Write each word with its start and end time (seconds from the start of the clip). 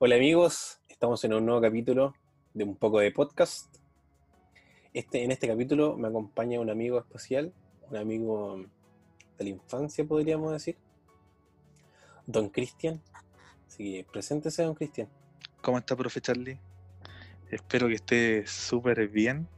Hola 0.00 0.14
amigos, 0.14 0.78
estamos 0.88 1.24
en 1.24 1.34
un 1.34 1.44
nuevo 1.44 1.60
capítulo 1.60 2.14
de 2.54 2.62
un 2.62 2.76
poco 2.76 3.00
de 3.00 3.10
podcast. 3.10 3.66
Este, 4.94 5.24
en 5.24 5.32
este 5.32 5.48
capítulo 5.48 5.96
me 5.96 6.06
acompaña 6.06 6.60
un 6.60 6.70
amigo 6.70 7.00
especial, 7.00 7.52
un 7.90 7.96
amigo 7.96 8.64
de 9.38 9.44
la 9.44 9.50
infancia 9.50 10.04
podríamos 10.04 10.52
decir, 10.52 10.76
don 12.28 12.48
Cristian. 12.48 13.02
Así 13.66 13.92
que 13.92 14.06
preséntese 14.12 14.62
don 14.62 14.76
Cristian. 14.76 15.08
¿Cómo 15.62 15.78
está, 15.78 15.96
profe 15.96 16.20
Charlie? 16.20 16.60
Espero 17.50 17.88
que 17.88 17.94
esté 17.94 18.46
súper 18.46 19.08
bien 19.08 19.48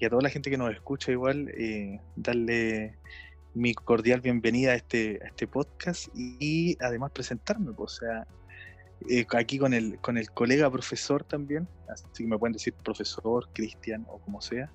y 0.00 0.06
a 0.06 0.10
toda 0.10 0.22
la 0.22 0.30
gente 0.30 0.50
que 0.50 0.58
nos 0.58 0.72
escucha 0.72 1.12
igual, 1.12 1.50
eh, 1.50 2.00
darle 2.16 2.98
mi 3.54 3.74
cordial 3.74 4.20
bienvenida 4.20 4.72
a 4.72 4.74
este, 4.74 5.20
a 5.22 5.28
este 5.28 5.46
podcast 5.46 6.08
y, 6.16 6.76
además 6.80 7.12
presentarme, 7.12 7.72
pues, 7.72 7.92
o 7.92 7.96
sea, 8.00 8.26
eh, 9.08 9.26
aquí 9.36 9.58
con 9.58 9.74
el, 9.74 9.98
con 10.00 10.16
el 10.16 10.30
colega 10.30 10.70
profesor 10.70 11.24
también, 11.24 11.68
así 11.88 12.04
que 12.16 12.26
me 12.26 12.38
pueden 12.38 12.54
decir 12.54 12.74
profesor, 12.74 13.48
Cristian 13.52 14.06
o 14.08 14.18
como 14.18 14.40
sea, 14.40 14.70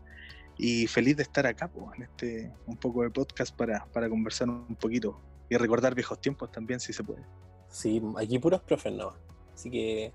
y 0.57 0.87
feliz 0.87 1.17
de 1.17 1.23
estar 1.23 1.47
acá 1.47 1.67
pues, 1.67 1.85
en 1.97 2.03
este 2.03 2.51
un 2.67 2.77
poco 2.77 3.03
de 3.03 3.09
podcast 3.09 3.55
para, 3.55 3.85
para 3.85 4.09
conversar 4.09 4.49
un 4.49 4.75
poquito 4.75 5.19
y 5.49 5.57
recordar 5.57 5.95
viejos 5.95 6.19
tiempos 6.19 6.51
también 6.51 6.79
si 6.79 6.93
se 6.93 7.03
puede. 7.03 7.23
Sí, 7.69 8.01
aquí 8.17 8.39
puros 8.39 8.61
profes 8.61 8.93
no, 8.93 9.13
así 9.53 9.69
que... 9.69 10.11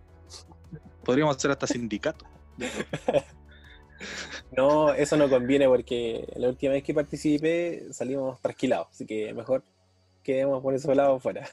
Podríamos 1.05 1.37
hacer 1.37 1.51
hasta 1.51 1.67
sindicato. 1.67 2.25
no, 4.57 4.93
eso 4.95 5.17
no 5.17 5.29
conviene 5.29 5.67
porque 5.69 6.33
la 6.37 6.49
última 6.49 6.73
vez 6.73 6.83
que 6.83 6.95
participé 6.95 7.93
salimos 7.93 8.41
trasquilados, 8.41 8.89
así 8.91 9.07
que 9.07 9.35
mejor 9.35 9.65
quedemos 10.23 10.63
por 10.63 10.75
ese 10.75 10.95
lado 10.95 11.19
fuera. 11.21 11.49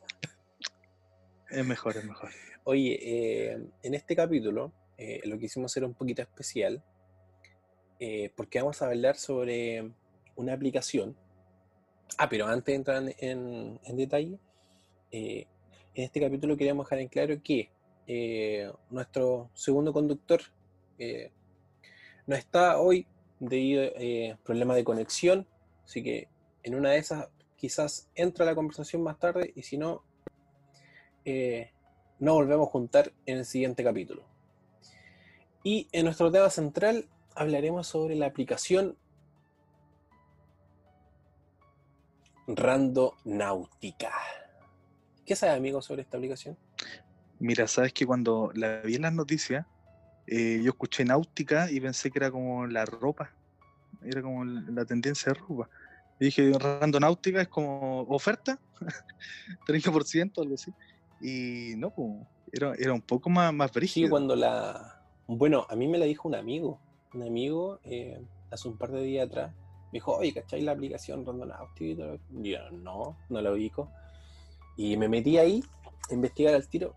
Es 1.49 1.66
mejor, 1.66 1.97
es 1.97 2.05
mejor. 2.05 2.30
Oye, 2.72 3.00
eh, 3.02 3.67
en 3.83 3.94
este 3.94 4.16
capítulo 4.16 4.72
eh, 4.97 5.19
lo 5.25 5.38
quisimos 5.38 5.69
hacer 5.69 5.83
un 5.83 5.94
poquito 5.94 6.22
especial 6.22 6.81
eh, 8.00 8.31
porque 8.33 8.59
vamos 8.59 8.81
a 8.81 8.86
hablar 8.86 9.17
sobre 9.17 9.91
una 10.38 10.53
aplicación. 10.53 11.17
Ah, 12.17 12.30
pero 12.30 12.45
antes 12.45 12.67
de 12.67 12.75
entrar 12.75 13.03
en, 13.17 13.77
en 13.83 13.97
detalle, 13.97 14.39
en 15.11 15.47
este 15.95 16.22
capítulo 16.22 16.55
queríamos 16.55 16.86
dejar 16.86 16.99
en 16.99 17.09
claro 17.09 17.36
que 17.44 17.69
nuestro 18.89 19.52
segundo 19.53 19.92
conductor 19.92 20.39
no 22.25 22.36
está 22.38 22.80
hoy 22.80 23.05
debido 23.42 23.83
a 23.83 24.38
problemas 24.45 24.77
de 24.77 24.86
conexión, 24.86 25.45
así 25.83 26.02
que 26.02 26.30
en 26.64 26.75
una 26.75 26.92
de 26.92 26.99
esas 26.99 27.27
quizás 27.58 28.09
entra 28.16 28.45
la 28.45 28.55
conversación 28.55 29.03
más 29.03 29.19
tarde 29.19 29.52
y 29.58 29.64
si 29.64 29.77
no, 29.77 30.05
nos 32.22 32.36
volvemos 32.36 32.67
a 32.67 32.72
juntar 32.72 33.11
en 33.25 33.39
el 33.39 33.45
siguiente 33.45 33.83
capítulo. 33.83 34.23
Y 35.64 35.88
en 35.91 36.05
nuestro 36.05 36.31
tema 36.31 36.52
central 36.52 37.08
hablaremos 37.36 37.88
sobre 37.88 38.16
la 38.16 38.27
aplicación 38.27 38.95
Randonáutica. 42.48 44.11
¿Qué 45.26 45.36
sabe, 45.36 45.54
amigo, 45.54 45.82
sobre 45.82 46.04
esta 46.04 46.17
aplicación? 46.17 46.58
Mira, 47.39 47.67
sabes 47.67 47.92
que 47.92 48.05
cuando 48.05 48.52
la 48.53 48.82
vi 48.82 48.95
en 48.95 49.02
las 49.02 49.14
noticias, 49.14 49.65
eh, 50.27 50.61
yo 50.64 50.70
escuché 50.70 51.03
náutica 51.03 51.71
y 51.71 51.80
pensé 51.80 52.11
que 52.11 52.20
era 52.20 52.30
como 52.30 52.67
la 52.67 52.86
ropa, 52.86 53.33
era 54.03 54.21
como 54.21 54.45
la 54.45 54.86
tendencia 54.86 55.33
de 55.33 55.39
ropa. 55.39 55.70
Y 56.20 56.26
dije, 56.26 56.53
randonáutica 56.53 57.42
es 57.42 57.48
como 57.48 58.02
oferta, 58.02 58.59
30%, 59.65 60.39
algo 60.39 60.53
así. 60.53 60.71
Y 61.21 61.76
no, 61.77 61.93
era, 62.52 62.73
era 62.77 62.93
un 62.93 63.02
poco 63.02 63.30
más, 63.30 63.54
más 63.54 63.71
brígido. 63.71 64.08
Sí, 64.08 64.09
cuando 64.09 64.36
la... 64.36 65.02
Bueno, 65.27 65.65
a 65.70 65.76
mí 65.76 65.87
me 65.87 65.98
la 65.98 66.05
dijo 66.05 66.27
un 66.27 66.36
amigo. 66.36 66.80
Un 67.14 67.23
amigo, 67.23 67.80
eh, 67.83 68.21
hace 68.49 68.67
un 68.67 68.77
par 68.77 68.92
de 68.92 69.02
días 69.02 69.27
atrás, 69.27 69.54
me 69.92 69.98
dijo, 69.98 70.15
oye, 70.15 70.33
¿cacháis 70.33 70.64
la 70.64 70.71
aplicación 70.71 71.26
Randonautic? 71.26 71.99
Y 72.43 72.52
yo, 72.52 72.70
no, 72.71 73.17
no 73.30 73.42
la 73.42 73.52
ubico. 73.52 73.92
Y 74.77 74.95
me 74.98 75.09
metí 75.09 75.37
ahí 75.37 75.64
a 76.09 76.14
investigar 76.14 76.54
al 76.55 76.67
tiro. 76.67 76.95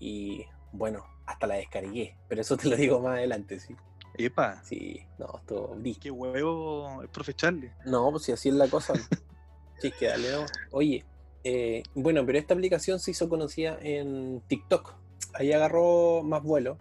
Y 0.00 0.44
bueno, 0.72 1.04
hasta 1.26 1.46
la 1.46 1.56
descargué. 1.56 2.16
Pero 2.28 2.40
eso 2.40 2.56
te 2.56 2.68
lo 2.68 2.76
digo 2.76 3.00
más 3.00 3.18
adelante, 3.18 3.60
sí. 3.60 3.74
Epa. 4.16 4.62
Sí, 4.64 5.04
no, 5.18 5.38
esto 5.38 5.76
Qué 6.00 6.10
huevo, 6.10 7.02
profe 7.12 7.34
Charlie. 7.34 7.72
No, 7.84 8.10
pues 8.10 8.24
si 8.24 8.32
así 8.32 8.48
es 8.48 8.54
la 8.54 8.68
cosa. 8.68 8.94
sí, 9.78 9.90
que 9.90 10.06
dale, 10.06 10.30
no. 10.32 10.46
Oye, 10.70 11.04
eh, 11.44 11.82
bueno, 11.94 12.24
pero 12.24 12.38
esta 12.38 12.54
aplicación 12.54 12.98
se 12.98 13.10
hizo 13.10 13.28
conocida 13.28 13.78
en 13.82 14.40
TikTok. 14.48 14.94
Ahí 15.34 15.52
agarró 15.52 16.22
más 16.22 16.42
vuelo. 16.42 16.78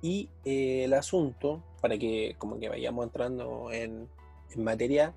Y 0.00 0.30
eh, 0.44 0.84
el 0.84 0.94
asunto, 0.94 1.64
para 1.82 1.98
que 1.98 2.36
como 2.38 2.60
que 2.60 2.68
vayamos 2.68 3.04
entrando 3.04 3.72
en, 3.72 4.08
materia, 4.56 5.12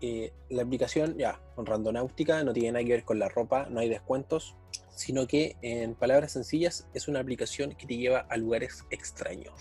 eh, 0.00 0.32
la 0.48 0.62
aplicación, 0.62 1.16
ya, 1.16 1.40
con 1.54 1.64
randonáutica, 1.64 2.42
no 2.42 2.52
tiene 2.52 2.72
nada 2.72 2.84
que 2.84 2.90
ver 2.90 3.04
con 3.04 3.20
la 3.20 3.28
ropa, 3.28 3.68
no 3.70 3.78
hay 3.78 3.88
descuentos, 3.88 4.56
sino 4.96 5.28
que 5.28 5.56
en 5.62 5.94
palabras 5.94 6.32
sencillas 6.32 6.88
es 6.92 7.06
una 7.06 7.20
aplicación 7.20 7.74
que 7.76 7.86
te 7.86 7.96
lleva 7.96 8.26
a 8.28 8.36
lugares 8.36 8.84
extraños. 8.90 9.54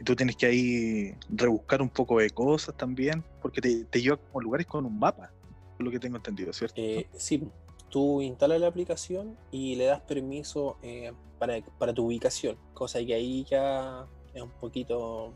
Y 0.00 0.04
tú 0.04 0.14
tienes 0.14 0.36
que 0.36 0.46
ahí 0.46 1.14
rebuscar 1.28 1.82
un 1.82 1.88
poco 1.88 2.20
de 2.20 2.30
cosas 2.30 2.76
también, 2.76 3.24
porque 3.42 3.60
te, 3.60 3.84
te 3.84 4.00
lleva 4.00 4.16
como 4.16 4.42
lugares 4.42 4.66
con 4.66 4.86
un 4.86 4.96
mapa 4.96 5.32
lo 5.78 5.90
que 5.90 5.98
tengo 5.98 6.16
entendido, 6.16 6.52
¿cierto? 6.52 6.80
Eh, 6.80 7.08
sí, 7.16 7.48
tú 7.88 8.20
instalas 8.22 8.60
la 8.60 8.66
aplicación 8.66 9.36
y 9.50 9.76
le 9.76 9.86
das 9.86 10.00
permiso 10.00 10.78
eh, 10.82 11.12
para, 11.38 11.94
tu 11.94 12.06
ubicación, 12.06 12.58
cosa 12.74 13.04
que 13.04 13.14
ahí 13.14 13.44
ya 13.44 14.06
es 14.34 14.42
un 14.42 14.50
poquito 14.50 15.34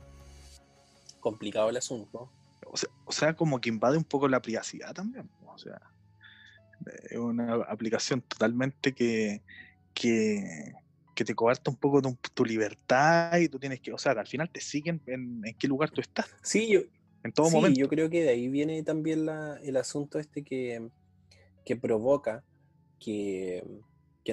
complicado 1.21 1.71
el 1.71 1.77
asunto. 1.77 2.31
O 3.05 3.13
sea, 3.13 3.35
como 3.35 3.61
que 3.61 3.69
invade 3.69 3.99
un 3.99 4.05
poco 4.05 4.29
la 4.29 4.41
privacidad 4.41 4.95
también. 4.95 5.29
O 5.47 5.59
sea, 5.59 5.81
es 7.11 7.19
una 7.19 7.55
aplicación 7.69 8.23
totalmente 8.23 8.95
que, 8.95 9.43
que, 9.93 10.73
te 11.15 11.35
coarta 11.35 11.71
un 11.71 11.77
poco 11.77 12.03
tu, 12.35 12.45
libertad 12.45 13.37
y 13.39 13.49
tú 13.49 13.59
tienes 13.61 13.81
que, 13.81 13.93
o 13.93 13.99
sea, 13.99 14.13
al 14.13 14.27
final 14.27 14.51
te 14.51 14.61
siguen 14.61 15.01
en, 15.07 15.43
en 15.45 15.55
qué 15.55 15.69
lugar 15.69 15.91
tú 15.91 16.01
estás. 16.01 16.35
Sí, 16.43 16.69
yo, 16.69 16.81
en 17.25 17.33
todo 17.33 17.49
sí, 17.49 17.75
Yo 17.75 17.89
creo 17.89 18.11
que 18.11 18.23
de 18.23 18.31
ahí 18.31 18.49
viene 18.49 18.83
también 18.83 19.29
el 19.63 19.77
asunto 19.77 20.19
este 20.19 20.43
que, 20.43 20.91
provoca 21.81 22.45
que, 22.99 23.65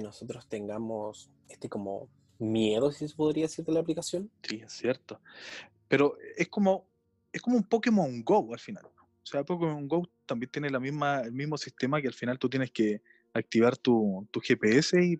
nosotros 0.01 0.47
tengamos 0.47 1.29
este 1.49 1.69
como 1.69 2.09
miedo, 2.39 2.91
si 2.91 3.07
se 3.07 3.15
podría 3.15 3.45
decir, 3.45 3.65
de 3.65 3.73
la 3.73 3.81
aplicación. 3.81 4.31
Sí, 4.43 4.61
es 4.63 4.71
cierto. 4.73 5.19
Pero 5.87 6.17
es 6.37 6.47
como, 6.47 6.87
es 7.31 7.41
como 7.41 7.57
un 7.57 7.63
Pokémon 7.63 8.23
Go 8.23 8.53
al 8.53 8.59
final. 8.59 8.85
O 8.85 9.25
sea, 9.25 9.43
Pokémon 9.43 9.87
Go 9.87 10.09
también 10.25 10.49
tiene 10.51 10.69
la 10.69 10.79
misma, 10.79 11.21
el 11.21 11.33
mismo 11.33 11.57
sistema 11.57 12.01
que 12.01 12.07
al 12.07 12.13
final 12.13 12.39
tú 12.39 12.49
tienes 12.49 12.71
que 12.71 13.01
activar 13.33 13.77
tu, 13.77 14.27
GPS 14.41 14.97
y, 15.03 15.19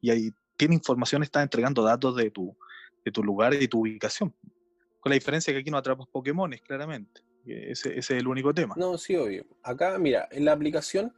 y, 0.00 0.10
ahí 0.10 0.30
tiene 0.56 0.74
información, 0.74 1.22
está 1.22 1.42
entregando 1.42 1.82
datos 1.82 2.14
de 2.14 2.30
tu, 2.30 2.56
de 3.04 3.10
tu 3.10 3.24
lugar 3.24 3.54
y 3.54 3.66
tu 3.66 3.80
ubicación. 3.80 4.34
Con 5.02 5.10
la 5.10 5.14
diferencia 5.14 5.52
que 5.52 5.58
aquí 5.58 5.70
no 5.70 5.78
atrapas 5.78 6.06
Pokémon, 6.06 6.52
claramente. 6.64 7.22
Ese, 7.44 7.98
es 7.98 8.08
el 8.12 8.28
único 8.28 8.54
tema. 8.54 8.76
No, 8.78 8.96
sí, 8.96 9.16
obvio. 9.16 9.44
Acá, 9.64 9.98
mira, 9.98 10.28
en 10.30 10.44
la 10.44 10.52
aplicación, 10.52 11.12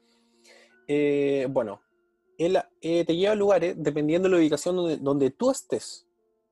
eh, 0.88 1.46
bueno, 1.50 1.82
él, 2.38 2.58
eh, 2.80 3.04
te 3.04 3.14
lleva 3.14 3.34
a 3.34 3.36
lugares 3.36 3.74
dependiendo 3.76 4.26
de 4.26 4.34
la 4.34 4.40
ubicación 4.40 4.76
donde, 4.76 4.96
donde 4.96 5.30
tú 5.30 5.50
estés. 5.50 6.06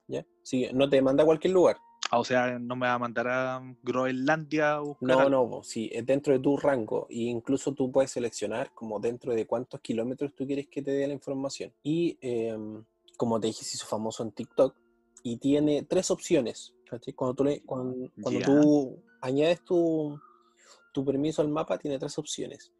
¿ya? 0.08 0.26
Sí, 0.42 0.68
no 0.74 0.90
te 0.90 1.00
manda 1.00 1.22
a 1.22 1.26
cualquier 1.26 1.54
lugar. 1.54 1.78
Ah, 2.10 2.18
o 2.18 2.24
sea, 2.24 2.58
no 2.58 2.76
me 2.76 2.86
va 2.86 2.92
a 2.92 2.98
mandar 2.98 3.26
a 3.28 3.62
Groenlandia 3.82 4.82
o 4.82 4.98
No, 5.00 5.30
no, 5.30 5.62
sí, 5.62 5.88
es 5.90 6.04
dentro 6.04 6.34
de 6.34 6.40
tu 6.40 6.58
rango. 6.58 7.06
E 7.08 7.20
incluso 7.20 7.72
tú 7.72 7.90
puedes 7.90 8.10
seleccionar 8.10 8.74
como 8.74 9.00
dentro 9.00 9.32
de 9.32 9.46
cuántos 9.46 9.80
kilómetros 9.80 10.34
tú 10.34 10.46
quieres 10.46 10.66
que 10.68 10.82
te 10.82 10.90
dé 10.90 11.06
la 11.06 11.14
información. 11.14 11.72
Y 11.82 12.18
em, 12.20 12.84
como 13.16 13.40
te 13.40 13.46
dije, 13.46 13.64
se 13.64 13.78
hizo 13.78 13.86
famoso 13.86 14.22
en 14.22 14.32
TikTok. 14.32 14.76
Y 15.22 15.38
tiene 15.38 15.84
tres 15.84 16.10
opciones. 16.10 16.74
Cuando 17.14 17.34
tú, 17.34 17.62
cuando, 17.64 18.10
tú 18.44 19.02
añades 19.20 19.64
tu, 19.64 20.20
permiso 21.04 21.42
al 21.42 21.48
mapa, 21.48 21.78
tiene 21.78 21.98
tres 21.98 22.18
opciones. 22.18 22.72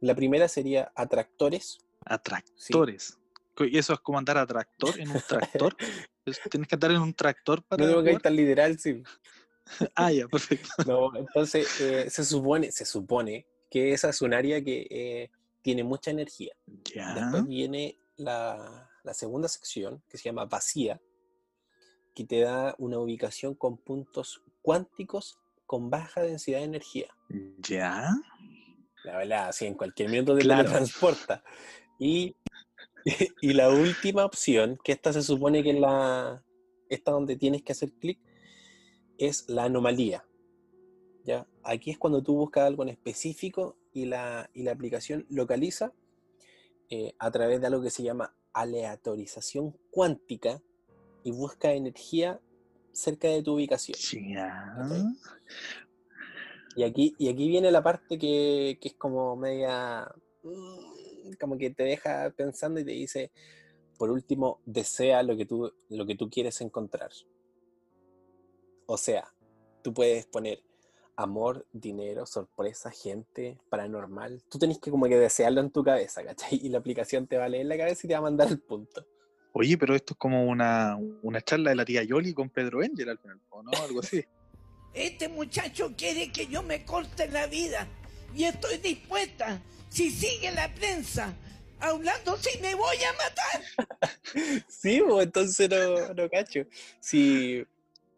La 0.00 0.14
primera 0.14 0.48
sería 0.48 0.92
atractores. 0.94 1.78
Atractores. 2.04 3.18
¿Y 3.58 3.78
eso 3.78 3.92
es 3.92 4.00
como 4.00 4.18
andar 4.18 4.38
a 4.38 4.46
tractor 4.46 4.98
en 4.98 5.10
un 5.10 5.20
tractor? 5.20 5.76
¿Tienes 6.50 6.68
que 6.68 6.74
andar 6.74 6.90
en 6.92 7.02
un 7.02 7.14
tractor 7.14 7.62
para.? 7.62 7.84
No 7.84 7.90
tengo 7.90 8.02
que 8.02 8.12
ir 8.12 8.20
tan 8.20 8.36
literal, 8.36 8.78
sí. 8.78 9.02
ah, 9.94 10.12
ya, 10.12 10.26
perfecto. 10.28 10.68
No, 10.86 11.14
entonces 11.16 11.80
eh, 11.80 12.10
se 12.10 12.24
supone, 12.24 12.72
se 12.72 12.84
supone 12.84 13.46
que 13.70 13.92
esa 13.92 14.08
es 14.08 14.22
un 14.22 14.34
área 14.34 14.62
que 14.62 14.86
eh, 14.90 15.30
tiene 15.62 15.84
mucha 15.84 16.10
energía. 16.10 16.54
Ya. 16.94 17.14
Después 17.14 17.46
viene 17.46 17.98
la, 18.16 18.90
la 19.02 19.14
segunda 19.14 19.48
sección, 19.48 20.02
que 20.08 20.18
se 20.18 20.24
llama 20.24 20.44
vacía, 20.46 21.00
que 22.14 22.24
te 22.24 22.40
da 22.40 22.74
una 22.78 22.98
ubicación 22.98 23.54
con 23.54 23.76
puntos 23.76 24.42
cuánticos 24.62 25.38
con 25.66 25.90
baja 25.90 26.22
densidad 26.22 26.58
de 26.58 26.64
energía. 26.64 27.08
¿Ya? 27.58 28.10
La 29.04 29.16
verdad, 29.16 29.52
sí, 29.52 29.66
en 29.66 29.74
cualquier 29.74 30.10
minuto 30.10 30.36
te 30.36 30.44
la 30.44 30.64
transporta. 30.64 31.42
Y 31.98 32.36
y 33.40 33.52
la 33.52 33.70
última 33.70 34.24
opción, 34.24 34.78
que 34.82 34.92
esta 34.92 35.12
se 35.12 35.22
supone 35.22 35.62
que 35.62 35.70
es 35.70 35.80
la, 35.80 36.42
esta 36.88 37.10
donde 37.10 37.36
tienes 37.36 37.62
que 37.62 37.72
hacer 37.72 37.92
clic, 37.92 38.18
es 39.18 39.48
la 39.48 39.64
anomalía. 39.64 40.24
¿ya? 41.24 41.46
Aquí 41.62 41.90
es 41.90 41.98
cuando 41.98 42.22
tú 42.22 42.34
buscas 42.34 42.64
algo 42.64 42.82
en 42.82 42.90
específico 42.90 43.76
y 43.92 44.06
la, 44.06 44.50
y 44.54 44.62
la 44.62 44.72
aplicación 44.72 45.26
localiza 45.28 45.92
eh, 46.90 47.14
a 47.18 47.30
través 47.30 47.60
de 47.60 47.66
algo 47.66 47.82
que 47.82 47.90
se 47.90 48.02
llama 48.02 48.34
aleatorización 48.52 49.76
cuántica 49.90 50.62
y 51.24 51.30
busca 51.30 51.72
energía 51.72 52.40
cerca 52.92 53.28
de 53.28 53.42
tu 53.42 53.54
ubicación. 53.54 53.96
Y 56.74 56.84
aquí, 56.84 57.14
y 57.18 57.28
aquí 57.28 57.48
viene 57.48 57.70
la 57.70 57.82
parte 57.82 58.18
que, 58.18 58.78
que 58.80 58.88
es 58.88 58.94
como 58.94 59.36
media... 59.36 60.10
Mm, 60.42 61.34
como 61.40 61.56
que 61.56 61.70
te 61.70 61.84
deja 61.84 62.30
pensando 62.36 62.80
y 62.80 62.84
te 62.84 62.92
dice, 62.92 63.30
por 63.98 64.10
último, 64.10 64.60
desea 64.66 65.22
lo 65.22 65.36
que 65.36 65.46
tú, 65.46 65.72
lo 65.88 66.06
que 66.06 66.14
tú 66.14 66.28
quieres 66.28 66.60
encontrar. 66.60 67.10
O 68.86 68.96
sea, 68.96 69.32
tú 69.82 69.94
puedes 69.94 70.26
poner 70.26 70.62
amor, 71.16 71.66
dinero, 71.72 72.26
sorpresa, 72.26 72.90
gente, 72.90 73.58
paranormal. 73.68 74.42
Tú 74.48 74.58
tenés 74.58 74.78
que 74.78 74.90
como 74.90 75.06
que 75.06 75.18
desearlo 75.18 75.60
en 75.60 75.70
tu 75.70 75.84
cabeza, 75.84 76.24
¿cachai? 76.24 76.58
Y 76.62 76.68
la 76.68 76.78
aplicación 76.78 77.26
te 77.26 77.36
va 77.36 77.44
a 77.44 77.48
leer 77.48 77.66
la 77.66 77.76
cabeza 77.76 78.06
y 78.06 78.08
te 78.08 78.14
va 78.14 78.18
a 78.18 78.22
mandar 78.22 78.48
el 78.48 78.60
punto. 78.60 79.06
Oye, 79.52 79.76
pero 79.76 79.94
esto 79.94 80.14
es 80.14 80.18
como 80.18 80.46
una, 80.46 80.96
una 81.22 81.40
charla 81.40 81.70
de 81.70 81.76
la 81.76 81.84
tía 81.84 82.02
Yoli 82.02 82.32
con 82.32 82.48
Pedro 82.48 82.82
Engel 82.82 83.10
al 83.10 83.18
final, 83.18 83.40
¿o 83.50 83.62
no? 83.62 83.70
Algo 83.82 84.00
así. 84.00 84.24
Este 84.94 85.26
muchacho 85.26 85.94
quiere 85.96 86.30
que 86.30 86.48
yo 86.48 86.62
me 86.62 86.84
corte 86.84 87.26
la 87.28 87.46
vida 87.46 87.88
y 88.34 88.44
estoy 88.44 88.76
dispuesta. 88.76 89.62
Si 89.88 90.10
sigue 90.10 90.50
la 90.52 90.72
prensa 90.74 91.34
hablando, 91.80 92.36
si 92.36 92.58
me 92.60 92.74
voy 92.74 92.96
a 92.96 93.12
matar. 93.12 94.66
sí, 94.68 95.02
pues 95.06 95.26
entonces 95.26 95.70
no, 95.70 96.12
no 96.12 96.28
cacho. 96.28 96.66
Sí, 97.00 97.64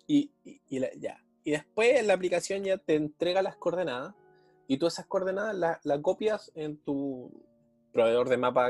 y, 0.09 0.31
y, 0.45 0.81
ya. 0.99 1.23
Y 1.45 1.53
después 1.53 2.05
la 2.05 2.15
aplicación 2.15 2.65
ya 2.65 2.79
te 2.79 2.97
entrega 2.97 3.41
las 3.41 3.57
coordenadas 3.57 4.15
y 4.67 4.79
tú 4.79 4.87
esas 4.87 5.07
coordenadas 5.07 5.55
las 5.55 5.85
la 5.85 6.01
copias 6.01 6.51
en 6.55 6.77
tu 6.79 7.31
proveedor 7.93 8.29
de 8.29 8.37
mapa 8.37 8.69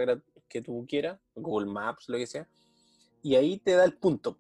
que 0.49 0.63
tú 0.63 0.85
quieras, 0.89 1.21
Google 1.35 1.71
Maps, 1.71 2.09
lo 2.09 2.19
que 2.19 2.27
sea, 2.27 2.49
y 3.23 3.35
ahí 3.37 3.59
te 3.59 3.73
da 3.73 3.85
el 3.85 3.97
punto. 3.97 4.39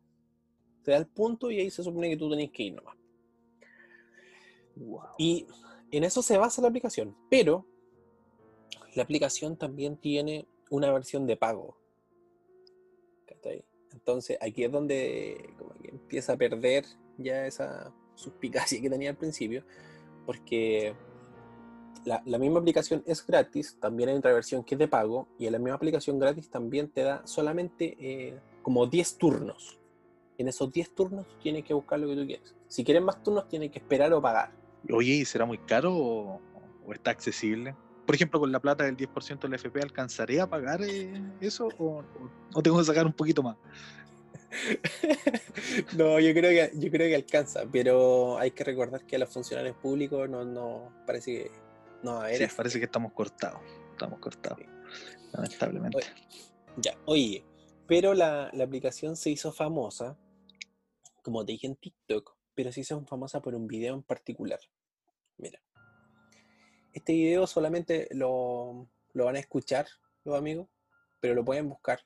Te 0.82 0.90
da 0.90 0.98
el 0.98 1.06
punto 1.06 1.50
y 1.50 1.60
ahí 1.60 1.70
se 1.70 1.82
supone 1.82 2.10
que 2.10 2.16
tú 2.16 2.30
tenés 2.30 2.50
que 2.50 2.64
ir 2.64 2.74
nomás. 2.74 2.96
Y 5.18 5.46
en 5.90 6.04
eso 6.04 6.22
se 6.22 6.36
basa 6.36 6.60
la 6.60 6.68
aplicación, 6.68 7.16
pero 7.30 7.66
la 8.94 9.02
aplicación 9.02 9.56
también 9.56 9.96
tiene 9.96 10.46
una 10.70 10.92
versión 10.92 11.26
de 11.26 11.36
pago. 11.36 11.76
Entonces 13.92 14.36
aquí 14.40 14.64
es 14.64 14.72
donde 14.72 15.50
empieza 15.84 16.32
a 16.32 16.36
perder 16.36 16.84
ya 17.16 17.46
esa 17.46 17.94
suspicacia 18.14 18.80
que 18.80 18.90
tenía 18.90 19.10
al 19.10 19.16
principio, 19.16 19.64
porque 20.26 20.94
la, 22.04 22.38
misma 22.38 22.60
aplicación 22.60 23.02
es 23.06 23.26
gratis, 23.26 23.76
también 23.80 24.08
hay 24.08 24.16
otra 24.16 24.32
versión 24.32 24.62
que 24.64 24.74
es 24.74 24.78
de 24.78 24.88
pago, 24.88 25.28
y 25.38 25.46
en 25.46 25.52
la 25.52 25.58
misma 25.58 25.74
aplicación 25.74 26.18
gratis 26.18 26.50
también 26.50 26.88
te 26.88 27.02
da 27.02 27.26
solamente 27.26 27.96
eh, 27.98 28.38
como 28.62 28.86
10 28.86 29.18
turnos. 29.18 29.78
En 30.36 30.48
esos 30.48 30.72
10 30.72 30.94
turnos 30.94 31.26
tienes 31.42 31.64
que 31.64 31.74
buscar 31.74 31.98
lo 32.00 32.08
que 32.08 32.16
tú 32.16 32.26
quieres. 32.26 32.54
Si 32.68 32.84
quieres 32.84 33.02
más 33.02 33.22
turnos, 33.22 33.48
tienes 33.48 33.70
que 33.70 33.78
esperar 33.78 34.12
o 34.12 34.20
pagar. 34.20 34.50
Oye, 34.92 35.14
¿y 35.14 35.24
será 35.24 35.44
muy 35.44 35.58
caro 35.58 35.94
o, 35.94 36.40
está 36.92 37.10
accesible? 37.10 37.74
Por 38.04 38.14
ejemplo, 38.14 38.38
con 38.38 38.52
la 38.52 38.60
plata 38.60 38.84
del 38.84 38.96
10% 38.96 39.40
del 39.40 39.54
FP, 39.54 39.80
¿alcanzaré 39.80 40.40
a 40.40 40.46
pagar 40.46 40.82
eh, 40.82 41.22
eso 41.40 41.68
o, 41.78 42.02
o, 42.52 42.62
tengo 42.62 42.78
que 42.78 42.84
sacar 42.84 43.06
un 43.06 43.14
poquito 43.14 43.42
más? 43.42 43.56
no, 45.96 46.20
yo 46.20 46.32
creo 46.32 46.50
que 46.50 46.78
yo 46.78 46.90
creo 46.90 47.08
que 47.08 47.16
alcanza, 47.16 47.62
pero 47.72 48.38
hay 48.38 48.50
que 48.50 48.62
recordar 48.62 49.04
que 49.04 49.16
a 49.16 49.18
los 49.18 49.30
funcionarios 49.30 49.76
públicos 49.76 50.28
no, 50.28 50.44
no 50.44 50.92
parece 51.06 51.32
que 51.32 51.63
no 52.04 52.20
a 52.20 52.24
ver. 52.26 52.50
parece 52.54 52.78
que 52.78 52.84
estamos 52.84 53.12
cortados, 53.12 53.60
estamos 53.92 54.18
cortados, 54.20 54.60
lamentablemente. 55.32 55.98
ya, 56.76 56.96
oye, 57.06 57.44
pero 57.86 58.14
la, 58.14 58.50
la, 58.52 58.64
aplicación 58.64 59.16
se 59.16 59.30
hizo 59.30 59.52
famosa, 59.52 60.16
como 61.22 61.44
te 61.44 61.52
dije 61.52 61.66
en 61.66 61.76
TikTok, 61.76 62.36
pero 62.54 62.70
se 62.70 62.80
hizo 62.80 63.04
famosa 63.06 63.40
por 63.40 63.54
un 63.54 63.66
video 63.66 63.94
en 63.94 64.02
particular. 64.02 64.60
Mira. 65.38 65.60
Este 66.92 67.12
video 67.12 67.46
solamente 67.46 68.06
lo, 68.12 68.88
lo 69.14 69.24
van 69.24 69.36
a 69.36 69.40
escuchar 69.40 69.86
los 70.24 70.36
amigos, 70.36 70.68
pero 71.20 71.34
lo 71.34 71.44
pueden 71.44 71.68
buscar. 71.68 72.00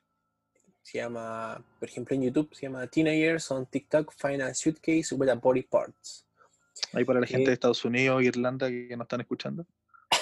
Se 0.81 0.97
llama, 0.97 1.63
por 1.79 1.89
ejemplo, 1.89 2.15
en 2.15 2.23
YouTube, 2.23 2.55
se 2.55 2.63
llama 2.63 2.87
Teenagers 2.87 3.51
on 3.51 3.67
TikTok 3.67 4.11
Find 4.13 4.41
a 4.41 4.53
Suitcase 4.53 5.13
with 5.13 5.29
a 5.29 5.35
Body 5.35 5.61
Parts. 5.63 6.25
Ahí 6.93 7.05
para 7.05 7.19
la 7.19 7.27
gente 7.27 7.45
de 7.45 7.51
eh, 7.51 7.53
Estados 7.53 7.83
Unidos, 7.85 8.23
Irlanda 8.23 8.69
que 8.69 8.95
nos 8.97 9.05
están 9.05 9.21
escuchando. 9.21 9.67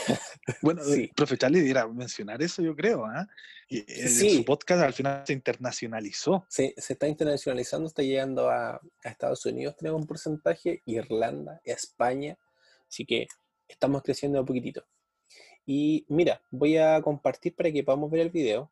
bueno, 0.62 0.84
sí. 0.84 1.04
Eh, 1.04 1.12
profe 1.16 1.38
Charlie 1.38 1.60
debiera 1.60 1.88
mencionar 1.88 2.42
eso, 2.42 2.62
yo 2.62 2.76
creo. 2.76 3.06
¿ah? 3.06 3.28
Y 3.70 3.82
Su 4.08 4.46
podcast 4.46 4.84
al 4.84 4.94
final 4.94 5.24
se 5.26 5.34
internacionalizó. 5.34 6.46
Sí, 6.50 6.74
se 6.78 6.94
está 6.94 7.08
internacionalizando, 7.08 7.88
está 7.88 8.02
llegando 8.02 8.50
a, 8.50 8.76
a 8.76 9.10
Estados 9.10 9.46
Unidos, 9.46 9.76
tenemos 9.78 10.02
un 10.02 10.08
porcentaje, 10.08 10.82
Irlanda, 10.86 11.62
España. 11.64 12.38
Así 12.88 13.06
que 13.06 13.28
estamos 13.68 14.02
creciendo 14.04 14.40
un 14.40 14.46
poquitito. 14.46 14.86
Y 15.66 16.06
mira, 16.08 16.42
voy 16.50 16.78
a 16.78 17.02
compartir 17.02 17.54
para 17.54 17.72
que 17.72 17.84
podamos 17.84 18.10
ver 18.10 18.22
el 18.22 18.30
video. 18.30 18.72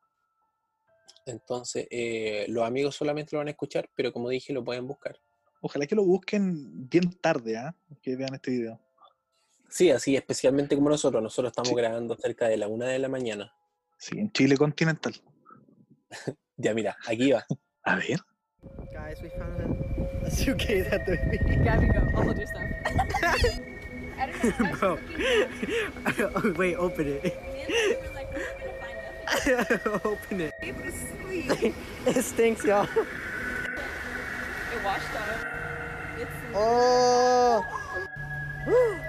Entonces, 1.26 1.88
eh, 1.90 2.46
los 2.48 2.64
amigos 2.64 2.96
solamente 2.96 3.32
lo 3.34 3.40
van 3.40 3.48
a 3.48 3.52
escuchar, 3.52 3.90
pero 3.96 4.14
como 4.14 4.30
dije, 4.30 4.54
lo 4.54 4.64
pueden 4.64 4.88
buscar. 4.88 5.20
Ojalá 5.62 5.88
que 5.88 5.96
lo 5.96 6.06
busquen 6.06 6.88
bien 6.88 7.12
tarde, 7.20 7.58
¿ah? 7.58 7.75
que 8.01 8.15
vean 8.15 8.36
este 8.36 8.51
video. 8.51 8.85
Sí, 9.69 9.91
así, 9.91 10.15
especialmente 10.15 10.75
como 10.75 10.89
nosotros. 10.89 11.22
Nosotros 11.22 11.51
estamos 11.51 11.75
grabando 11.75 12.15
cerca 12.15 12.48
de 12.48 12.57
la 12.57 12.67
una 12.67 12.88
de 12.88 13.00
la 13.00 13.10
mañana. 13.10 13.53
Sí, 13.98 14.19
en 14.19 14.31
Chile 14.31 14.57
continental. 14.57 15.13
ya, 16.57 16.74
mira, 16.74 16.98
aquí 17.07 17.31
va. 17.31 17.45
a 17.84 17.95
ver. 17.95 18.19
Guys, 18.91 19.22
we 19.22 19.29
found 19.29 19.62
a, 20.25 20.31
suitcase 20.31 20.88
at 20.91 21.05
the 21.05 21.17
Gabby, 21.63 21.88
go. 21.88 22.00
I'll 22.15 22.24
hold 22.24 22.38
your 22.38 22.48
stuff. 22.48 22.63
Bro. 24.79 25.00
wait, 26.57 26.75
open 26.75 27.07
it. 27.07 27.38
open 30.03 30.41
it. 30.41 30.53
it 32.07 32.24
stinks, 32.24 32.63
y'all. 32.63 32.86
It 32.86 32.89
washed 34.84 35.15
up. 35.15 35.38
It's 36.17 36.31
oh. 36.55 37.63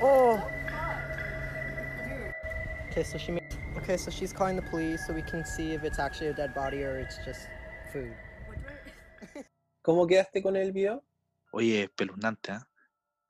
oh. 0.00 0.42
Okay, 2.90 3.04
so 3.04 3.18
she 3.18 3.32
made. 3.32 3.44
Okay, 3.76 3.96
so 3.96 4.10
she's 4.10 4.32
calling 4.32 4.56
the 4.56 4.62
police 4.62 5.06
so 5.06 5.12
we 5.12 5.22
can 5.22 5.44
see 5.44 5.72
if 5.72 5.84
it's 5.84 5.98
actually 5.98 6.28
a 6.30 6.34
dead 6.34 6.54
body 6.54 6.82
or 6.82 6.98
it's 6.98 7.18
just 7.24 7.48
food. 7.92 8.12
¿Cómo 9.82 10.06
quedaste 10.06 10.42
con 10.42 10.56
el 10.56 10.72
video? 10.72 11.02
Oye, 11.52 11.84
espeluznante, 11.84 12.52
¿eh? 12.52 12.58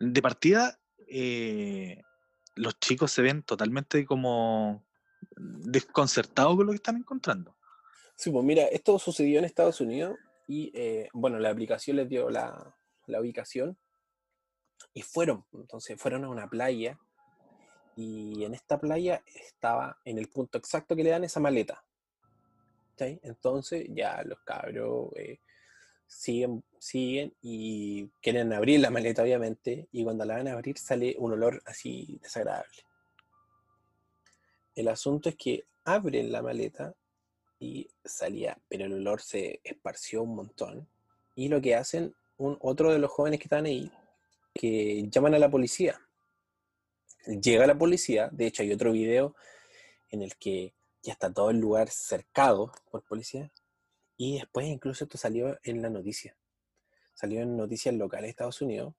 De 0.01 0.23
partida, 0.23 0.79
eh, 1.07 2.03
los 2.55 2.79
chicos 2.81 3.13
se 3.13 3.23
ven 3.23 3.43
totalmente 3.43 4.05
como 4.05 4.85
desconcertados 5.37 6.57
con 6.57 6.67
lo 6.67 6.73
que 6.73 6.77
están 6.77 6.97
encontrando. 6.97 7.57
Sí, 8.17 8.31
pues 8.31 8.45
mira, 8.45 8.65
esto 8.65 8.99
sucedió 8.99 9.39
en 9.39 9.45
Estados 9.45 9.81
Unidos 9.81 10.17
y, 10.47 10.73
eh, 10.75 11.09
bueno, 11.13 11.39
la 11.39 11.51
aplicación 11.51 11.97
les 11.97 12.09
dio 12.09 12.31
la, 12.31 12.77
la 13.07 13.21
ubicación 13.21 13.79
y 14.95 15.03
fueron, 15.03 15.45
entonces 15.53 16.01
fueron 16.01 16.25
a 16.25 16.29
una 16.29 16.49
playa 16.49 16.99
y 17.97 18.45
en 18.45 18.55
esta 18.55 18.79
playa 18.79 19.23
estaba 19.27 19.99
en 20.05 20.19
el 20.19 20.29
punto 20.29 20.59
exacto 20.59 20.95
que 20.95 21.05
le 21.05 21.11
dan 21.11 21.25
esa 21.25 21.41
maleta. 21.41 21.85
Entonces 22.99 23.87
ya 23.91 24.23
los 24.25 24.41
cabros 24.41 25.11
eh, 25.17 25.39
siguen, 26.07 26.65
siguen 26.79 27.35
y 27.43 28.09
quieren 28.23 28.53
abrir 28.53 28.81
la 28.81 28.91
maleta, 28.91 29.23
obviamente, 29.23 29.89
y 29.93 30.05
cuando 30.05 30.25
la 30.25 30.37
van 30.37 30.49
a 30.49 30.53
abrir 30.53 30.79
sale 30.79 31.15
un 31.19 31.33
olor 31.33 31.63
así 31.67 32.19
desagradable. 32.23 32.85
El 34.75 34.89
asunto 34.89 35.29
es 35.29 35.37
que 35.37 35.65
abren 35.85 36.33
la 36.33 36.43
maleta 36.43 36.95
y 37.59 37.89
salía, 38.05 38.59
pero 38.69 38.87
el 38.87 38.95
olor 38.95 39.21
se 39.21 39.61
esparció 39.65 40.23
un 40.23 40.37
montón. 40.37 40.89
Y 41.35 41.49
lo 41.49 41.61
que 41.61 41.75
hacen, 41.75 42.15
un, 42.37 42.57
otro 42.61 42.93
de 42.93 42.99
los 42.99 43.11
jóvenes 43.11 43.41
que 43.41 43.45
están 43.45 43.67
ahí, 43.67 43.91
que 44.59 45.09
llaman 45.09 45.35
a 45.35 45.38
la 45.38 45.49
policía. 45.49 46.00
Llega 47.27 47.65
la 47.65 47.79
policía, 47.79 48.29
de 48.33 48.49
hecho 48.49 48.65
hay 48.65 48.73
otro 48.73 48.91
video 48.91 49.37
en 50.09 50.21
el 50.21 50.37
que 50.37 50.75
ya 51.00 51.12
está 51.12 51.33
todo 51.33 51.50
el 51.50 51.61
lugar 51.61 51.88
cercado 51.91 52.73
por 52.91 53.05
policía, 53.05 53.53
y 54.17 54.38
después 54.38 54.67
incluso 54.67 55.05
esto 55.05 55.17
salió 55.17 55.57
en 55.62 55.81
la 55.81 55.91
noticia. 55.91 56.37
Salió 57.15 57.41
en 57.41 57.57
noticias 57.57 57.95
locales 57.95 58.25
de 58.25 58.31
Estados 58.31 58.61
Unidos 58.61 58.95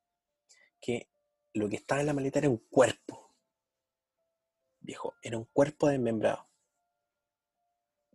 que 0.80 1.10
lo 1.54 1.68
que 1.68 1.76
estaba 1.76 2.00
en 2.00 2.08
la 2.08 2.14
maleta 2.14 2.40
era 2.40 2.50
un 2.50 2.64
cuerpo. 2.70 3.36
Viejo, 4.80 5.16
era 5.22 5.38
un 5.38 5.46
cuerpo 5.52 5.90
desmembrado. 5.90 6.48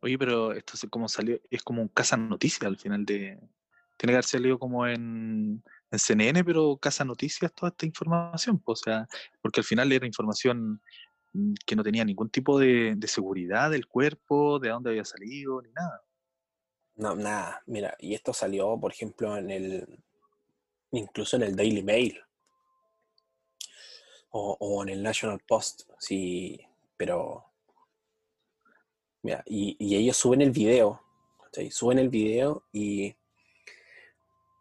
Oye, 0.01 0.17
pero 0.17 0.53
esto 0.53 0.75
es 0.75 0.87
como 0.89 1.11
salió, 1.11 1.39
es 1.51 1.63
como 1.63 1.83
un 1.83 1.89
casa 1.89 2.17
noticias 2.17 2.63
al 2.63 2.79
final 2.79 3.05
de. 3.05 3.39
Tiene 3.99 4.13
que 4.13 4.17
haber 4.17 4.25
salido 4.25 4.59
como 4.59 4.87
en, 4.87 5.63
en 5.95 5.99
CNN, 5.99 6.45
pero 6.45 6.77
casa 6.77 7.05
noticias 7.05 7.53
toda 7.53 7.71
esta 7.71 7.87
información. 7.87 8.61
O 8.65 8.77
sea, 8.77 9.07
porque 9.41 9.61
al 9.61 9.65
final 9.65 9.91
era 9.93 10.07
información 10.07 10.81
mm, 11.33 11.55
que 11.67 11.77
no 11.77 11.83
tenía 11.83 12.05
ningún 12.05 12.31
tipo 12.31 12.59
de, 12.59 12.97
seguridad 13.07 13.71
del 13.71 13.87
cuerpo, 13.87 14.59
de 14.59 14.71
dónde 14.71 14.91
había 14.91 15.05
salido, 15.05 15.63
ni 15.63 15.71
nada. 15.73 16.03
No, 16.97 17.17
nada. 17.17 17.63
Mira, 17.67 17.97
y 17.99 18.15
esto 18.15 18.33
salió, 18.33 18.79
por 18.79 18.93
ejemplo, 18.93 19.37
en 19.37 19.51
el. 19.51 20.03
incluso 20.93 21.37
en 21.37 21.43
el 21.43 21.57
Daily 21.57 21.83
Mail. 21.83 22.21
O, 24.37 24.83
en 24.83 24.89
el 24.89 25.03
National 25.03 25.41
Post. 25.47 25.83
Sí, 25.99 26.61
pero. 26.97 27.47
Mira, 29.23 29.43
y, 29.47 29.77
y 29.79 29.97
ellos 29.97 30.17
suben 30.17 30.43
el 30.43 30.51
video. 30.51 31.01
¿cachai? 31.45 31.71
Suben 31.71 31.99
el 31.99 32.09
video 32.09 32.65
y. 32.73 33.15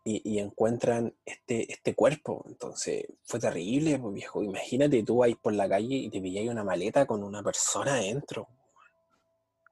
Y, 0.05 0.37
encuentran 0.39 1.13
este, 1.25 1.71
este 1.71 1.95
cuerpo. 1.95 2.43
Entonces, 2.49 3.05
fue 3.23 3.39
terrible, 3.39 3.97
pues, 3.99 4.13
viejo. 4.13 4.43
Imagínate 4.43 5.01
tú 5.03 5.23
ahí 5.23 5.35
por 5.35 5.53
la 5.53 5.69
calle 5.69 5.95
y 5.95 6.09
te 6.09 6.19
pilláis 6.19 6.49
una 6.49 6.63
maleta 6.65 7.05
con 7.05 7.23
una 7.23 7.41
persona 7.41 7.93
adentro. 7.93 8.49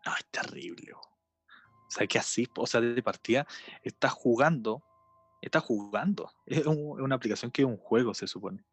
No, 0.05 0.13
es 0.17 0.25
terrible. 0.31 0.93
O 0.93 1.01
sea, 1.89 2.07
que 2.07 2.17
así, 2.17 2.47
o 2.57 2.65
sea, 2.65 2.79
de 2.79 3.03
partida, 3.03 3.45
estás 3.83 4.13
jugando, 4.13 4.81
estás 5.41 5.63
jugando. 5.63 6.31
Es 6.45 6.65
un- 6.65 7.01
una 7.01 7.15
aplicación 7.15 7.51
que 7.51 7.63
es 7.63 7.67
un 7.67 7.77
juego, 7.77 8.13
se 8.13 8.27
supone. 8.27 8.63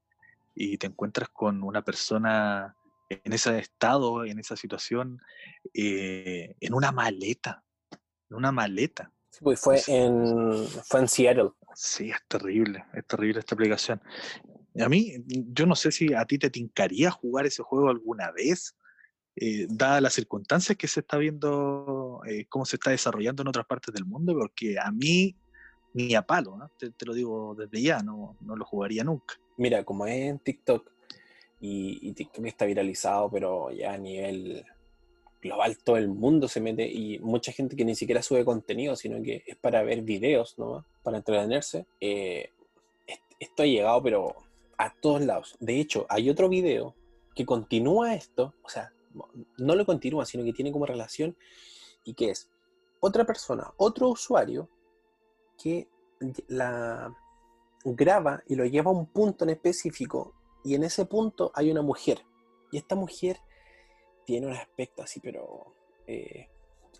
Y 0.54 0.78
te 0.78 0.86
encuentras 0.86 1.28
con 1.28 1.62
una 1.64 1.82
persona 1.82 2.76
en 3.08 3.32
ese 3.32 3.58
estado, 3.58 4.24
en 4.24 4.38
esa 4.38 4.54
situación, 4.54 5.20
eh, 5.74 6.54
en 6.60 6.74
una 6.74 6.92
maleta. 6.92 7.64
En 8.30 8.36
una 8.36 8.52
maleta. 8.52 9.12
Sí, 9.38 9.44
pues 9.44 9.60
fue 9.60 9.78
Sí. 9.78 9.92
en, 9.94 10.66
fue 10.66 11.00
en 11.00 11.08
Seattle. 11.08 11.50
Sí, 11.74 12.10
es 12.10 12.18
terrible, 12.28 12.84
es 12.94 13.06
terrible 13.06 13.38
esta 13.40 13.54
aplicación. 13.54 14.00
A 14.80 14.88
mí, 14.88 15.14
yo 15.26 15.66
no 15.66 15.74
sé 15.74 15.90
si 15.92 16.12
a 16.14 16.24
ti 16.24 16.38
te 16.38 16.50
tincaría 16.50 17.10
jugar 17.10 17.46
ese 17.46 17.62
juego 17.62 17.88
alguna 17.88 18.30
vez, 18.32 18.76
eh, 19.36 19.66
dadas 19.68 20.02
las 20.02 20.12
circunstancias 20.14 20.76
que 20.76 20.88
se 20.88 21.00
está 21.00 21.16
viendo, 21.18 22.20
eh, 22.26 22.46
cómo 22.48 22.64
se 22.64 22.76
está 22.76 22.90
desarrollando 22.90 23.42
en 23.42 23.48
otras 23.48 23.66
partes 23.66 23.94
del 23.94 24.04
mundo, 24.04 24.34
porque 24.38 24.76
a 24.78 24.90
mí 24.90 25.36
ni 25.94 26.14
a 26.14 26.22
palo, 26.22 26.56
¿no? 26.56 26.68
te, 26.78 26.90
te 26.90 27.06
lo 27.06 27.14
digo 27.14 27.54
desde 27.56 27.80
ya, 27.82 28.02
no, 28.02 28.36
no 28.40 28.56
lo 28.56 28.64
jugaría 28.64 29.04
nunca. 29.04 29.34
Mira, 29.56 29.84
como 29.84 30.06
es 30.06 30.14
en 30.30 30.38
TikTok 30.38 30.90
y, 31.60 31.98
y 32.02 32.12
TikTok 32.12 32.44
está 32.46 32.66
viralizado, 32.66 33.30
pero 33.30 33.70
ya 33.70 33.94
a 33.94 33.98
nivel 33.98 34.64
global 35.40 35.78
todo 35.78 35.96
el 35.96 36.08
mundo 36.08 36.48
se 36.48 36.60
mete 36.60 36.86
y 36.88 37.18
mucha 37.20 37.52
gente 37.52 37.76
que 37.76 37.84
ni 37.84 37.94
siquiera 37.94 38.22
sube 38.22 38.44
contenido, 38.44 38.96
sino 38.96 39.22
que 39.22 39.44
es 39.46 39.56
para 39.56 39.82
ver 39.82 40.02
videos, 40.02 40.58
¿no? 40.58 40.84
Para 41.02 41.18
entretenerse. 41.18 41.86
eh, 42.00 42.50
est- 43.06 43.22
esto 43.38 43.62
ha 43.62 43.66
llegado, 43.66 44.02
pero 44.02 44.34
a 44.78 44.92
todos 44.94 45.22
lados. 45.22 45.56
De 45.60 45.78
hecho, 45.80 46.06
hay 46.08 46.28
otro 46.30 46.48
video 46.48 46.94
que 47.34 47.46
continúa 47.46 48.14
esto, 48.14 48.54
o 48.62 48.68
sea, 48.68 48.92
no 49.58 49.74
lo 49.74 49.86
continúa, 49.86 50.24
sino 50.26 50.44
que 50.44 50.52
tiene 50.52 50.72
como 50.72 50.86
relación 50.86 51.36
y 52.04 52.14
que 52.14 52.30
es 52.30 52.50
otra 53.00 53.24
persona, 53.24 53.72
otro 53.76 54.08
usuario 54.08 54.68
que 55.60 55.88
la 56.48 57.14
graba 57.84 58.42
y 58.48 58.56
lo 58.56 58.64
lleva 58.66 58.90
a 58.90 58.94
un 58.94 59.06
punto 59.06 59.44
en 59.44 59.50
específico 59.50 60.34
y 60.64 60.74
en 60.74 60.82
ese 60.84 61.04
punto 61.06 61.52
hay 61.54 61.70
una 61.70 61.82
mujer 61.82 62.24
y 62.72 62.76
esta 62.76 62.96
mujer 62.96 63.38
tiene 64.28 64.46
un 64.46 64.52
aspecto 64.52 65.00
así 65.02 65.20
pero 65.20 65.74
eh, 66.06 66.48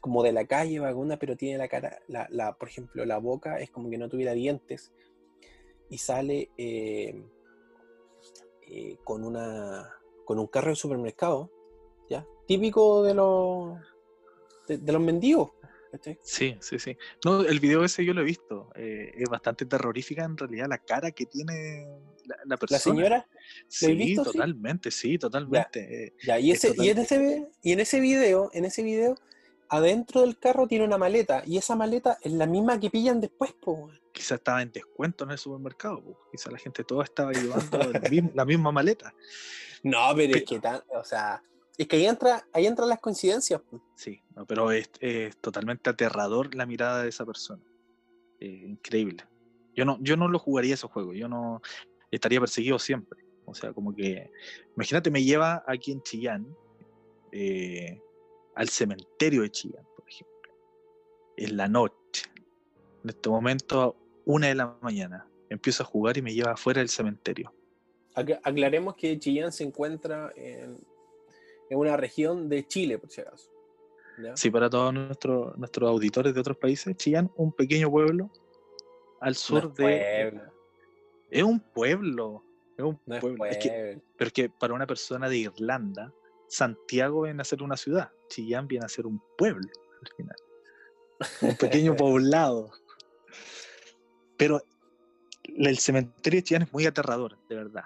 como 0.01 0.23
de 0.23 0.33
la 0.33 0.47
calle 0.47 0.79
vaguna 0.81 1.19
pero 1.19 1.37
tiene 1.37 1.59
la 1.59 1.69
cara 1.69 1.99
la, 2.09 2.27
la- 2.31 2.55
por 2.57 2.69
ejemplo 2.69 3.05
la 3.05 3.19
boca 3.19 3.61
es 3.61 3.71
como 3.71 3.91
que 3.91 3.99
no 3.99 4.09
tuviera 4.09 4.33
dientes 4.33 4.93
y 5.91 5.99
sale 5.99 6.49
eh, 6.57 7.23
eh, 8.63 8.97
con 9.05 9.25
una 9.25 9.93
con 10.25 10.39
un 10.39 10.47
carro 10.47 10.71
de 10.71 10.77
supermercado 10.77 11.51
ya 12.09 12.25
típico 12.47 13.03
de 13.03 13.13
los 13.13 13.79
de, 14.67 14.79
de 14.79 14.93
los 14.93 15.03
mendigos. 15.03 15.51
Sí, 16.23 16.57
sí, 16.61 16.79
sí. 16.79 16.97
No, 17.25 17.41
el 17.43 17.61
video 17.61 17.83
ese 17.85 18.05
yo 18.05 18.13
lo 18.13 18.21
he 18.21 18.25
visto. 18.25 18.71
eh, 18.75 19.13
es 19.15 19.29
bastante 19.31 19.65
terrorífica 19.67 20.25
en 20.25 20.37
realidad 20.37 20.67
la 20.69 20.79
cara 20.79 21.11
que 21.13 21.25
tiene 21.27 21.87
la, 22.27 22.37
la 22.37 22.45
la 22.45 22.57
persona. 22.59 22.79
señora 22.81 23.29
Sí, 23.69 23.95
visto, 23.95 24.25
totalmente, 24.25 24.91
sí, 24.91 25.19
totalmente. 25.19 26.07
eh, 26.07 26.15
Ya, 26.27 26.39
y, 26.39 26.53
Es 26.53 26.65
ese, 26.65 26.75
y, 26.83 26.89
en 26.91 26.99
ese, 26.99 27.49
y 27.63 27.73
en 27.73 27.81
ese 27.81 28.01
video, 28.01 28.51
en 28.53 28.65
ese 28.65 28.83
video, 28.83 29.15
adentro 29.69 30.23
del 30.23 30.39
carro 30.39 30.67
tiene 30.67 30.85
una 30.85 30.99
maleta, 30.99 31.43
y 31.47 31.59
esa 31.59 31.77
maleta 31.77 32.19
es 32.23 32.33
la 32.33 32.47
misma 32.47 32.81
que 32.81 32.91
pillan 32.91 33.21
después, 33.21 33.53
po. 33.53 33.91
quizá 34.13 34.37
estaba 34.37 34.63
en 34.63 34.73
descuento 34.73 35.25
en 35.25 35.31
el 35.33 35.39
supermercado, 35.39 36.03
po. 36.03 36.19
quizá 36.33 36.51
la 36.51 36.59
gente 36.59 36.85
toda 36.85 37.05
estaba 37.05 37.33
llevando 37.33 37.79
mismo- 38.11 38.33
la 38.35 38.45
misma 38.45 38.73
maleta. 38.73 39.15
No, 39.83 40.09
pero 40.17 40.37
es 40.37 40.45
que 40.45 40.59
tan, 40.59 40.81
o 40.89 41.05
sea, 41.05 41.43
es 41.77 41.87
que 41.87 41.97
ahí 41.97 42.07
entra, 42.07 42.45
ahí 42.53 42.67
entran 42.67 42.89
las 42.89 42.99
coincidencias. 42.99 43.61
po. 43.61 43.81
Sí, 43.95 44.21
no, 44.35 44.45
pero 44.47 44.73
es, 44.73 44.91
es 45.01 45.37
totalmente 45.37 45.91
aterrador 45.91 46.55
la 46.55 46.67
mirada 46.67 47.03
de 47.03 47.11
esa 47.11 47.25
persona. 47.25 47.63
Eh, 48.41 48.65
increíble. 48.67 49.25
Yo 49.77 49.85
no, 49.85 49.97
yo 50.01 50.17
no 50.17 50.27
lo 50.29 50.39
jugaría 50.41 50.75
ese 50.75 50.89
juego, 50.89 51.13
yo 51.15 51.29
no 51.29 51.61
estaría 52.11 52.41
perseguido 52.41 52.79
siempre. 52.81 53.21
O 53.51 53.55
sea, 53.55 53.73
como 53.73 53.95
que, 53.95 54.31
imagínate, 54.77 55.11
me 55.11 55.23
lleva 55.23 55.65
aquí 55.67 55.93
en 55.93 56.03
Chillán, 56.03 56.47
eh, 57.33 58.01
al 58.55 58.69
cementerio 58.69 59.43
de 59.43 59.51
Chillán, 59.51 59.85
por 59.97 60.09
ejemplo, 60.09 60.53
en 61.37 61.57
la 61.57 61.69
noche. 61.69 62.25
En 63.05 63.11
este 63.11 63.29
momento, 63.29 63.97
una 64.25 64.49
de 64.49 64.55
la 64.55 64.77
mañana, 64.81 65.29
empiezo 65.49 65.83
a 65.83 65.87
jugar 65.87 66.17
y 66.19 66.23
me 66.23 66.35
lleva 66.35 66.53
afuera 66.53 66.81
del 66.81 66.89
cementerio. 66.89 67.53
Ac- 68.15 68.41
Aclaremos 68.43 68.97
que 68.97 69.19
Chillán 69.19 69.53
se 69.53 69.65
encuentra 69.65 70.33
en, 70.37 70.77
en 71.71 71.79
una 71.79 71.97
región 71.97 72.49
de 72.49 72.67
Chile, 72.67 72.99
por 72.99 73.11
si 73.11 73.21
acaso. 73.21 73.51
¿ya? 74.23 74.37
Sí, 74.37 74.51
para 74.51 74.69
todos 74.69 74.93
nuestros 74.93 75.57
nuestros 75.57 75.89
auditores 75.89 76.35
de 76.35 76.41
otros 76.41 76.57
países, 76.57 76.97
Chillán, 76.97 77.31
un 77.37 77.53
pequeño 77.53 77.91
pueblo 77.91 78.31
al 79.21 79.33
No 79.33 79.35
sur 79.35 79.59
es 79.59 79.75
de... 79.75 80.31
pueblo, 80.33 80.53
Es 81.31 81.43
un 81.45 81.61
pueblo. 81.61 82.45
Es 82.79 82.85
un 82.85 82.99
no 83.07 83.19
pueblo. 83.19 83.45
Es 83.45 83.59
que, 83.59 84.01
pero 84.17 84.29
es 84.29 84.33
que 84.33 84.49
para 84.49 84.73
una 84.73 84.87
persona 84.87 85.29
de 85.29 85.37
Irlanda, 85.37 86.13
Santiago 86.47 87.23
viene 87.23 87.43
a 87.43 87.45
ser 87.45 87.63
una 87.63 87.77
ciudad. 87.77 88.13
Chillán 88.29 88.69
viene 88.69 88.87
a 88.87 88.89
ser 88.89 89.05
un 89.05 89.21
pueblo 89.37 89.69
al 90.01 90.17
final. 90.17 90.37
Un 91.43 91.57
pequeño 91.57 91.97
poblado. 91.97 92.71
Pero 94.37 94.63
el 95.43 95.79
cementerio 95.79 96.39
de 96.39 96.45
Chillán 96.45 96.63
es 96.63 96.73
muy 96.73 96.87
aterrador, 96.87 97.37
de 97.49 97.57
verdad. 97.57 97.85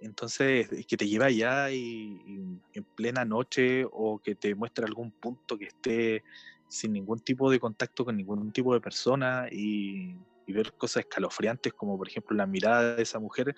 Entonces, 0.00 0.70
es 0.70 0.86
que 0.86 0.98
te 0.98 1.08
lleva 1.08 1.26
allá 1.26 1.70
y, 1.70 2.20
y 2.26 2.60
en 2.74 2.84
plena 2.94 3.24
noche 3.24 3.86
o 3.90 4.18
que 4.18 4.34
te 4.34 4.54
muestre 4.54 4.84
algún 4.84 5.10
punto 5.12 5.56
que 5.56 5.64
esté 5.64 6.22
sin 6.68 6.92
ningún 6.92 7.20
tipo 7.20 7.50
de 7.50 7.58
contacto 7.58 8.04
con 8.04 8.18
ningún 8.18 8.52
tipo 8.52 8.74
de 8.74 8.80
persona 8.82 9.48
y, 9.50 10.14
y 10.46 10.52
ver 10.52 10.72
cosas 10.74 11.04
escalofriantes 11.04 11.72
como 11.72 11.96
por 11.98 12.08
ejemplo 12.08 12.36
la 12.36 12.46
mirada 12.46 12.96
de 12.96 13.02
esa 13.02 13.18
mujer, 13.18 13.54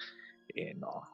eh, 0.55 0.75
no, 0.75 1.09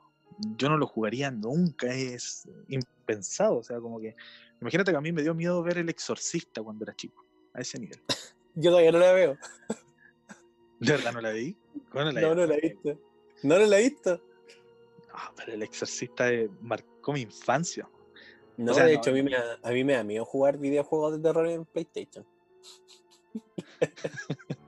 yo 0.57 0.69
no 0.69 0.77
lo 0.77 0.87
jugaría 0.87 1.31
nunca, 1.31 1.87
es 1.95 2.49
impensado, 2.69 3.59
o 3.59 3.63
sea, 3.63 3.81
como 3.81 4.01
que, 4.01 4.17
imagínate 4.61 4.91
que 4.91 4.97
a 4.97 5.01
mí 5.01 5.13
me 5.13 5.23
dio 5.23 5.35
miedo 5.35 5.63
ver 5.63 5.79
El 5.79 5.89
Exorcista 5.89 6.63
cuando 6.63 6.85
era 6.85 6.95
chico, 6.95 7.25
a 7.53 7.61
ese 7.61 7.79
nivel. 7.79 8.01
Yo 8.55 8.71
todavía 8.71 8.93
no 8.93 8.99
la 8.99 9.13
veo. 9.13 9.39
¿De 10.79 10.93
verdad 10.93 11.13
no 11.13 11.21
la 11.21 11.31
vi? 11.31 11.57
¿Cómo 11.91 12.05
la 12.05 12.21
No, 12.21 12.35
no 12.35 12.47
la 12.47 12.55
he 12.55 12.61
visto. 12.61 13.01
No, 13.43 13.59
no 13.59 13.67
la 13.67 13.79
he 13.79 13.83
visto. 13.83 14.23
No, 15.09 15.19
pero 15.37 15.53
El 15.55 15.63
Exorcista 15.63 16.33
eh, 16.33 16.49
marcó 16.61 17.13
mi 17.13 17.23
infancia. 17.23 17.89
No, 18.57 18.75
sea, 18.75 18.85
de 18.85 18.93
no, 18.93 18.99
hecho, 18.99 19.11
a 19.11 19.13
mí, 19.13 19.23
me 19.23 19.33
da, 19.33 19.59
a 19.63 19.71
mí 19.71 19.83
me 19.83 19.95
da 19.95 20.05
miedo 20.05 20.25
jugar 20.25 20.59
videojuegos 20.59 21.17
de 21.17 21.19
terror 21.21 21.49
en 21.49 21.65
PlayStation. 21.65 22.25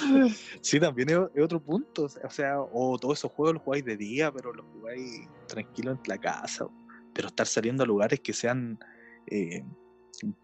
Sí, 0.60 0.80
también 0.80 1.10
es, 1.10 1.18
es 1.34 1.44
otro 1.44 1.60
punto. 1.60 2.04
O 2.04 2.30
sea, 2.30 2.60
o 2.60 2.98
todos 2.98 3.18
esos 3.18 3.32
juegos 3.32 3.54
los 3.54 3.62
jugáis 3.62 3.84
de 3.84 3.96
día, 3.96 4.32
pero 4.32 4.52
los 4.52 4.66
jugáis 4.72 5.28
tranquilo 5.46 5.92
en 5.92 6.00
la 6.06 6.18
casa. 6.18 6.66
Pero 7.12 7.28
estar 7.28 7.46
saliendo 7.46 7.84
a 7.84 7.86
lugares 7.86 8.20
que 8.20 8.32
sean 8.32 8.78
eh, 9.26 9.64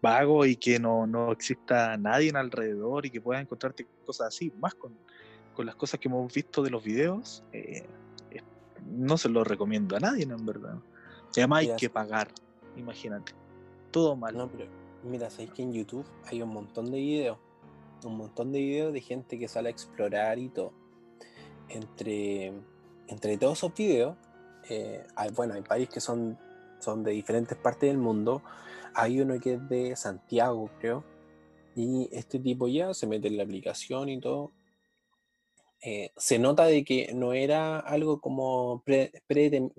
vagos 0.01 0.47
y 0.47 0.55
que 0.55 0.79
no, 0.79 1.07
no 1.07 1.31
exista 1.31 1.97
nadie 1.97 2.29
en 2.29 2.37
alrededor 2.37 3.05
y 3.05 3.09
que 3.09 3.21
puedas 3.21 3.41
encontrarte 3.41 3.87
cosas 4.05 4.27
así, 4.27 4.51
más 4.59 4.73
con, 4.75 4.97
con 5.53 5.65
las 5.65 5.75
cosas 5.75 5.99
que 5.99 6.07
hemos 6.07 6.33
visto 6.33 6.63
de 6.63 6.69
los 6.69 6.83
videos, 6.83 7.43
eh, 7.51 7.85
no 8.85 9.17
se 9.17 9.29
lo 9.29 9.43
recomiendo 9.43 9.95
a 9.95 9.99
nadie, 9.99 10.25
¿no? 10.25 10.35
en 10.35 10.45
verdad. 10.45 10.75
Además 11.35 11.59
hay 11.59 11.75
que 11.75 11.89
pagar, 11.89 12.29
imagínate. 12.75 13.33
Todo 13.91 14.15
mal. 14.15 14.35
No, 14.35 14.49
pero 14.49 14.65
mira, 15.03 15.29
sabéis 15.29 15.51
que 15.51 15.61
en 15.61 15.73
YouTube 15.73 16.05
hay 16.25 16.41
un 16.41 16.49
montón 16.49 16.91
de 16.91 16.97
videos. 16.97 17.37
Un 18.03 18.17
montón 18.17 18.51
de 18.51 18.59
videos 18.59 18.93
de 18.93 19.01
gente 19.01 19.37
que 19.37 19.47
sale 19.47 19.69
a 19.69 19.71
explorar 19.71 20.39
y 20.39 20.49
todo. 20.49 20.73
Entre, 21.69 22.51
entre 23.07 23.37
todos 23.37 23.57
esos 23.59 23.73
videos, 23.75 24.17
eh, 24.69 25.05
hay, 25.15 25.31
bueno, 25.31 25.53
hay 25.53 25.61
países 25.61 25.93
que 25.93 25.99
son, 26.01 26.37
son 26.79 27.03
de 27.03 27.11
diferentes 27.11 27.57
partes 27.57 27.89
del 27.89 27.97
mundo. 27.97 28.41
hay 28.93 29.21
uno 29.21 29.39
que 29.39 29.53
es 29.53 29.69
de 29.69 29.95
Santiago, 29.95 30.69
creo. 30.79 31.03
Y 31.75 32.09
este 32.11 32.39
tipo 32.39 32.67
ya 32.67 32.93
se 32.93 33.07
mete 33.07 33.29
en 33.29 33.37
la 33.37 33.43
aplicación 33.43 34.09
y 34.09 34.19
todo. 34.19 34.51
Eh, 35.81 36.11
se 36.17 36.37
nota 36.39 36.65
de 36.65 36.83
que 36.83 37.11
no 37.13 37.31
era 37.33 37.79
algo 37.79 38.19
como 38.19 38.83
pre- 38.85 39.11
predeterm- 39.29 39.73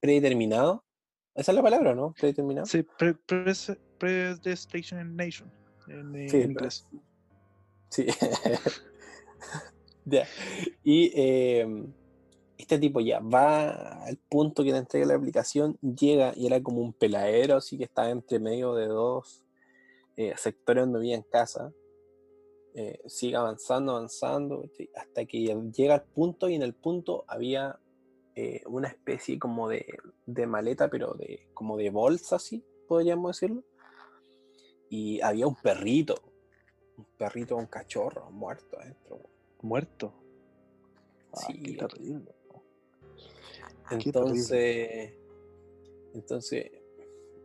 predeterminado. 0.00 0.82
Esa 1.34 1.52
es 1.52 1.56
la 1.56 1.62
palabra, 1.62 1.94
¿no? 1.94 2.14
Predeterminado. 2.14 2.66
Sí, 2.66 2.82
pre- 2.82 3.14
pre- 3.14 3.44
predestination 3.98 5.00
en 5.88 6.14
eh, 6.16 6.28
Sí, 6.28 6.38
inglés. 6.38 6.86
Sí. 7.90 8.06
Ya. 10.06 10.26
Y 10.82 11.12
eh, 11.14 11.66
este 12.56 12.78
tipo 12.78 13.00
ya 13.00 13.20
va 13.20 14.02
al 14.04 14.16
punto 14.28 14.64
que 14.64 14.72
le 14.72 14.78
entrega 14.78 15.06
la 15.06 15.14
aplicación, 15.14 15.78
llega 15.80 16.32
y 16.36 16.46
era 16.46 16.62
como 16.62 16.80
un 16.80 16.92
peladero, 16.92 17.56
así 17.56 17.78
que 17.78 17.84
estaba 17.84 18.10
entre 18.10 18.38
medio 18.38 18.74
de 18.74 18.86
dos 18.86 19.44
eh, 20.16 20.34
sectores 20.36 20.84
donde 20.84 21.00
vivía 21.00 21.16
en 21.16 21.22
casa. 21.22 21.72
Eh, 22.74 23.00
sigue 23.06 23.36
avanzando, 23.36 23.92
avanzando, 23.92 24.64
hasta 24.94 25.24
que 25.24 25.54
llega 25.72 25.94
al 25.94 26.04
punto 26.04 26.48
y 26.48 26.54
en 26.54 26.62
el 26.62 26.74
punto 26.74 27.24
había 27.26 27.78
eh, 28.36 28.62
una 28.66 28.88
especie 28.88 29.38
como 29.38 29.68
de, 29.68 29.86
de 30.26 30.46
maleta, 30.46 30.88
pero 30.88 31.14
de 31.14 31.48
como 31.52 31.76
de 31.76 31.90
bolsa, 31.90 32.36
así, 32.36 32.64
podríamos 32.86 33.36
decirlo. 33.36 33.64
Y 34.88 35.20
había 35.20 35.46
un 35.46 35.56
perrito, 35.56 36.14
un 37.00 37.06
perrito, 37.16 37.56
un 37.56 37.66
cachorro 37.66 38.30
muerto 38.30 38.78
adentro. 38.78 39.18
Muerto. 39.62 40.12
Ah, 41.32 41.40
Sí. 41.46 41.62
qué 41.62 41.72
terrible. 41.74 42.34
Qué 43.88 43.96
terrible. 43.98 44.02
Entonces, 44.20 45.12
entonces, 46.14 46.70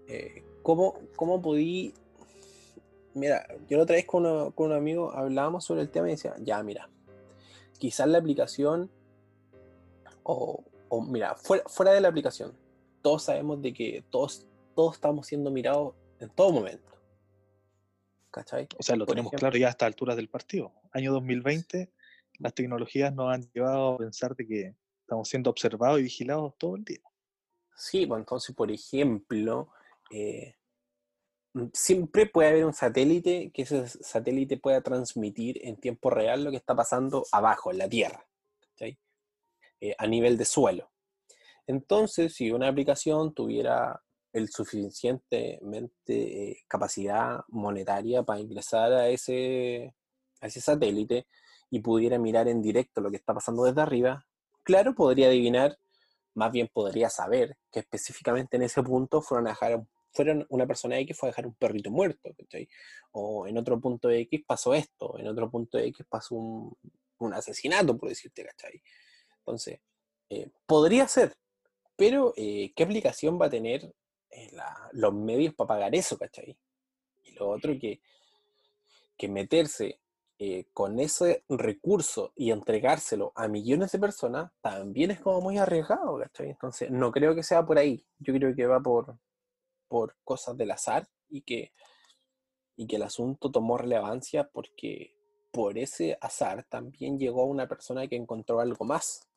eh, 0.07 0.43
¿cómo, 0.61 0.99
¿cómo 1.15 1.41
podí? 1.41 1.93
Mira, 3.13 3.47
yo 3.69 3.77
la 3.77 3.83
otra 3.83 3.95
vez 3.95 4.05
con, 4.05 4.25
uno- 4.25 4.51
con 4.51 4.67
un 4.71 4.77
amigo 4.77 5.11
hablábamos 5.11 5.63
sobre 5.63 5.81
el 5.81 5.89
tema 5.89 6.07
y 6.07 6.11
decía, 6.11 6.35
ya, 6.39 6.61
mira, 6.63 6.89
quizás 7.77 8.07
la 8.07 8.17
aplicación, 8.17 8.89
o, 10.23 10.63
o 10.89 11.01
mira, 11.01 11.35
fuera, 11.35 11.63
fuera 11.67 11.93
de 11.93 12.01
la 12.01 12.09
aplicación, 12.09 12.53
todos 13.01 13.23
sabemos 13.23 13.61
de 13.61 13.73
que 13.73 14.03
todos, 14.09 14.45
todos 14.75 14.95
estamos 14.95 15.27
siendo 15.27 15.49
mirados 15.51 15.93
en 16.19 16.29
todo 16.29 16.51
momento. 16.51 16.91
¿Cachai? 18.35 18.67
O 18.77 18.83
sea, 18.83 18.97
lo 18.97 19.05
Por 19.05 19.13
tenemos 19.15 19.29
ejemplo- 19.31 19.39
claro 19.39 19.57
ya 19.57 19.67
a 19.67 19.69
esta 19.69 19.85
altura 19.85 20.13
del 20.13 20.27
partido. 20.27 20.73
Año 20.91 21.13
2020, 21.13 21.89
las 22.39 22.53
tecnologías 22.53 23.13
nos 23.15 23.33
han 23.33 23.49
llevado 23.53 23.93
a 23.93 23.97
pensar 23.97 24.35
de 24.35 24.45
que 24.45 24.75
estamos 24.99 25.29
siendo 25.29 25.49
observados 25.49 26.01
y 26.01 26.03
vigilados 26.03 26.53
todo 26.57 26.75
el 26.75 26.83
día. 26.83 26.99
Sí, 27.77 28.05
pues 28.05 28.19
entonces, 28.19 28.53
por 28.53 28.69
ejemplo, 28.71 29.69
eh, 30.11 30.55
mm, 31.53 31.67
siempre 31.71 32.25
puede 32.25 32.49
haber 32.49 32.65
un 32.65 32.73
satélite 32.73 33.51
que 33.53 33.61
ese 33.61 33.87
satélite 33.87 34.57
pueda 34.57 34.81
transmitir 34.81 35.61
en 35.65 35.77
tiempo 35.77 36.09
real 36.09 36.43
lo 36.43 36.51
que 36.51 36.57
está 36.57 36.75
pasando 36.75 37.25
abajo, 37.31 37.71
en 37.71 37.77
la 37.77 37.87
Tierra. 37.87 38.27
Eh, 39.81 39.93
a 39.97 40.07
nivel 40.07 40.37
de 40.37 40.45
suelo. 40.45 40.89
Entonces, 41.67 42.33
si 42.33 42.49
una 42.51 42.69
aplicación 42.69 43.33
tuviera 43.33 44.01
el 44.35 44.49
suficientemente 44.49 45.89
eh, 46.09 46.57
capacidad 46.67 47.39
monetaria 47.47 48.21
para 48.23 48.41
ingresar 48.41 48.91
a 48.91 49.07
ese, 49.07 49.95
a 50.41 50.47
ese 50.47 50.59
satélite 50.59 51.25
y 51.69 51.79
pudiera 51.79 52.19
mirar 52.19 52.49
en 52.49 52.61
directo 52.61 52.99
lo 52.99 53.09
que 53.09 53.15
está 53.15 53.33
pasando 53.33 53.63
desde 53.63 53.79
arriba, 53.79 54.27
claro, 54.63 54.93
podría 54.93 55.27
adivinar 55.27 55.77
más 56.33 56.51
bien 56.51 56.67
podría 56.67 57.09
saber 57.09 57.57
que 57.71 57.79
específicamente 57.79 58.57
en 58.57 58.63
ese 58.63 58.83
punto 58.83 59.21
fueron 59.21 59.47
a 59.47 59.51
dejar, 59.51 59.85
fueron 60.11 60.45
una 60.49 60.67
persona 60.67 60.99
X 60.99 61.17
fue 61.17 61.29
a 61.29 61.31
dejar 61.31 61.47
un 61.47 61.55
perrito 61.55 61.89
muerto, 61.89 62.35
¿cachai? 62.37 62.67
O 63.13 63.47
en 63.47 63.57
otro 63.57 63.79
punto 63.79 64.09
X 64.09 64.43
pasó 64.45 64.73
esto, 64.73 65.17
en 65.17 65.29
otro 65.29 65.49
punto 65.49 65.77
X 65.77 66.05
pasó 66.09 66.35
un, 66.35 66.75
un 67.19 67.33
asesinato, 67.33 67.97
por 67.97 68.09
decirte, 68.09 68.43
¿cachai? 68.43 68.81
Entonces, 69.37 69.79
eh, 70.29 70.49
podría 70.65 71.07
ser, 71.07 71.37
pero 71.95 72.33
eh, 72.35 72.73
¿qué 72.75 72.83
aplicación 72.83 73.39
va 73.39 73.45
a 73.45 73.49
tener 73.49 73.93
la- 74.53 74.89
los 74.93 75.13
medios 75.13 75.53
para 75.53 75.67
pagar 75.67 75.95
eso, 75.95 76.17
¿cachai? 76.17 76.57
Y 77.23 77.31
lo 77.33 77.49
otro 77.49 77.73
que, 77.79 78.01
que 79.17 79.27
meterse 79.27 79.99
eh, 80.37 80.65
con 80.73 80.99
ese 80.99 81.45
recurso 81.47 82.33
y 82.35 82.51
entregárselo 82.51 83.31
a 83.35 83.47
millones 83.47 83.91
de 83.93 83.99
personas 83.99 84.51
también 84.61 85.11
es 85.11 85.21
como 85.21 85.39
muy 85.41 85.57
arriesgado, 85.57 86.19
¿cachai? 86.19 86.49
Entonces, 86.49 86.91
no 86.91 87.11
creo 87.11 87.33
que 87.35 87.43
sea 87.43 87.65
por 87.65 87.77
ahí. 87.77 88.05
Yo 88.19 88.33
creo 88.33 88.53
que 88.53 88.67
va 88.67 88.81
por, 88.81 89.17
por 89.87 90.17
cosas 90.23 90.57
del 90.57 90.71
azar 90.71 91.07
y 91.29 91.41
que, 91.41 91.71
y 92.75 92.85
que 92.87 92.97
el 92.97 93.03
asunto 93.03 93.49
tomó 93.49 93.77
relevancia 93.77 94.49
porque 94.51 95.15
por 95.51 95.77
ese 95.77 96.17
azar 96.19 96.65
también 96.65 97.17
llegó 97.17 97.45
una 97.45 97.67
persona 97.67 98.05
que 98.07 98.17
encontró 98.17 98.59
algo 98.59 98.83
más. 98.83 99.29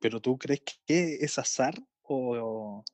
¿Pero 0.00 0.20
tú 0.20 0.36
crees 0.36 0.62
que 0.84 1.14
es 1.20 1.38
azar 1.38 1.74
o, 2.02 2.84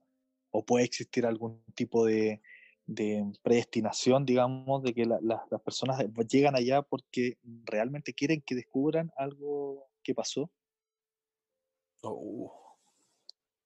o 0.53 0.65
puede 0.65 0.85
existir 0.85 1.27
algún 1.27 1.63
tipo 1.75 2.07
de, 2.07 2.41
de 2.87 3.25
predestinación, 3.43 4.25
digamos, 4.25 4.83
de 4.85 4.95
que 4.95 5.05
la- 5.07 5.19
la- 5.23 5.45
las 5.51 5.61
personas 5.63 6.05
llegan 6.29 6.55
allá 6.55 6.83
porque 6.83 7.39
realmente 7.65 8.15
quieren 8.15 8.41
que 8.43 8.55
descubran 8.55 9.11
algo 9.17 9.89
que 10.05 10.15
pasó? 10.15 10.51
Uh, 12.03 12.49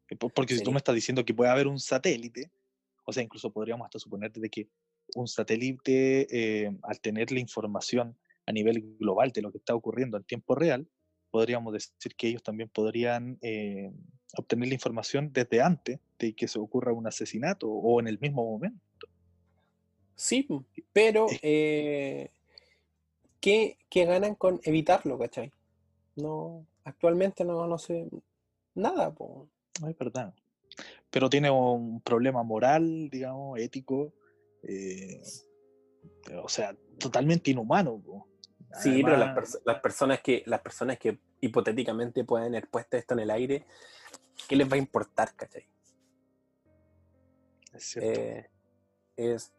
Eh, 0.08 0.16
po- 0.16 0.28
Porque 0.28 0.54
si 0.54 0.62
tú 0.62 0.70
me 0.70 0.78
estás 0.78 0.94
diciendo 0.94 1.24
que 1.24 1.34
puede 1.34 1.50
haber 1.50 1.66
un 1.66 1.80
satélite, 1.80 2.52
o 3.04 3.12
sea, 3.12 3.22
incluso 3.24 3.52
podríamos 3.52 3.86
hasta 3.86 3.98
suponer 3.98 4.30
de 4.32 4.48
que 4.48 4.68
un 5.16 5.26
satélite, 5.26 6.26
eh, 6.30 6.70
al 6.82 7.00
tener 7.00 7.32
la 7.32 7.40
información 7.40 8.16
a 8.46 8.52
nivel 8.52 8.96
global 8.98 9.32
de 9.32 9.42
lo 9.42 9.50
que 9.50 9.58
está 9.58 9.74
ocurriendo 9.74 10.16
en 10.16 10.22
tiempo 10.24 10.54
real, 10.54 10.88
podríamos 11.36 11.70
decir 11.74 12.16
que 12.16 12.28
ellos 12.28 12.42
también 12.42 12.70
podrían 12.70 13.36
eh, 13.42 13.92
obtener 14.38 14.68
la 14.68 14.74
información 14.74 15.30
desde 15.34 15.60
antes 15.60 16.00
de 16.18 16.34
que 16.34 16.48
se 16.48 16.58
ocurra 16.58 16.94
un 16.94 17.06
asesinato 17.06 17.68
o 17.68 18.00
en 18.00 18.08
el 18.08 18.18
mismo 18.18 18.42
momento. 18.42 18.80
sí, 20.14 20.48
pero 20.94 21.26
eh, 21.42 22.30
¿qué, 23.38 23.76
qué 23.90 24.06
ganan 24.06 24.34
con 24.34 24.60
evitarlo, 24.64 25.18
cachai? 25.18 25.52
No, 26.16 26.66
actualmente 26.84 27.44
no, 27.44 27.66
no 27.66 27.76
sé 27.76 28.08
nada, 28.74 29.12
po. 29.12 29.46
No 29.82 29.88
es 29.90 29.98
verdad. 29.98 30.32
Pero 31.10 31.28
tiene 31.28 31.50
un 31.50 32.00
problema 32.00 32.42
moral, 32.42 33.10
digamos, 33.10 33.60
ético, 33.60 34.14
eh, 34.62 35.20
o 36.42 36.48
sea, 36.48 36.74
totalmente 36.98 37.50
inhumano. 37.50 37.98
po. 37.98 38.26
Sí, 38.72 39.02
pero 39.02 39.16
las, 39.16 39.60
las 39.64 39.80
personas 39.80 40.20
que 40.20 40.42
las 40.46 40.60
personas 40.60 40.98
que 40.98 41.18
hipotéticamente 41.40 42.24
pueden 42.24 42.48
haber 42.48 42.68
puesto 42.68 42.96
esto 42.96 43.14
en 43.14 43.20
el 43.20 43.30
aire, 43.30 43.64
¿qué 44.48 44.56
les 44.56 44.70
va 44.70 44.74
a 44.74 44.78
importar, 44.78 45.34
cachai? 45.34 45.66
Es 47.72 47.84
cierto. 47.84 48.20
Eh, 48.20 48.50
es 49.16 49.52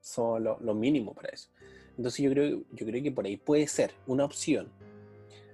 solo 0.00 0.58
lo 0.60 0.74
mínimo 0.74 1.14
para 1.14 1.28
eso. 1.30 1.50
Entonces 1.96 2.20
yo 2.24 2.30
creo, 2.30 2.62
yo 2.72 2.86
creo 2.86 3.02
que 3.02 3.12
por 3.12 3.24
ahí 3.24 3.36
puede 3.36 3.66
ser 3.68 3.94
una 4.06 4.24
opción. 4.24 4.70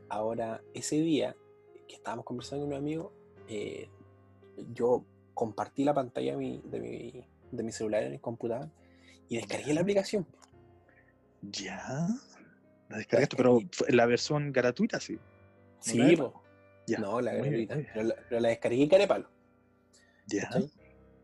Ahora, 0.09 0.63
ese 0.75 0.97
día 0.97 1.37
que 1.87 1.97
estábamos 1.97 2.25
conversando 2.25 2.65
con 2.65 2.73
un 2.73 2.79
amigo, 2.79 3.13
eh, 3.49 3.89
yo 4.73 5.05
compartí 5.35 5.85
la 5.85 5.95
pantalla 5.95 6.33
de 6.33 6.39
mi, 6.39 6.63
de, 6.65 6.81
mi, 6.81 7.25
de 7.51 7.63
mi 7.63 7.73
celular 7.73 8.03
en 8.03 8.15
el 8.15 8.21
computador 8.21 8.69
y 9.29 9.37
descargué 9.37 9.75
la 9.75 9.83
aplicación. 9.83 10.27
Ya. 11.43 12.09
La 12.91 12.99
descargaste, 12.99 13.37
pero 13.37 13.61
la 13.89 14.07
versión 14.07 14.53
gratuita, 14.53 14.99
sí. 15.01 15.19
Sí, 15.79 15.97
la 16.17 16.33
no, 16.99 17.21
la 17.21 17.33
gratuita, 17.35 17.75
bien. 17.77 17.89
pero 17.95 18.07
la, 18.07 18.15
pero 18.29 18.41
la 18.41 18.49
descargué 18.49 18.89
carepalo. 18.89 19.31
Ya. 20.27 20.43
¿cachai? 20.43 20.71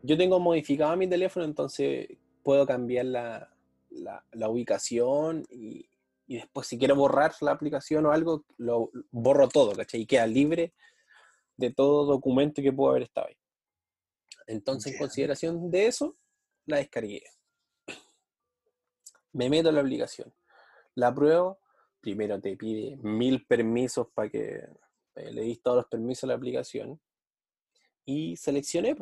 Yo 0.01 0.17
tengo 0.17 0.39
modificado 0.39 0.95
mi 0.95 1.07
teléfono, 1.07 1.45
entonces 1.45 2.07
puedo 2.41 2.65
cambiar 2.65 3.05
la, 3.05 3.53
la- 3.89 4.25
la 4.31 4.49
ubicación 4.49 5.43
y, 5.49 5.89
y 6.25 6.35
después 6.37 6.67
si 6.67 6.77
quiero 6.77 6.95
borrar 6.95 7.33
la 7.41 7.51
aplicación 7.51 8.05
o 8.05 8.11
algo, 8.11 8.45
lo 8.57 8.89
borro 9.11 9.49
todo, 9.49 9.73
¿cachai? 9.75 10.01
Y 10.01 10.05
queda 10.05 10.25
libre 10.25 10.73
de 11.57 11.73
todo 11.73 12.05
documento 12.05 12.61
que 12.61 12.71
pudo 12.71 12.91
haber 12.91 13.03
estado 13.03 13.27
ahí. 13.27 13.37
Entonces, 14.45 14.93
en 14.93 14.99
consideración 14.99 15.69
de 15.69 15.87
eso, 15.87 16.15
la 16.65 16.77
descargué. 16.77 17.23
Me 19.33 19.49
meto 19.49 19.69
en 19.69 19.75
la 19.75 19.81
aplicación. 19.81 20.33
La 20.97 21.13
pruebo. 21.13 21.59
Primero 22.01 22.39
te 22.41 22.57
pide 22.57 22.97
mil 22.97 23.45
permisos 23.45 24.07
para 24.13 24.29
que 24.29 24.63
eh, 25.15 25.31
le 25.31 25.41
dis 25.43 25.61
todos 25.61 25.77
los 25.77 25.85
permisos 25.85 26.23
a 26.23 26.27
la 26.27 26.33
aplicación. 26.33 26.99
Y 28.03 28.35
seleccioné. 28.35 28.95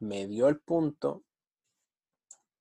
Me 0.00 0.26
dio 0.28 0.46
el 0.48 0.60
punto. 0.60 1.24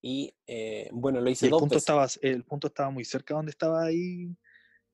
Y 0.01 0.33
eh, 0.47 0.89
bueno, 0.91 1.21
lo 1.21 1.29
¿Y 1.29 1.33
hice 1.33 1.45
el 1.45 1.51
dos 1.51 1.59
punto, 1.59 1.75
veces. 1.75 1.83
estaba, 1.83 2.07
el 2.21 2.43
punto 2.43 2.67
estaba 2.67 2.89
muy 2.89 3.05
cerca 3.05 3.35
donde 3.35 3.51
estaba 3.51 3.83
ahí 3.83 4.35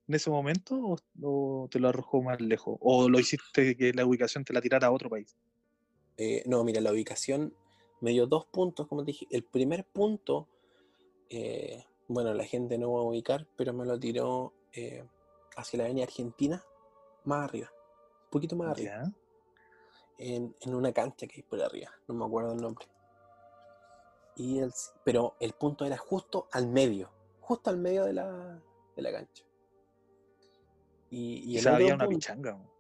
en 0.08 0.16
ese 0.16 0.30
momento 0.30 0.76
o, 0.76 0.98
o 1.22 1.68
te 1.70 1.80
lo 1.80 1.88
arrojó 1.88 2.22
más 2.22 2.42
lejos? 2.42 2.78
¿O 2.82 3.08
lo 3.08 3.20
hiciste 3.20 3.78
que 3.78 3.94
la 3.94 4.06
ubicación 4.06 4.44
te 4.44 4.52
la 4.54 4.62
tirara 4.62 4.88
a 4.88 4.92
otro 4.92 5.10
país? 5.10 5.38
Eh, 6.18 6.44
no, 6.46 6.64
mira, 6.66 6.82
la 6.82 6.92
ubicación 6.92 7.54
me 8.02 8.12
dio 8.12 8.28
dos 8.28 8.46
puntos, 8.48 8.88
como 8.88 9.04
te 9.04 9.12
dije. 9.12 9.28
El 9.30 9.44
primer 9.44 9.86
punto, 9.86 10.50
eh, 11.30 11.86
bueno, 12.14 12.34
la 12.34 12.46
gente 12.46 12.78
no 12.78 12.94
va 12.94 13.00
a 13.00 13.04
ubicar, 13.04 13.48
pero 13.56 13.74
me 13.74 13.86
lo 13.86 14.00
tiró 14.00 14.54
eh, 14.74 15.06
hacia 15.56 15.78
la 15.78 15.86
avenida 15.86 16.06
Argentina, 16.06 16.64
más 17.26 17.50
arriba, 17.50 17.72
un 18.26 18.30
poquito 18.30 18.56
más 18.56 18.72
arriba. 18.72 19.12
En, 20.18 20.56
en 20.62 20.76
una 20.76 20.94
cancha 20.94 21.28
que 21.28 21.38
hay 21.38 21.44
por 21.44 21.62
arriba, 21.62 21.90
no 22.08 22.16
me 22.16 22.26
acuerdo 22.26 22.54
el 22.54 22.62
nombre. 22.62 22.88
Y 24.36 24.60
el, 24.60 24.72
pero 25.04 25.36
el 25.40 25.54
punto 25.54 25.86
era 25.86 25.98
justo 25.98 26.48
al 26.52 26.68
medio, 26.68 27.12
justo 27.42 27.70
al 27.70 27.78
medio 27.78 28.06
de 28.06 28.14
la, 28.14 28.62
de 28.96 29.02
la 29.02 29.12
cancha. 29.12 29.44
Y, 31.10 31.52
y 31.52 31.58
el 31.58 31.68
había 31.68 31.96
una 31.96 32.08
pichanga. 32.08 32.54
¿no? 32.54 32.72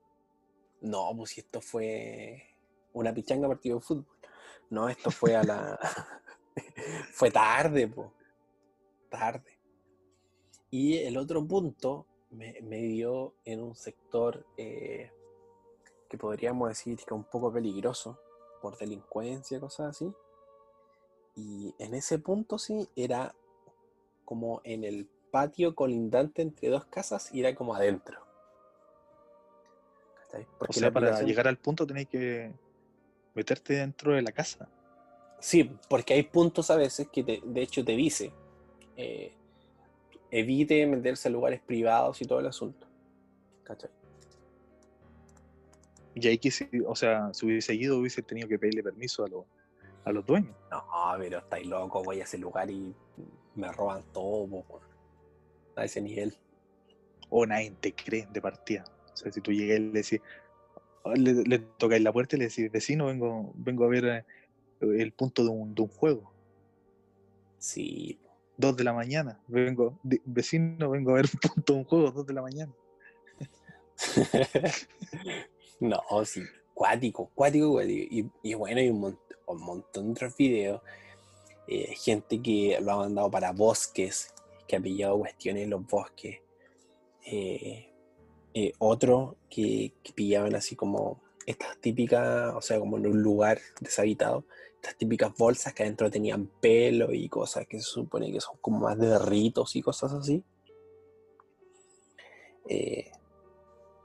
No, 0.81 1.17
pues 1.17 1.31
si 1.31 1.41
esto 1.41 1.61
fue 1.61 2.41
una 2.93 3.13
pichanga 3.13 3.47
partido 3.47 3.77
de 3.77 3.81
fútbol. 3.81 4.17
No, 4.69 4.89
esto 4.89 5.11
fue 5.11 5.35
a 5.35 5.43
la. 5.43 5.79
fue 7.11 7.31
tarde, 7.31 7.87
pues. 7.87 8.09
Tarde. 9.17 9.59
Y 10.71 10.97
el 10.97 11.17
otro 11.17 11.45
punto 11.45 12.07
me, 12.31 12.59
me 12.63 12.77
dio 12.77 13.35
en 13.45 13.61
un 13.61 13.75
sector 13.75 14.43
eh, 14.57 15.11
que 16.09 16.17
podríamos 16.17 16.69
decir 16.69 16.97
que 17.05 17.13
un 17.13 17.23
poco 17.23 17.53
peligroso 17.53 18.17
por 18.59 18.75
delincuencia, 18.77 19.59
cosas 19.59 19.89
así. 19.91 20.11
Y 21.35 21.75
en 21.77 21.93
ese 21.93 22.17
punto 22.17 22.57
sí 22.57 22.89
era 22.95 23.35
como 24.25 24.61
en 24.63 24.83
el 24.83 25.07
patio 25.31 25.75
colindante 25.75 26.41
entre 26.41 26.69
dos 26.69 26.85
casas 26.85 27.31
y 27.31 27.41
era 27.41 27.53
como 27.53 27.75
adentro. 27.75 28.19
O 30.67 30.73
sea, 30.73 30.91
para 30.91 31.21
llegar 31.21 31.47
al 31.47 31.57
punto 31.57 31.85
tenés 31.85 32.07
que 32.07 32.51
meterte 33.35 33.75
dentro 33.75 34.13
de 34.13 34.23
la 34.23 34.31
casa. 34.31 34.67
Sí, 35.39 35.69
porque 35.87 36.15
hay 36.15 36.23
puntos 36.23 36.71
a 36.71 36.77
veces 36.77 37.07
que 37.11 37.23
te- 37.23 37.41
de 37.43 37.61
hecho 37.61 37.83
te 37.85 37.91
dice 37.91 38.31
eh, 38.97 39.33
evite 40.31 40.85
meterse 40.87 41.27
a 41.27 41.31
lugares 41.31 41.61
privados 41.61 42.21
y 42.21 42.25
todo 42.25 42.39
el 42.39 42.47
asunto. 42.47 42.87
¿Cachai? 43.63 43.89
Y 46.15 46.27
ahí 46.27 46.37
que, 46.37 46.51
si- 46.51 46.69
o 46.85 46.95
sea, 46.95 47.33
si 47.33 47.45
hubiese 47.45 47.73
ido, 47.73 47.97
hubiese 47.97 48.21
tenido 48.21 48.47
que 48.47 48.59
pedirle 48.59 48.83
permiso 48.83 49.25
a, 49.25 49.27
los 49.29 49.45
a 50.05 50.11
los 50.11 50.25
dueños. 50.25 50.55
No, 50.69 50.83
pero 51.17 51.39
estáis 51.39 51.67
loco, 51.67 52.03
voy 52.03 52.19
a 52.21 52.23
ese 52.23 52.37
lugar 52.37 52.69
y 52.69 52.93
me 53.55 53.71
roban 53.71 54.03
todo, 54.13 54.47
po, 54.47 54.81
a 55.75 55.85
ese 55.85 56.01
nivel. 56.01 56.35
O 57.29 57.45
nadie 57.45 57.71
te 57.79 57.93
cree 57.93 58.27
de 58.31 58.41
partida. 58.41 58.83
O 59.13 59.17
sea, 59.17 59.31
si 59.31 59.41
tú 59.41 59.51
llegas 59.51 59.79
y 59.79 59.81
le 59.81 60.01
decís, 60.01 60.21
oh, 61.03 61.13
le, 61.15 61.33
le 61.43 61.59
tocáis 61.59 62.03
la 62.03 62.11
puerta 62.13 62.35
y 62.35 62.39
le 62.39 62.45
decís, 62.49 62.71
vecino, 62.71 63.07
vengo, 63.07 63.51
vengo 63.55 63.85
a 63.85 63.87
ver 63.87 64.05
eh, 64.05 64.25
el 64.81 65.13
punto 65.13 65.43
de 65.43 65.49
un, 65.49 65.73
de 65.73 65.81
un 65.81 65.87
juego. 65.87 66.31
Sí, 67.57 68.19
Dos 68.57 68.75
de 68.77 68.83
la 68.83 68.93
mañana. 68.93 69.39
Vengo, 69.47 69.99
di- 70.03 70.21
vecino, 70.25 70.89
vengo 70.91 71.11
a 71.11 71.15
ver 71.15 71.25
un 71.33 71.39
punto 71.51 71.73
de 71.73 71.79
un 71.79 71.85
juego, 71.85 72.11
dos 72.11 72.25
de 72.27 72.33
la 72.33 72.41
mañana. 72.41 72.71
no, 75.79 76.01
sí, 76.25 76.41
cuático, 76.73 77.29
cuático, 77.33 77.71
cuático. 77.71 78.29
Y, 78.43 78.53
bueno, 78.53 78.79
hay 78.79 78.89
un, 78.89 79.17
un 79.47 79.61
montón 79.61 80.05
de 80.07 80.11
otros 80.11 80.37
videos. 80.37 80.81
eh, 81.67 81.95
gente 81.95 82.41
que 82.41 82.77
lo 82.81 82.91
ha 82.91 82.97
mandado 82.97 83.31
para 83.31 83.51
bosques, 83.53 84.33
que 84.67 84.75
ha 84.75 84.81
pillado 84.81 85.17
cuestiones 85.19 85.63
en 85.63 85.69
los 85.69 85.85
bosques. 85.87 86.39
Eh, 87.25 87.89
eh, 88.53 88.73
otro 88.79 89.37
que, 89.49 89.93
que 90.03 90.13
pillaban 90.13 90.55
así 90.55 90.75
como 90.75 91.21
estas 91.45 91.77
típicas, 91.79 92.53
o 92.53 92.61
sea, 92.61 92.79
como 92.79 92.97
en 92.97 93.07
un 93.07 93.21
lugar 93.21 93.59
deshabitado, 93.79 94.45
estas 94.83 94.97
típicas 94.97 95.33
bolsas 95.37 95.73
que 95.73 95.83
adentro 95.83 96.11
tenían 96.11 96.45
pelo 96.59 97.13
y 97.13 97.29
cosas 97.29 97.65
que 97.67 97.77
se 97.79 97.85
supone 97.85 98.29
que 98.33 98.41
son 98.41 98.57
como 98.59 98.79
más 98.81 98.99
de 98.99 99.17
ritos 99.17 99.77
y 99.77 99.81
cosas 99.81 100.11
así. 100.11 100.43
Eh, 102.67 103.09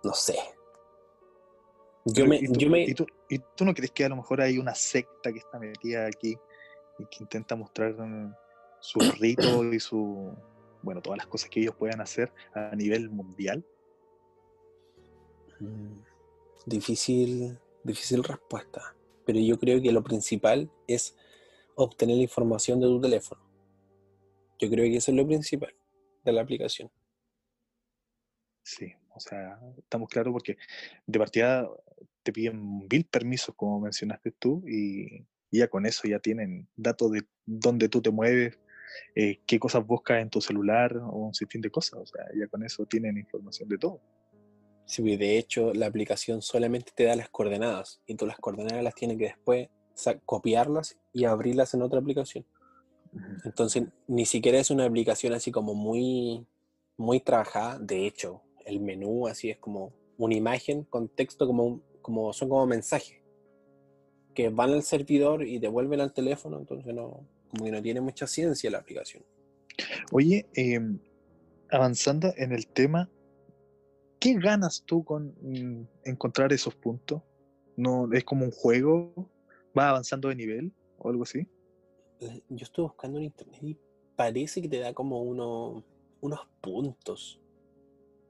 no 0.04 0.12
sé. 0.14 0.36
Yo 2.04 2.24
Pero, 2.24 2.28
me, 2.28 2.36
¿y, 2.36 2.46
tú, 2.46 2.60
yo 2.60 2.70
me, 2.70 2.82
y 2.84 2.94
tú- 2.94 3.06
y 3.28 3.38
tú 3.56 3.64
no 3.64 3.74
crees 3.74 3.90
que 3.90 4.04
a 4.04 4.08
lo 4.08 4.14
mejor 4.16 4.40
hay 4.40 4.56
una 4.56 4.74
secta 4.74 5.32
que 5.32 5.38
está 5.40 5.58
metida 5.58 6.06
aquí 6.06 6.38
y 7.00 7.04
que 7.06 7.16
intenta 7.24 7.56
mostrar 7.56 7.94
mm, 7.98 8.32
su 8.80 9.00
rito 9.20 9.64
y 9.64 9.80
su, 9.80 10.32
bueno, 10.82 11.02
todas 11.02 11.16
las 11.18 11.26
cosas 11.26 11.50
que 11.50 11.58
ellos 11.60 11.74
puedan 11.76 12.00
hacer 12.00 12.32
a 12.54 12.76
nivel 12.76 13.10
mundial? 13.10 13.66
Mm, 15.58 16.02
Difícil, 16.66 17.58
difícil 17.82 18.22
respuesta. 18.22 18.94
Pero 19.28 19.40
yo 19.40 19.58
creo 19.58 19.82
que 19.82 19.92
lo 19.92 20.02
principal 20.02 20.70
es 20.86 21.14
obtener 21.74 22.16
la 22.16 22.22
información 22.22 22.80
de 22.80 22.86
tu 22.86 22.98
teléfono. 22.98 23.42
Yo 24.58 24.70
creo 24.70 24.86
que 24.86 24.96
eso 24.96 25.10
es 25.10 25.16
lo 25.18 25.26
principal 25.26 25.74
de 26.24 26.32
la 26.32 26.40
aplicación. 26.40 26.90
Sí, 28.62 28.90
o 29.14 29.20
sea, 29.20 29.60
estamos 29.76 30.08
claros 30.08 30.32
porque 30.32 30.56
de 31.06 31.18
partida 31.18 31.68
te 32.22 32.32
piden 32.32 32.88
mil 32.90 33.04
permisos, 33.04 33.54
como 33.54 33.80
mencionaste 33.80 34.30
tú, 34.30 34.64
y, 34.66 35.26
ya 35.50 35.68
con 35.68 35.84
eso 35.84 36.08
ya 36.08 36.20
tienen 36.20 36.66
datos 36.74 37.12
de 37.12 37.26
dónde 37.44 37.90
tú 37.90 38.00
te 38.00 38.10
mueves, 38.10 38.58
eh, 39.14 39.42
qué 39.46 39.58
cosas 39.58 39.86
buscas 39.86 40.22
en 40.22 40.30
tu 40.30 40.40
celular 40.40 40.96
o 40.96 41.26
un 41.26 41.34
sinfín 41.34 41.60
de 41.60 41.70
cosas. 41.70 42.00
O 42.00 42.06
sea, 42.06 42.24
ya 42.34 42.46
con 42.46 42.64
eso 42.64 42.86
tienen 42.86 43.18
información 43.18 43.68
de 43.68 43.76
todo. 43.76 44.00
Sí, 44.88 45.16
de 45.18 45.36
hecho, 45.36 45.74
la 45.74 45.84
aplicación 45.86 46.40
solamente 46.40 46.92
te 46.94 47.04
da 47.04 47.14
las 47.14 47.28
coordenadas 47.28 48.00
y 48.06 48.14
tú 48.14 48.26
las 48.26 48.38
coordenadas 48.38 48.82
las 48.82 48.94
tienes 48.94 49.18
que 49.18 49.24
después 49.24 49.68
copiarlas 50.24 50.98
y 51.12 51.26
abrirlas 51.26 51.74
en 51.74 51.82
otra 51.82 52.00
aplicación. 52.00 52.46
Entonces, 53.44 53.84
ni 54.06 54.24
siquiera 54.24 54.58
es 54.58 54.70
una 54.70 54.86
aplicación 54.86 55.34
así 55.34 55.52
como 55.52 55.74
muy, 55.74 56.46
muy 56.96 57.20
trabajada. 57.20 57.78
De 57.78 58.06
hecho, 58.06 58.42
el 58.64 58.80
menú 58.80 59.26
así 59.26 59.50
es 59.50 59.58
como 59.58 59.92
una 60.16 60.34
imagen 60.34 60.84
con 60.84 61.08
texto, 61.08 61.46
como, 61.46 61.64
un- 61.66 61.82
como 62.00 62.32
son 62.32 62.48
como 62.48 62.66
mensajes 62.66 63.18
que 64.34 64.48
van 64.48 64.70
al 64.70 64.82
servidor 64.84 65.42
y 65.42 65.58
devuelven 65.58 66.00
al 66.00 66.14
teléfono. 66.14 66.58
Entonces, 66.58 66.94
no, 66.94 67.26
como 67.50 67.64
que 67.64 67.72
no 67.72 67.82
tiene 67.82 68.00
mucha 68.00 68.26
ciencia 68.26 68.70
la 68.70 68.78
aplicación. 68.78 69.22
Oye, 70.12 70.46
eh, 70.54 70.80
avanzando 71.70 72.32
en 72.38 72.52
el 72.52 72.66
tema, 72.68 73.10
¿qué 74.18 74.34
ganas 74.34 74.82
tú 74.84 75.04
con 75.04 75.34
mm, 75.40 75.86
encontrar 76.04 76.52
esos 76.52 76.74
puntos? 76.74 77.22
¿No 77.76 78.12
es 78.12 78.24
como 78.24 78.44
un 78.44 78.50
juego? 78.50 79.12
¿Va 79.76 79.90
avanzando 79.90 80.28
de 80.28 80.36
nivel 80.36 80.72
o 80.98 81.10
algo 81.10 81.22
así? 81.22 81.46
Eh, 82.20 82.42
Yo 82.48 82.64
estoy 82.64 82.84
buscando 82.84 83.18
en 83.18 83.24
internet 83.24 83.62
y 83.62 83.78
parece 84.16 84.60
que 84.60 84.68
te 84.68 84.80
da 84.80 84.92
como 84.92 85.22
uno, 85.22 85.84
unos 86.20 86.40
puntos. 86.60 87.40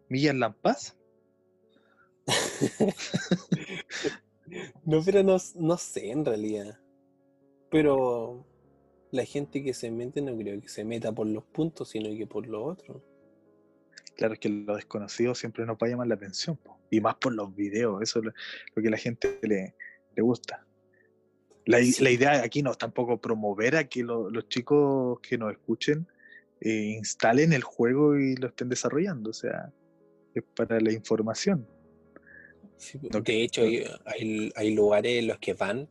¿Millas 0.08 0.34
Lampas? 0.34 0.96
No, 4.84 5.02
pero 5.04 5.22
no, 5.22 5.36
no 5.56 5.76
sé 5.76 6.10
en 6.10 6.24
realidad. 6.24 6.78
Pero 7.70 8.46
la 9.10 9.24
gente 9.24 9.62
que 9.62 9.74
se 9.74 9.90
mete 9.90 10.22
no 10.22 10.36
creo 10.36 10.60
que 10.60 10.68
se 10.68 10.84
meta 10.84 11.12
por 11.12 11.26
los 11.26 11.44
puntos, 11.44 11.90
sino 11.90 12.10
que 12.16 12.26
por 12.26 12.46
lo 12.46 12.64
otro. 12.64 13.02
Claro, 14.18 14.34
es 14.34 14.40
que 14.40 14.48
lo 14.48 14.74
desconocido 14.74 15.32
siempre 15.36 15.64
nos 15.64 15.76
va 15.76 15.86
a 15.86 15.90
llamar 15.90 16.08
la 16.08 16.16
atención, 16.16 16.56
po, 16.56 16.76
y 16.90 17.00
más 17.00 17.14
por 17.14 17.32
los 17.32 17.54
videos, 17.54 18.02
eso 18.02 18.18
es 18.18 18.24
lo, 18.24 18.32
lo 18.74 18.82
que 18.82 18.88
a 18.88 18.90
la 18.90 18.96
gente 18.96 19.38
le, 19.42 19.76
le 20.16 20.22
gusta. 20.22 20.66
La, 21.66 21.78
i- 21.80 21.92
Sí. 21.92 22.02
la 22.02 22.10
idea 22.10 22.42
aquí 22.42 22.60
no 22.62 22.72
es 22.72 22.78
tampoco 22.78 23.20
promover 23.20 23.76
a 23.76 23.84
que 23.88 24.02
lo- 24.02 24.28
los 24.28 24.48
chicos 24.48 25.20
que 25.20 25.38
nos 25.38 25.52
escuchen 25.52 26.08
eh, 26.60 26.96
instalen 26.98 27.52
el 27.52 27.62
juego 27.62 28.16
y 28.18 28.34
lo 28.34 28.48
estén 28.48 28.68
desarrollando, 28.68 29.30
o 29.30 29.32
sea, 29.32 29.72
es 30.34 30.42
para 30.56 30.80
la 30.80 30.92
información. 30.92 31.64
Sí, 32.76 32.98
de 33.00 33.42
hecho, 33.44 33.62
hay, 34.04 34.50
hay- 34.56 34.74
lugares 34.74 35.20
en 35.20 35.28
los 35.28 35.38
que 35.38 35.52
van 35.54 35.88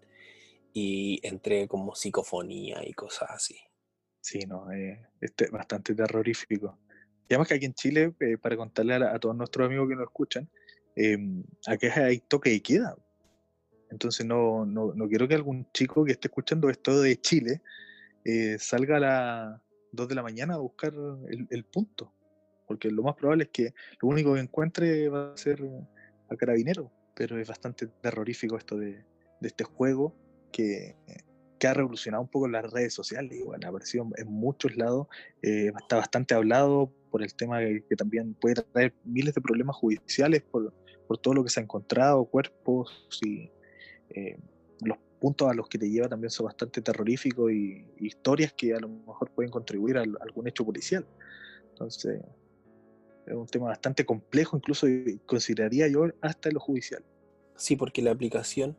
y 0.73 1.21
entre 1.23 1.69
como 1.69 1.95
psicofonía 1.95 2.81
y 2.85 2.91
cosas 2.93 3.29
así. 3.31 3.57
Sí, 4.19 4.39
no, 4.39 4.69
eh, 4.73 5.07
este, 5.21 5.47
bastante 5.49 5.95
terrorífico. 5.95 6.77
Y 7.27 7.33
además 7.33 7.47
que 7.47 7.55
aquí 7.55 7.65
en 7.65 7.73
Chile, 7.73 8.13
eh, 8.19 8.37
para 8.37 8.55
contarle 8.55 8.95
a, 8.95 9.19
todos 9.19 9.35
nuestros 9.35 9.65
amigos 9.65 9.89
que 9.89 9.95
nos 9.95 10.05
escuchan, 10.05 10.49
eh, 10.95 11.17
aquí 11.67 11.87
hay 11.87 12.19
toque 12.19 12.51
de 12.51 12.61
queda. 12.61 12.95
Entonces 13.89 14.25
no, 14.25 14.65
no, 14.65 14.93
no 14.93 15.07
quiero 15.07 15.27
que 15.27 15.35
algún 15.35 15.67
chico 15.73 16.03
que 16.03 16.13
esté 16.13 16.27
escuchando 16.27 16.69
esto 16.69 17.01
de 17.01 17.19
Chile 17.19 17.61
eh, 18.25 18.57
salga 18.59 18.97
a 18.97 18.99
las 18.99 19.61
2 19.91 20.07
de 20.07 20.15
la 20.15 20.23
mañana 20.23 20.55
a 20.55 20.57
buscar 20.57 20.93
el, 20.93 21.47
el 21.49 21.63
punto. 21.65 22.13
Porque 22.65 22.91
lo 22.91 23.03
más 23.03 23.15
probable 23.15 23.45
es 23.45 23.49
que 23.49 23.73
lo 24.01 24.09
único 24.09 24.33
que 24.33 24.41
encuentre 24.41 25.07
va 25.07 25.33
a 25.33 25.37
ser 25.37 25.63
a 26.29 26.35
carabinero. 26.35 26.91
Pero 27.15 27.39
es 27.39 27.47
bastante 27.47 27.87
terrorífico 27.87 28.57
esto 28.57 28.77
de, 28.77 29.05
de 29.39 29.47
este 29.47 29.63
juego 29.63 30.15
que, 30.51 30.95
que 31.57 31.67
ha 31.67 31.73
revolucionado 31.73 32.23
un 32.23 32.29
poco 32.29 32.47
las 32.47 32.71
redes 32.71 32.93
sociales. 32.93 33.37
Igual 33.37 33.61
ha 33.63 33.69
aparecido 33.69 34.07
en 34.17 34.27
muchos 34.27 34.75
lados. 34.75 35.07
eh, 35.41 35.71
está 35.79 35.97
bastante 35.97 36.33
hablado 36.33 36.91
por 37.11 37.23
el 37.23 37.33
tema 37.33 37.59
que, 37.59 37.95
también 37.97 38.33
puede 38.35 38.55
traer 38.55 38.93
miles 39.03 39.33
de 39.33 39.41
problemas 39.41 39.75
judiciales 39.75 40.43
por, 40.43 40.73
por 41.07 41.17
todo 41.17 41.33
lo 41.33 41.43
que 41.43 41.49
se 41.49 41.59
ha 41.59 41.63
encontrado, 41.63 42.25
cuerpos 42.25 43.07
y 43.25 43.49
eh, 44.09 44.37
los 44.81 44.97
puntos 45.19 45.49
a 45.49 45.53
los 45.53 45.67
que 45.67 45.77
te 45.77 45.89
lleva 45.89 46.07
también 46.07 46.29
son 46.29 46.45
bastante 46.45 46.81
terroríficos 46.81 47.51
y, 47.51 47.85
y 47.97 48.07
historias 48.07 48.53
que 48.53 48.73
a 48.73 48.79
lo 48.79 48.89
mejor 48.89 49.31
pueden 49.31 49.51
contribuir 49.51 49.97
a, 49.97 50.01
algún 50.01 50.47
hecho 50.47 50.65
policial. 50.65 51.05
Entonces, 51.69 52.21
es 53.25 53.33
un 53.33 53.47
tema 53.47 53.67
bastante 53.67 54.05
complejo, 54.05 54.57
incluso 54.57 54.87
consideraría 55.25 55.87
yo 55.87 56.05
hasta 56.21 56.49
lo 56.49 56.59
judicial. 56.59 57.03
Sí, 57.55 57.75
porque 57.75 58.01
la 58.01 58.11
aplicación 58.11 58.77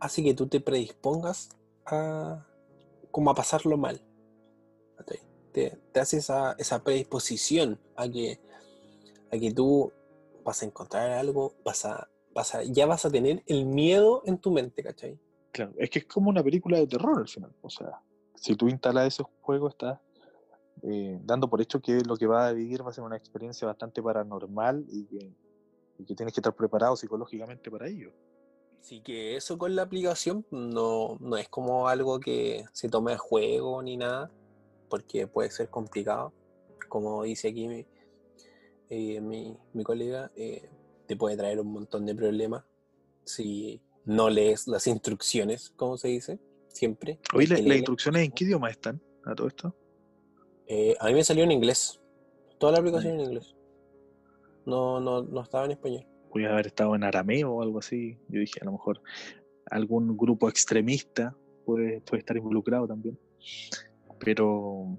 hace 0.00 0.22
que 0.22 0.34
tú 0.34 0.46
te 0.46 0.60
predispongas 0.60 1.48
a 1.86 2.46
como 3.10 3.30
a 3.30 3.34
pasarlo 3.34 3.76
mal. 3.76 4.00
Te, 5.52 5.78
te 5.90 6.00
hace 6.00 6.18
esa, 6.18 6.52
esa 6.58 6.84
predisposición 6.84 7.80
a 7.96 8.06
que, 8.06 8.38
a 9.32 9.38
que 9.38 9.52
tú 9.52 9.90
vas 10.44 10.60
a 10.60 10.66
encontrar 10.66 11.10
algo, 11.12 11.54
vas 11.64 11.86
a, 11.86 12.10
vas 12.34 12.54
a, 12.54 12.62
ya 12.62 12.84
vas 12.84 13.06
a 13.06 13.10
tener 13.10 13.42
el 13.46 13.64
miedo 13.64 14.20
en 14.26 14.36
tu 14.36 14.50
mente, 14.50 14.82
¿cachai? 14.82 15.18
Claro, 15.50 15.72
es 15.78 15.88
que 15.88 16.00
es 16.00 16.04
como 16.04 16.28
una 16.28 16.42
película 16.42 16.76
de 16.76 16.86
terror 16.86 17.20
al 17.20 17.28
final. 17.28 17.54
O 17.62 17.70
sea, 17.70 18.02
si 18.34 18.54
tú 18.54 18.68
instalas 18.68 19.06
ese 19.06 19.22
juego, 19.40 19.68
estás 19.68 19.98
eh, 20.82 21.18
dando 21.24 21.48
por 21.48 21.62
hecho 21.62 21.80
que 21.80 22.02
lo 22.02 22.18
que 22.18 22.26
va 22.26 22.48
a 22.48 22.52
vivir 22.52 22.84
va 22.84 22.90
a 22.90 22.92
ser 22.92 23.04
una 23.04 23.16
experiencia 23.16 23.66
bastante 23.66 24.02
paranormal 24.02 24.84
y 24.90 25.06
que 26.04 26.14
tienes 26.14 26.34
que 26.34 26.40
estar 26.40 26.54
preparado 26.54 26.96
psicológicamente 26.96 27.70
para 27.70 27.88
ello. 27.88 28.12
Así 28.86 29.00
que 29.00 29.34
eso 29.34 29.58
con 29.58 29.74
la 29.74 29.82
aplicación 29.82 30.46
no, 30.52 31.16
no 31.18 31.36
es 31.36 31.48
como 31.48 31.88
algo 31.88 32.20
que 32.20 32.64
se 32.72 32.88
tome 32.88 33.14
a 33.14 33.18
juego 33.18 33.82
ni 33.82 33.96
nada, 33.96 34.30
porque 34.88 35.26
puede 35.26 35.50
ser 35.50 35.68
complicado. 35.70 36.32
Como 36.88 37.24
dice 37.24 37.48
aquí 37.48 37.66
mi, 37.66 37.84
eh, 38.88 39.20
mi, 39.20 39.56
mi 39.72 39.82
colega, 39.82 40.30
eh, 40.36 40.70
te 41.08 41.16
puede 41.16 41.36
traer 41.36 41.58
un 41.58 41.72
montón 41.72 42.06
de 42.06 42.14
problemas 42.14 42.64
si 43.24 43.82
no 44.04 44.30
lees 44.30 44.68
las 44.68 44.86
instrucciones, 44.86 45.70
como 45.70 45.96
se 45.98 46.06
dice, 46.06 46.38
siempre. 46.68 47.18
Oye, 47.34 47.48
¿la- 47.48 47.54
¿las 47.56 47.64
leer. 47.64 47.76
instrucciones 47.78 48.22
en 48.26 48.30
qué 48.30 48.44
idioma 48.44 48.70
están 48.70 49.02
a 49.24 49.34
todo 49.34 49.48
esto? 49.48 49.74
Eh, 50.68 50.94
a 51.00 51.08
mí 51.08 51.14
me 51.14 51.24
salió 51.24 51.42
en 51.42 51.50
inglés. 51.50 52.00
Toda 52.60 52.70
la 52.74 52.78
aplicación 52.78 53.14
en 53.14 53.20
inglés. 53.22 53.52
No, 54.64 55.00
no, 55.00 55.24
no 55.24 55.40
estaba 55.42 55.64
en 55.64 55.72
español. 55.72 56.06
Podría 56.30 56.52
haber 56.52 56.66
estado 56.66 56.94
en 56.94 57.04
arameo 57.04 57.50
o 57.52 57.62
algo 57.62 57.78
así. 57.78 58.18
Yo 58.28 58.40
dije, 58.40 58.60
a 58.60 58.64
lo 58.64 58.72
mejor 58.72 59.00
algún 59.70 60.16
grupo 60.16 60.48
extremista 60.48 61.36
puede, 61.64 62.00
puede 62.02 62.20
estar 62.20 62.36
involucrado 62.36 62.86
también. 62.86 63.18
Pero 64.18 64.98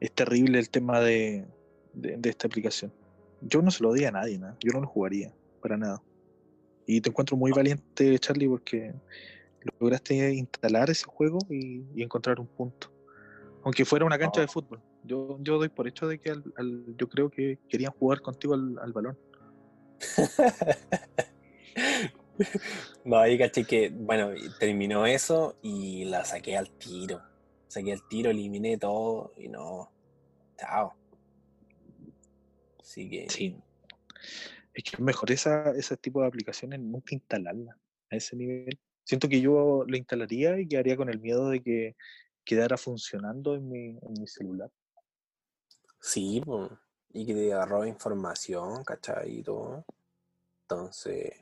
es 0.00 0.12
terrible 0.12 0.58
el 0.58 0.70
tema 0.70 1.00
de, 1.00 1.46
de- 1.92 2.16
de 2.16 2.30
esta 2.30 2.46
aplicación. 2.46 2.92
Yo 3.40 3.62
no 3.62 3.70
se 3.70 3.82
lo 3.82 3.92
di 3.92 4.04
a 4.04 4.10
nadie, 4.12 4.38
¿no? 4.38 4.56
yo 4.60 4.72
no 4.72 4.80
lo 4.80 4.86
jugaría, 4.86 5.34
para 5.60 5.76
nada. 5.76 6.02
Y 6.86 7.00
te 7.00 7.10
encuentro 7.10 7.36
muy 7.36 7.50
valiente, 7.52 8.18
Charlie, 8.18 8.48
porque 8.48 8.94
lograste 9.80 10.32
instalar 10.34 10.88
ese 10.90 11.04
juego 11.06 11.38
y, 11.50 11.84
y 11.94 12.02
encontrar 12.02 12.38
un 12.40 12.46
punto. 12.46 12.92
Aunque 13.64 13.84
fuera 13.84 14.04
una 14.04 14.18
cancha 14.18 14.40
de 14.40 14.46
fútbol. 14.48 14.80
Yo, 15.02 15.38
yo 15.40 15.58
doy 15.58 15.68
por 15.68 15.88
hecho 15.88 16.06
de 16.06 16.18
que 16.20 16.30
al- 16.30 16.52
al- 16.56 16.94
yo 16.96 17.08
creo 17.08 17.28
que 17.30 17.58
querían 17.68 17.92
jugar 17.92 18.20
contigo 18.20 18.54
al, 18.54 18.78
al 18.78 18.92
balón. 18.92 19.18
No, 23.04 23.18
ahí 23.18 23.38
caché 23.38 23.64
que, 23.64 23.88
bueno, 23.90 24.30
terminó 24.58 25.06
eso 25.06 25.56
y 25.62 26.04
la 26.04 26.24
saqué 26.24 26.56
al 26.56 26.70
tiro. 26.70 27.22
Saqué 27.68 27.92
al 27.92 28.06
tiro, 28.08 28.30
eliminé 28.30 28.76
todo 28.78 29.32
y 29.36 29.48
no. 29.48 29.90
Chao. 30.58 30.94
Así 32.80 33.08
que. 33.08 33.26
Sí. 33.28 33.56
Es 34.74 34.84
que 34.84 34.90
es 34.96 35.00
mejor 35.00 35.30
esa, 35.30 35.70
ese 35.70 35.96
tipo 35.96 36.20
de 36.20 36.26
aplicaciones 36.26 36.80
nunca 36.80 37.14
instalarla 37.14 37.78
a 38.10 38.16
ese 38.16 38.36
nivel. 38.36 38.78
Siento 39.04 39.28
que 39.28 39.40
yo 39.40 39.84
lo 39.86 39.96
instalaría 39.96 40.58
y 40.58 40.66
quedaría 40.66 40.96
con 40.96 41.08
el 41.08 41.20
miedo 41.20 41.48
de 41.48 41.62
que 41.62 41.96
quedara 42.44 42.76
funcionando 42.76 43.54
en 43.54 43.68
mi, 43.68 43.88
en 43.90 44.12
mi 44.18 44.26
celular. 44.26 44.70
Sí, 46.00 46.40
po, 46.44 46.76
y 47.16 47.24
que 47.24 47.34
te 47.34 47.52
agarró 47.52 47.86
información, 47.86 48.84
¿cachai? 48.84 49.38
Y 49.38 49.42
todo. 49.42 49.84
Entonces. 50.62 51.32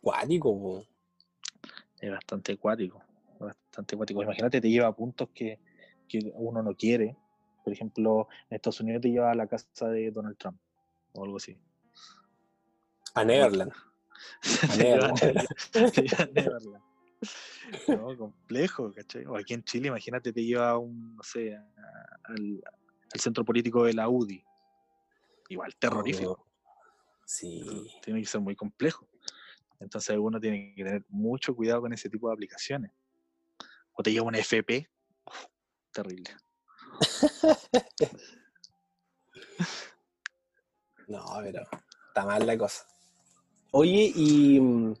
Cuático, 0.00 0.60
po. 0.60 0.86
Es 2.00 2.10
bastante 2.10 2.52
acuático. 2.52 3.02
Bastante 3.38 3.94
acuático. 3.94 4.22
Imagínate, 4.22 4.60
te 4.60 4.70
lleva 4.70 4.86
a 4.86 4.94
puntos 4.94 5.28
que, 5.34 5.58
que 6.08 6.32
uno 6.34 6.62
no 6.62 6.74
quiere. 6.74 7.16
Por 7.64 7.72
ejemplo, 7.72 8.28
en 8.48 8.56
Estados 8.56 8.80
Unidos 8.80 9.02
te 9.02 9.10
lleva 9.10 9.32
a 9.32 9.34
la 9.34 9.46
casa 9.46 9.88
de 9.88 10.10
Donald 10.10 10.36
Trump 10.36 10.58
o 11.14 11.24
algo 11.24 11.36
así. 11.36 11.58
A 13.14 13.24
Neverland. 13.24 13.72
A 14.70 14.76
Neverland. 14.76 15.20
Neverland. 15.20 15.92
Te 15.92 16.02
lleva 16.02 16.22
a 16.22 16.26
Neverland. 16.26 16.82
No, 17.88 18.16
complejo, 18.16 18.92
¿cachai? 18.92 19.24
O 19.26 19.36
aquí 19.36 19.54
en 19.54 19.62
Chile, 19.64 19.88
imagínate, 19.88 20.32
te 20.32 20.44
lleva 20.44 20.70
a 20.70 20.78
un, 20.78 21.16
no 21.16 21.22
sé, 21.22 21.56
al, 22.24 22.62
al 23.12 23.20
centro 23.20 23.44
político 23.44 23.84
de 23.84 23.94
la 23.94 24.08
UDI. 24.08 24.44
Igual 25.48 25.74
terrorífico. 25.76 26.32
Oh, 26.32 26.46
Sí. 27.24 27.64
Tiene 28.02 28.20
que 28.20 28.26
ser 28.26 28.40
muy 28.40 28.54
complejo. 28.54 29.08
Entonces 29.80 30.16
uno 30.18 30.38
tiene 30.38 30.74
que 30.76 30.84
tener 30.84 31.04
mucho 31.08 31.54
cuidado 31.56 31.80
con 31.82 31.92
ese 31.92 32.08
tipo 32.10 32.28
de 32.28 32.34
aplicaciones. 32.34 32.92
O 33.94 34.02
te 34.02 34.12
lleva 34.12 34.26
una 34.26 34.38
FP. 34.38 34.88
uf, 35.26 35.44
terrible. 35.92 36.30
No, 41.08 41.26
pero 41.42 41.62
está 42.08 42.24
mal 42.24 42.46
la 42.46 42.56
cosa. 42.56 42.86
Oye, 43.72 44.12
y 44.14 44.58
mm, 44.58 44.94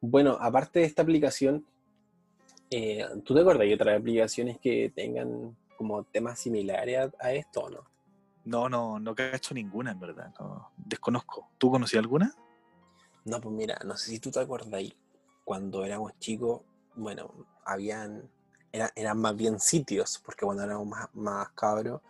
bueno, 0.00 0.36
aparte 0.40 0.80
de 0.80 0.84
esta 0.84 1.02
aplicación, 1.02 1.66
eh, 2.70 3.04
¿tú 3.24 3.34
te 3.34 3.40
acuerdas 3.40 3.66
de 3.66 3.74
otras 3.74 3.98
aplicaciones 3.98 4.58
que 4.60 4.92
tengan 4.94 5.56
como 5.76 6.04
temas 6.04 6.38
similares 6.40 6.98
a, 7.20 7.26
a 7.26 7.32
esto 7.32 7.60
o 7.62 7.70
no? 7.70 7.84
No, 8.44 8.68
no, 8.68 8.98
no 8.98 9.14
cacho 9.14 9.54
ninguna, 9.54 9.92
en 9.92 10.00
verdad. 10.00 10.32
No, 10.40 10.70
desconozco. 10.76 11.48
¿Tú 11.58 11.70
conocías 11.70 12.02
alguna? 12.02 12.34
No, 13.24 13.40
pues 13.40 13.54
mira, 13.54 13.78
no 13.84 13.96
sé 13.96 14.10
si 14.10 14.18
tú 14.18 14.30
te 14.30 14.40
acuerdas 14.40 14.72
ahí, 14.72 14.92
cuando 15.44 15.84
éramos 15.84 16.12
chicos, 16.18 16.62
bueno, 16.96 17.32
habían, 17.64 18.28
era- 18.72 18.92
eran 18.96 19.18
más 19.18 19.36
bien 19.36 19.60
sitios, 19.60 20.20
porque 20.24 20.44
cuando 20.44 20.64
éramos 20.64 20.86
más, 20.88 21.08
más 21.14 21.48
cabros, 21.50 22.00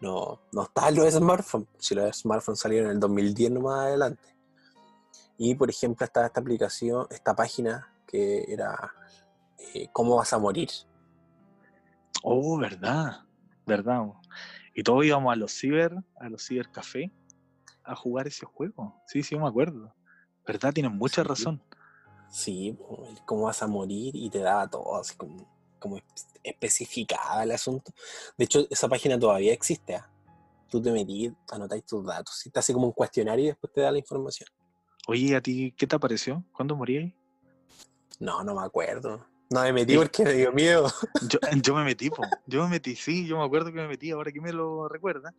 no, 0.00 0.40
no 0.52 0.62
estaban 0.64 0.94
los 0.96 1.14
smartphones, 1.14 1.68
si 1.78 1.94
los 1.94 2.14
smartphones 2.18 2.60
salieron 2.60 2.88
en 2.90 2.94
el 2.96 3.00
2010 3.00 3.50
no 3.50 3.60
más 3.60 3.86
adelante. 3.86 4.22
Y 5.38 5.54
por 5.54 5.70
ejemplo 5.70 6.04
estaba 6.04 6.26
esta 6.26 6.40
aplicación, 6.40 7.06
esta 7.10 7.34
página 7.34 7.90
que 8.06 8.44
era 8.52 8.92
eh, 9.58 9.88
¿Cómo 9.92 10.16
vas 10.16 10.32
a 10.32 10.38
morir? 10.38 10.68
Oh, 12.26 12.58
verdad. 12.58 13.20
Verdad. 13.66 14.02
Y 14.74 14.82
todos 14.82 15.04
íbamos 15.04 15.30
a 15.32 15.36
los 15.36 15.52
ciber, 15.52 15.94
a 16.18 16.28
los 16.30 16.46
cibercafé, 16.46 17.12
a 17.84 17.94
jugar 17.94 18.26
ese 18.26 18.46
juego. 18.46 19.02
Sí, 19.06 19.22
sí, 19.22 19.36
me 19.36 19.46
acuerdo. 19.46 19.94
¿Verdad? 20.46 20.72
Tienes 20.72 20.90
mucha 20.92 21.22
Sí. 21.22 21.28
razón. 21.28 21.62
Sí, 22.30 22.78
¿cómo 23.26 23.42
vas 23.44 23.62
a 23.62 23.66
morir? 23.66 24.16
Y 24.16 24.30
te 24.30 24.38
daba 24.40 24.66
todo, 24.68 24.96
así 24.96 25.14
como, 25.16 25.46
como 25.78 25.98
espe- 25.98 26.40
especificaba 26.42 27.42
el 27.44 27.50
asunto. 27.52 27.92
De 28.38 28.44
hecho, 28.46 28.66
esa 28.70 28.88
página 28.88 29.18
todavía 29.18 29.52
existe. 29.52 29.94
¿ah? 29.96 30.10
Tú 30.70 30.80
te 30.82 30.90
metís, 30.90 31.32
anotáis 31.52 31.84
tus 31.84 32.04
datos, 32.04 32.44
y 32.46 32.50
te 32.50 32.58
hace 32.58 32.72
como 32.72 32.86
un 32.86 32.92
cuestionario 32.92 33.44
y 33.44 33.48
después 33.48 33.72
te 33.72 33.82
da 33.82 33.92
la 33.92 33.98
información. 33.98 34.48
Oye, 35.06 35.36
¿a 35.36 35.40
ti 35.42 35.74
qué 35.76 35.86
te 35.86 35.98
pareció? 35.98 36.42
¿Cuándo 36.52 36.74
morías? 36.74 37.12
No, 38.18 38.42
no 38.42 38.54
me 38.54 38.64
acuerdo. 38.64 39.26
No 39.54 39.62
me 39.62 39.72
metí 39.72 39.94
porque 39.96 40.24
me 40.24 40.32
dio 40.32 40.52
miedo. 40.52 40.92
Yo, 41.30 41.38
yo 41.62 41.74
me 41.76 41.84
metí, 41.84 42.10
po. 42.10 42.22
yo 42.44 42.64
me 42.64 42.70
metí, 42.70 42.96
sí, 42.96 43.24
yo 43.24 43.38
me 43.38 43.44
acuerdo 43.44 43.66
que 43.66 43.76
me 43.78 43.86
metí, 43.86 44.10
ahora 44.10 44.32
que 44.32 44.40
me 44.40 44.52
lo 44.52 44.88
recuerda. 44.88 45.32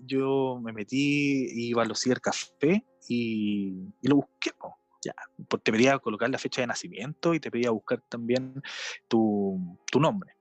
Yo 0.00 0.58
me 0.60 0.72
metí, 0.72 1.46
iba 1.68 1.84
a 1.84 1.84
los 1.84 2.02
cibercafé 2.02 2.84
y, 3.08 3.92
y 4.02 4.08
lo 4.08 4.16
busqué, 4.16 4.50
po. 4.58 4.74
Ya, 5.04 5.14
pues 5.48 5.62
te 5.62 5.70
pedía 5.70 6.00
colocar 6.00 6.28
la 6.30 6.38
fecha 6.38 6.62
de 6.62 6.66
nacimiento 6.66 7.32
y 7.32 7.38
te 7.38 7.52
pedía 7.52 7.70
buscar 7.70 8.02
también 8.08 8.60
tu, 9.06 9.78
tu 9.88 10.00
nombre. 10.00 10.34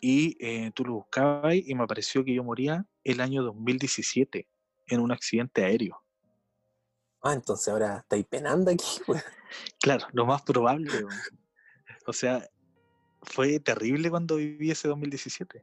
Y 0.00 0.36
eh, 0.38 0.70
tú 0.76 0.84
lo 0.84 0.92
buscabas 0.92 1.56
y 1.56 1.74
me 1.74 1.82
apareció 1.82 2.24
que 2.24 2.34
yo 2.34 2.44
moría 2.44 2.86
el 3.02 3.20
año 3.20 3.42
2017 3.42 4.46
en 4.86 5.00
un 5.00 5.10
accidente 5.10 5.64
aéreo. 5.64 6.00
Ah, 7.20 7.32
entonces 7.32 7.66
ahora 7.66 7.96
estáis 7.98 8.26
penando 8.26 8.70
aquí. 8.70 8.86
pues. 9.06 9.24
Claro, 9.80 10.06
lo 10.12 10.24
más 10.24 10.42
probable. 10.42 10.88
O 12.08 12.12
sea, 12.14 12.42
fue 13.20 13.60
terrible 13.60 14.08
cuando 14.08 14.36
viví 14.36 14.70
ese 14.70 14.88
2017. 14.88 15.62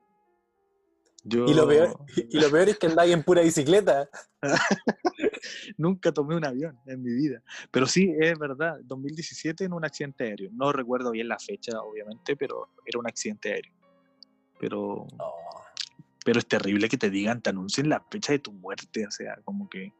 Yo 1.23 1.45
Y 1.45 1.55
lo 1.55 1.67
peor, 1.67 1.97
y 2.29 2.39
lo 2.39 2.51
peor 2.51 2.69
es 2.69 2.77
que 2.77 2.85
andáis 2.85 3.11
en 3.11 3.23
pura 3.23 3.41
bicicleta. 3.41 4.07
nunca 5.77 6.11
tomé 6.11 6.35
un 6.35 6.45
avión 6.45 6.77
en 6.85 7.01
mi 7.01 7.11
vida. 7.13 7.41
Pero 7.71 7.87
sí, 7.87 8.13
es 8.19 8.37
verdad, 8.37 8.77
2017 8.83 9.63
en 9.63 9.73
un 9.73 9.83
accidente 9.83 10.25
aéreo. 10.25 10.51
No 10.53 10.71
recuerdo 10.71 11.09
bien 11.09 11.27
la 11.27 11.39
fecha, 11.39 11.81
obviamente, 11.81 12.35
pero 12.35 12.69
era 12.85 12.99
un 12.99 13.07
accidente 13.07 13.53
aéreo. 13.53 13.73
Pero, 14.59 15.07
No. 15.17 15.31
pero 16.23 16.37
es 16.37 16.45
terrible 16.45 16.87
que 16.89 16.97
te 16.97 17.09
digan, 17.09 17.41
te 17.41 17.49
anuncien 17.49 17.89
la 17.89 18.05
fecha 18.11 18.33
de 18.33 18.39
tu 18.39 18.51
muerte. 18.51 19.07
O 19.07 19.11
sea, 19.11 19.35
como 19.43 19.67
que 19.67 19.91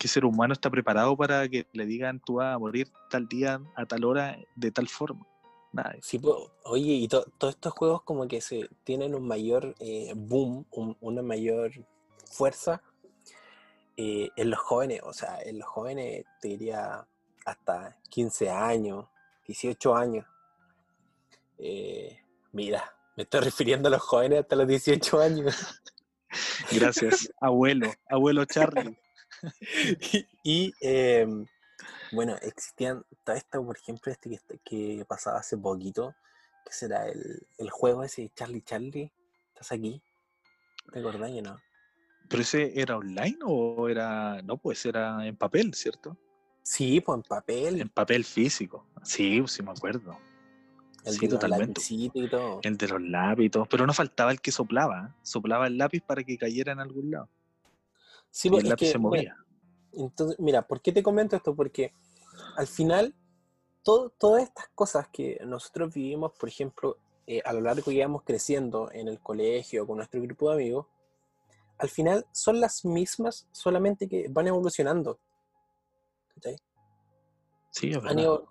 ¿Qué 0.00 0.08
ser 0.08 0.24
humano 0.24 0.54
está 0.54 0.70
preparado 0.70 1.14
para 1.14 1.46
que 1.46 1.66
le 1.74 1.84
digan 1.84 2.20
tú 2.20 2.36
vas 2.36 2.54
a 2.54 2.58
morir 2.58 2.90
tal 3.10 3.28
día, 3.28 3.60
a 3.76 3.84
tal 3.84 4.04
hora, 4.06 4.38
de 4.56 4.72
tal 4.72 4.88
forma? 4.88 5.26
Nada. 5.72 5.94
Sí, 6.02 6.18
po, 6.18 6.50
oye, 6.64 6.92
y 6.94 7.06
to- 7.08 7.24
todos 7.38 7.54
estos 7.54 7.72
juegos 7.72 8.02
como 8.02 8.26
que 8.26 8.40
se 8.40 8.68
tienen 8.84 9.14
un 9.14 9.26
mayor 9.26 9.74
eh, 9.78 10.12
boom, 10.16 10.66
un- 10.72 10.96
una 11.00 11.22
mayor 11.22 11.70
fuerza 12.30 12.82
eh, 13.96 14.30
en 14.36 14.50
los 14.50 14.58
jóvenes, 14.58 15.00
o 15.04 15.12
sea, 15.12 15.40
en 15.42 15.58
los 15.58 15.68
jóvenes 15.68 16.24
te 16.40 16.48
diría 16.48 17.06
hasta 17.44 17.96
15 18.08 18.48
años, 18.50 19.06
18 19.46 19.94
años. 19.94 20.26
Eh, 21.58 22.18
mira, 22.52 22.96
me 23.16 23.24
estoy 23.24 23.40
refiriendo 23.40 23.88
a 23.88 23.90
los 23.92 24.02
jóvenes 24.02 24.40
hasta 24.40 24.56
los 24.56 24.66
18 24.66 25.20
años. 25.20 25.54
Gracias, 26.72 27.30
abuelo, 27.40 27.92
abuelo 28.08 28.44
Charlie. 28.44 28.98
y 30.12 30.26
y, 30.42 30.72
em, 30.80 31.46
bueno, 32.12 32.36
existían 32.42 33.04
todo 33.24 33.36
esto, 33.36 33.64
por 33.64 33.76
ejemplo, 33.76 34.12
este 34.12 34.40
que, 34.64 35.04
pasaba 35.08 35.38
hace 35.38 35.56
poquito, 35.56 36.14
que 36.64 36.72
será 36.72 37.08
el, 37.08 37.46
el 37.58 37.70
juego 37.70 38.04
ese 38.04 38.22
de 38.22 38.30
Charlie 38.34 38.62
Charlie. 38.62 39.12
¿Estás 39.48 39.72
aquí? 39.72 40.02
¿Te 40.92 40.98
acordás 41.00 41.30
o 41.30 41.42
no? 41.42 41.58
¿Pero 42.28 42.42
ese 42.42 42.80
era 42.80 42.96
online 42.96 43.38
o 43.44 43.88
era.? 43.88 44.40
No, 44.42 44.56
pues 44.56 44.86
era 44.86 45.26
en 45.26 45.36
papel, 45.36 45.74
¿cierto? 45.74 46.16
Sí, 46.62 47.00
pues 47.00 47.16
en 47.16 47.22
papel. 47.22 47.80
En 47.80 47.88
papel 47.88 48.24
físico. 48.24 48.86
Sí, 49.02 49.42
sí 49.46 49.62
me 49.62 49.72
acuerdo. 49.72 50.16
el 51.04 51.14
sí, 51.14 51.26
de 51.26 51.28
totalmente. 51.28 51.80
y 51.90 52.28
todo. 52.28 52.60
El 52.62 52.76
de 52.76 52.88
los 52.88 53.02
lápiz 53.02 53.44
y 53.44 53.50
todo. 53.50 53.66
Pero 53.66 53.86
no 53.86 53.92
faltaba 53.92 54.30
el 54.30 54.40
que 54.40 54.52
soplaba. 54.52 55.08
¿eh? 55.08 55.14
Soplaba 55.22 55.66
el 55.66 55.76
lápiz 55.76 56.02
para 56.02 56.22
que 56.22 56.38
cayera 56.38 56.72
en 56.72 56.78
algún 56.78 57.10
lado. 57.10 57.28
Sí, 58.30 58.46
y 58.46 58.52
pues, 58.52 58.62
el 58.62 58.70
lápiz 58.70 58.86
que, 58.86 58.92
se 58.92 58.98
bueno, 58.98 59.16
movía. 59.16 59.36
Entonces, 59.92 60.38
mira, 60.38 60.62
¿por 60.62 60.80
qué 60.80 60.92
te 60.92 61.02
comento 61.02 61.36
esto? 61.36 61.54
Porque 61.54 61.92
al 62.56 62.66
final, 62.66 63.14
todo- 63.82 64.10
todas 64.10 64.42
estas 64.44 64.68
cosas 64.74 65.08
que 65.08 65.40
nosotros 65.44 65.92
vivimos, 65.94 66.32
por 66.32 66.48
ejemplo, 66.48 66.98
eh, 67.26 67.42
a 67.44 67.52
lo 67.52 67.60
largo 67.60 67.84
que 67.84 67.92
íbamos 67.92 68.22
creciendo 68.24 68.90
en 68.92 69.08
el 69.08 69.20
colegio 69.20 69.86
con 69.86 69.98
nuestro 69.98 70.20
grupo 70.22 70.48
de 70.50 70.54
amigos, 70.56 70.86
al 71.78 71.88
final 71.88 72.26
son 72.32 72.60
las 72.60 72.84
mismas, 72.84 73.46
solamente 73.52 74.08
que 74.08 74.26
van 74.28 74.48
evolucionando. 74.48 75.18
¿cachai? 76.34 76.56
Sí, 77.70 77.90
es 77.90 77.96
Han 77.96 78.02
verdad. 78.02 78.18
ido, 78.22 78.48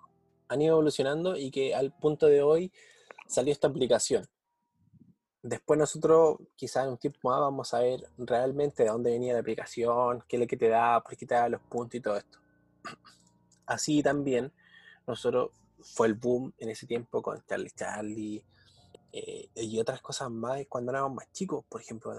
han 0.48 0.62
ido 0.62 0.72
evolucionando 0.74 1.36
y 1.36 1.50
que 1.50 1.74
al 1.74 1.92
punto 1.92 2.26
de 2.26 2.42
hoy 2.42 2.72
salió 3.26 3.52
esta 3.52 3.68
aplicación. 3.68 4.26
Después 5.42 5.78
nosotros, 5.78 6.38
quizás 6.54 6.84
en 6.84 6.90
un 6.90 6.98
tiempo 6.98 7.30
más, 7.30 7.40
vamos 7.40 7.72
a 7.72 7.80
ver 7.80 8.00
realmente 8.18 8.82
de 8.82 8.90
dónde 8.90 9.10
venía 9.10 9.32
la 9.32 9.40
aplicación, 9.40 10.22
qué 10.28 10.36
es 10.36 10.40
lo 10.40 10.46
que 10.46 10.56
te 10.56 10.68
da, 10.68 11.02
por 11.02 11.16
qué 11.16 11.24
te 11.26 11.34
da 11.34 11.48
los 11.48 11.62
puntos 11.62 11.94
y 11.94 12.00
todo 12.00 12.16
esto. 12.18 12.38
Así 13.66 14.02
también, 14.02 14.52
nosotros 15.06 15.50
fue 15.82 16.08
el 16.08 16.14
boom 16.14 16.52
en 16.58 16.68
ese 16.68 16.86
tiempo 16.86 17.22
con 17.22 17.42
Charlie 17.46 17.70
Charlie 17.70 18.44
eh, 19.12 19.48
y 19.54 19.80
otras 19.80 20.02
cosas 20.02 20.30
más 20.30 20.60
cuando 20.68 20.92
éramos 20.92 21.14
más 21.14 21.32
chicos. 21.32 21.64
Por 21.68 21.80
ejemplo, 21.80 22.12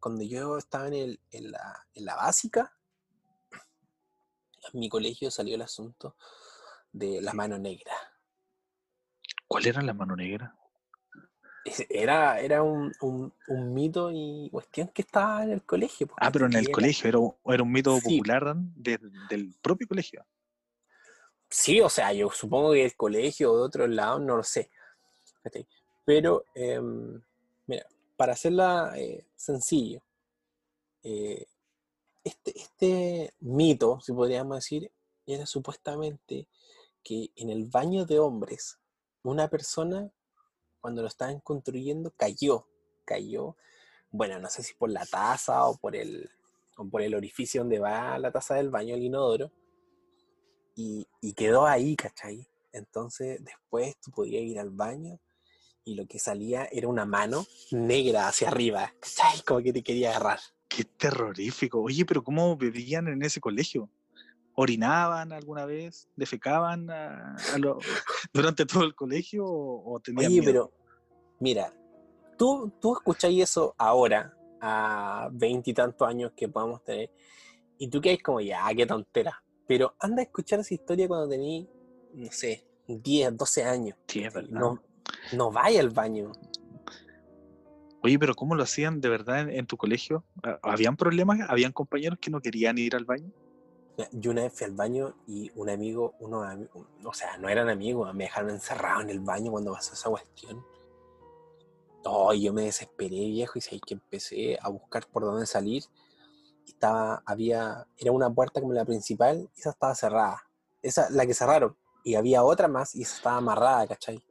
cuando, 0.00 0.24
yo 0.24 0.58
estaba 0.58 0.88
en, 0.88 0.94
el- 0.94 1.20
en 1.30 1.52
la, 1.52 1.86
en 1.94 2.04
la 2.04 2.16
básica, 2.16 2.72
en 4.72 4.80
mi 4.80 4.88
colegio 4.88 5.30
salió 5.30 5.54
el 5.54 5.62
asunto 5.62 6.16
de 6.92 7.20
la 7.22 7.32
mano 7.32 7.58
negra. 7.58 7.92
¿Cuál 9.46 9.66
era 9.66 9.82
la 9.82 9.94
mano 9.94 10.16
negra? 10.16 10.56
Era, 11.90 12.40
era 12.40 12.62
un, 12.62 12.90
un- 13.02 13.32
un 13.48 13.74
mito 13.74 14.10
y 14.10 14.48
cuestión 14.50 14.88
que 14.88 15.02
estaba 15.02 15.42
en 15.44 15.50
el 15.52 15.62
colegio. 15.62 16.08
Ah, 16.16 16.30
pero 16.32 16.46
en 16.46 16.54
el 16.54 16.64
era- 16.64 16.72
colegio. 16.72 17.08
Era, 17.08 17.18
un- 17.18 17.34
era 17.46 17.62
un 17.62 17.70
mito 17.72 17.96
Sí. 17.98 18.16
popular 18.18 18.56
de- 18.56 18.98
del 19.28 19.54
propio 19.60 19.86
colegio. 19.86 20.24
Sí, 21.48 21.80
o 21.80 21.88
sea, 21.88 22.12
yo 22.12 22.30
supongo 22.30 22.72
que 22.72 22.84
el 22.84 22.94
colegio 22.96 23.52
o 23.52 23.56
de 23.58 23.62
otros 23.64 23.90
lados, 23.90 24.20
no 24.22 24.36
lo 24.36 24.42
sé. 24.44 24.70
Pero, 26.04 26.44
em, 26.54 27.20
mira, 27.66 27.86
para 28.16 28.32
hacerla 28.34 28.92
eh, 28.96 29.26
sencillo, 29.36 30.00
eh, 31.02 31.46
este, 32.24 32.58
este 32.58 33.34
mito, 33.40 34.00
si 34.00 34.12
podríamos 34.12 34.56
decir, 34.58 34.90
era 35.26 35.44
supuestamente 35.46 36.46
que 37.02 37.30
en 37.36 37.50
el 37.50 37.64
baño 37.66 38.04
de 38.06 38.18
hombres, 38.18 38.78
una 39.22 39.48
persona, 39.48 40.10
cuando 40.80 41.02
lo 41.02 41.08
estaban 41.08 41.40
construyendo, 41.40 42.12
cayó, 42.16 42.66
cayó, 43.04 43.56
bueno, 44.10 44.38
no 44.38 44.48
sé 44.48 44.62
si 44.62 44.74
por 44.74 44.90
la 44.90 45.06
taza 45.06 45.66
o 45.66 45.76
por 45.76 45.94
el, 45.94 46.28
por 46.90 47.02
el 47.02 47.14
orificio 47.14 47.60
donde 47.60 47.78
va 47.78 48.18
la 48.18 48.32
taza 48.32 48.54
del 48.56 48.70
baño, 48.70 48.94
el 48.94 49.02
inodoro, 49.02 49.52
y, 50.74 51.06
y 51.20 51.34
quedó 51.34 51.66
ahí, 51.66 51.96
¿cachai? 51.96 52.48
Entonces 52.72 53.44
después 53.44 53.96
tú 54.00 54.10
podías 54.10 54.42
ir 54.42 54.58
al 54.58 54.70
baño 54.70 55.20
y 55.84 55.94
lo 55.94 56.06
que 56.06 56.18
salía 56.18 56.68
era 56.70 56.88
una 56.88 57.04
mano 57.04 57.46
negra 57.70 58.28
hacia 58.28 58.48
arriba, 58.48 58.92
¿cachai? 59.00 59.42
Como 59.42 59.60
que 59.62 59.72
te 59.72 59.82
quería 59.82 60.10
agarrar. 60.10 60.40
Qué 60.68 60.84
terrorífico. 60.84 61.82
Oye, 61.82 62.04
pero 62.04 62.22
¿cómo 62.22 62.56
bebían 62.56 63.08
en 63.08 63.22
ese 63.22 63.40
colegio? 63.40 63.90
¿Orinaban 64.60 65.32
alguna 65.32 65.64
vez? 65.64 66.06
¿Defecaban 66.16 66.90
a- 66.90 67.34
a 67.54 67.58
lo- 67.58 67.78
durante 68.34 68.66
todo 68.66 68.84
el 68.84 68.94
colegio 68.94 69.46
o, 69.46 69.94
o 69.94 70.00
tenían 70.00 70.26
Oye, 70.32 70.40
miedo? 70.42 70.44
pero 70.44 70.72
mira, 71.38 71.72
tú, 72.36 72.70
tú 72.78 72.92
escucháis 72.92 73.42
eso 73.42 73.74
ahora, 73.78 74.36
a 74.60 75.30
veintitantos 75.32 76.06
años 76.06 76.32
que 76.36 76.46
podamos 76.46 76.84
tener, 76.84 77.10
y 77.78 77.88
tú 77.88 78.02
quedas 78.02 78.18
como, 78.22 78.42
ya, 78.42 78.66
qué 78.76 78.84
tontera. 78.84 79.42
Pero 79.66 79.94
anda 79.98 80.20
a 80.20 80.24
escuchar 80.24 80.60
esa 80.60 80.74
historia 80.74 81.08
cuando 81.08 81.26
tenías, 81.26 81.66
no 82.12 82.30
sé, 82.30 82.66
10, 82.86 83.34
12 83.34 83.64
años. 83.64 83.96
Sí, 84.08 84.22
es 84.24 84.34
verdad. 84.34 84.60
No, 84.60 84.82
no 85.32 85.50
vaya 85.50 85.80
al 85.80 85.88
baño. 85.88 86.32
Oye, 88.02 88.18
pero 88.18 88.34
¿cómo 88.34 88.54
lo 88.54 88.62
hacían 88.62 89.00
de 89.00 89.08
verdad 89.08 89.40
en, 89.40 89.50
en 89.50 89.66
tu 89.66 89.78
colegio? 89.78 90.24
¿Ha- 90.42 90.58
¿Habían 90.62 90.96
problemas? 90.98 91.38
¿Habían 91.48 91.72
compañeros 91.72 92.18
que 92.20 92.30
no 92.30 92.40
querían 92.42 92.76
ir 92.76 92.94
al 92.94 93.06
baño? 93.06 93.30
Yo 94.12 94.30
una 94.30 94.42
vez 94.42 94.54
fui 94.54 94.64
al 94.64 94.72
baño 94.72 95.14
y 95.26 95.50
un 95.56 95.68
amigo, 95.68 96.14
uno, 96.20 96.42
o 97.04 97.12
sea, 97.12 97.36
no 97.36 97.48
eran 97.48 97.68
amigos, 97.68 98.14
me 98.14 98.24
dejaron 98.24 98.50
encerrado 98.50 99.02
en 99.02 99.10
el 99.10 99.20
baño 99.20 99.50
cuando 99.50 99.72
pasó 99.72 99.92
esa 99.92 100.08
cuestión. 100.08 100.64
Oh, 102.04 102.32
yo 102.32 102.52
me 102.54 102.62
desesperé, 102.62 103.16
viejo, 103.16 103.58
y 103.58 103.80
que 103.80 103.94
empecé 103.94 104.58
a 104.62 104.70
buscar 104.70 105.06
por 105.06 105.22
dónde 105.24 105.44
salir. 105.46 105.84
Estaba, 106.66 107.22
había, 107.26 107.86
era 107.98 108.10
una 108.12 108.30
puerta 108.32 108.60
como 108.60 108.72
la 108.72 108.86
principal, 108.86 109.50
y 109.54 109.60
esa 109.60 109.70
estaba 109.70 109.94
cerrada. 109.94 110.42
Esa, 110.80 111.10
la 111.10 111.26
que 111.26 111.34
cerraron. 111.34 111.76
Y 112.02 112.14
había 112.14 112.42
otra 112.42 112.68
más, 112.68 112.94
y 112.94 113.02
estaba 113.02 113.36
amarrada, 113.36 113.86
¿cachai? 113.86 114.24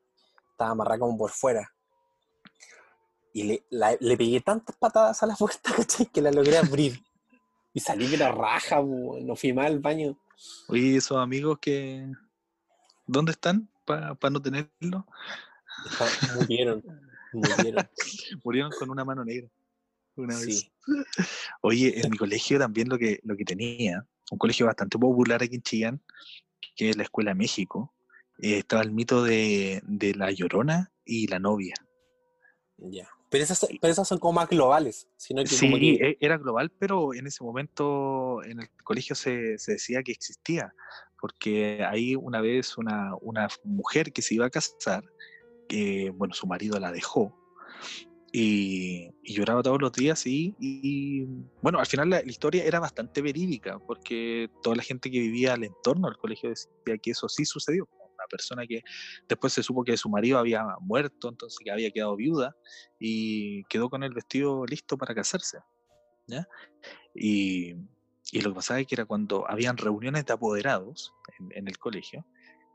Estaba 0.52 0.72
amarrada 0.72 0.98
como 1.00 1.15
por 1.15 1.30
fuera. 1.30 1.72
Y 3.34 3.43
le, 3.43 3.63
la- 3.69 3.95
le 4.00 4.17
pegué 4.17 4.41
tantas 4.41 4.76
patadas 4.76 5.22
a 5.22 5.28
la 5.28 5.36
puerta, 5.39 5.72
¿cachai? 5.76 6.08
Que 6.08 6.24
la 6.24 6.32
logré 6.32 6.58
abrir. 6.58 7.04
Y 7.73 7.79
salí 7.79 8.08
de 8.08 8.17
la 8.17 8.32
raja, 8.32 8.82
no 8.82 9.36
fui 9.36 9.53
mal 9.53 9.67
al 9.67 9.79
baño. 9.79 10.17
Oye, 10.67 10.95
esos 10.97 11.17
amigos 11.17 11.60
que... 11.60 12.08
¿Dónde 13.05 13.32
están 13.32 13.69
para 13.86 14.15
no 14.32 14.41
tenerlo? 14.41 15.06
Está- 15.89 16.35
Murieron, 16.35 16.83
murieron. 17.33 17.89
Murieron 18.44 18.71
con 18.77 18.89
una 18.89 19.04
mano 19.06 19.23
negra. 19.25 19.50
Una 20.15 20.35
vez. 20.37 20.69
Oye, 21.62 22.00
en 22.02 22.12
mi 22.12 22.17
colegio 22.17 22.60
también 22.60 22.89
lo 22.89 22.98
que, 22.98 23.19
lo 23.23 23.35
que 23.37 23.46
tenía, 23.46 24.06
un 24.31 24.37
colegio 24.37 24.65
bastante 24.65 24.98
popular 24.98 25.41
aquí 25.41 25.56
en 25.56 25.62
Chillán, 25.62 26.02
que 26.75 26.89
es 26.89 26.98
la 26.98 27.04
Escuela 27.04 27.33
México, 27.33 27.94
eh, 28.41 28.58
estaba 28.60 28.81
el 28.83 28.91
mito 28.91 29.23
de, 29.23 29.81
de 29.85 30.13
la 30.15 30.31
llorona 30.31 30.91
y 31.06 31.27
la 31.27 31.39
novia. 31.39 31.73
Ya. 32.82 33.10
Pero 33.30 33.44
esas, 33.44 33.67
pero 33.80 33.92
esas 33.92 34.08
son 34.08 34.17
como 34.17 34.34
más 34.34 34.50
globales, 34.50 35.08
sino 35.17 35.44
que 35.44 35.50
Sí, 35.50 35.71
que- 35.98 36.10
e- 36.10 36.17
era 36.19 36.38
global, 36.38 36.71
pero 36.80 37.13
en 37.13 37.27
ese 37.27 37.44
momento 37.44 38.42
en 38.44 38.62
el 38.62 38.69
colegio 38.84 39.15
se, 39.15 39.58
se 39.60 39.73
decía 39.73 40.02
que 40.02 40.12
existía, 40.12 40.73
porque 41.21 41.84
ahí 41.88 42.15
una 42.15 42.42
vez 42.42 42.77
una, 42.77 43.12
una 43.21 43.48
mujer 43.63 44.12
que 44.13 44.21
se 44.21 44.36
iba 44.36 44.46
a 44.46 44.50
casar, 44.50 45.04
que 45.67 46.10
bueno, 46.15 46.34
su 46.34 46.48
marido 46.48 46.80
la 46.80 46.92
dejó 46.92 47.36
y, 48.32 49.10
y 49.23 49.34
lloraba 49.34 49.62
todos 49.63 49.82
los 49.82 49.92
días 49.92 50.25
y, 50.25 50.56
y, 50.60 51.25
bueno, 51.62 51.80
al 51.80 51.86
final 51.86 52.10
la, 52.10 52.21
la 52.21 52.30
historia 52.32 52.63
era 52.63 52.80
bastante 52.80 53.21
verídica, 53.21 53.80
porque 53.80 54.50
toda 54.63 54.75
la 54.75 54.84
gente 54.84 55.10
que 55.12 55.19
vivía 55.19 55.54
al 55.54 55.63
entorno 55.63 56.08
del 56.08 56.17
colegio 56.17 56.50
decía 56.50 56.98
que 57.02 57.12
eso 57.12 57.27
sí 57.30 57.46
sucedió. 57.46 57.88
Persona 58.30 58.65
que 58.65 58.82
después 59.27 59.54
se 59.54 59.63
supo 59.63 59.84
que 59.84 59.98
su 59.98 60.10
marido 60.10 60.38
había 60.38 60.63
muerto, 60.80 61.30
entonces 61.30 61.58
que 61.63 61.71
había 61.71 61.92
quedado 61.92 62.15
viuda 62.15 62.56
y 63.00 63.63
quedó 63.65 63.90
con 63.90 64.04
el 64.04 64.13
vestido 64.13 64.65
listo 64.65 64.98
para 64.98 65.15
casarse. 65.15 65.60
¿ya? 66.27 66.48
Y, 67.13 67.75
y 68.32 68.42
lo 68.42 68.52
que 68.52 68.56
pasaba 68.56 68.80
es 68.80 68.88
que 68.88 68.96
era 68.96 69.06
cuando 69.06 69.50
habían 69.50 69.77
reuniones 69.77 70.25
de 70.25 70.34
apoderados 70.34 71.13
en, 71.50 71.67
el 71.67 71.77
colegio, 71.77 72.25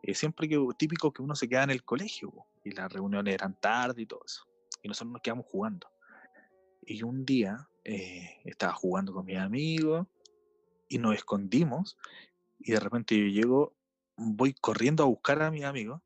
eh, 0.03 0.15
siempre 0.15 0.49
que 0.49 0.59
típico 0.77 1.13
que 1.13 1.23
uno 1.23 1.35
se 1.35 1.49
quedaba 1.49 1.65
en 1.65 1.71
el 1.71 1.85
colegio 1.85 2.33
y 2.65 2.73
las 2.73 2.93
reuniones 2.93 3.35
eran 3.35 3.59
tarde 3.61 4.03
y 4.03 4.07
todo 4.07 4.23
eso. 4.27 4.45
Y 4.83 4.89
nosotros 4.89 5.13
nos 5.13 5.23
quedamos 5.23 5.47
jugando. 5.47 5.89
Y 6.83 7.03
un 7.03 7.25
día 7.25 7.69
eh, 7.85 8.41
estaba 8.45 8.73
jugando 8.73 9.13
con 9.13 9.25
mis 9.25 9.39
amigos 9.39 10.07
y 10.89 10.99
nos 10.99 11.15
escondimos 11.15 11.97
y 12.59 12.73
de 12.73 12.81
repente 12.81 13.17
yo 13.17 13.27
llego, 13.27 13.77
voy 14.17 14.55
corriendo 14.55 15.03
a 15.03 15.07
buscar 15.07 15.43
a 15.43 15.51
mi 15.51 15.65
amigo 15.65 16.03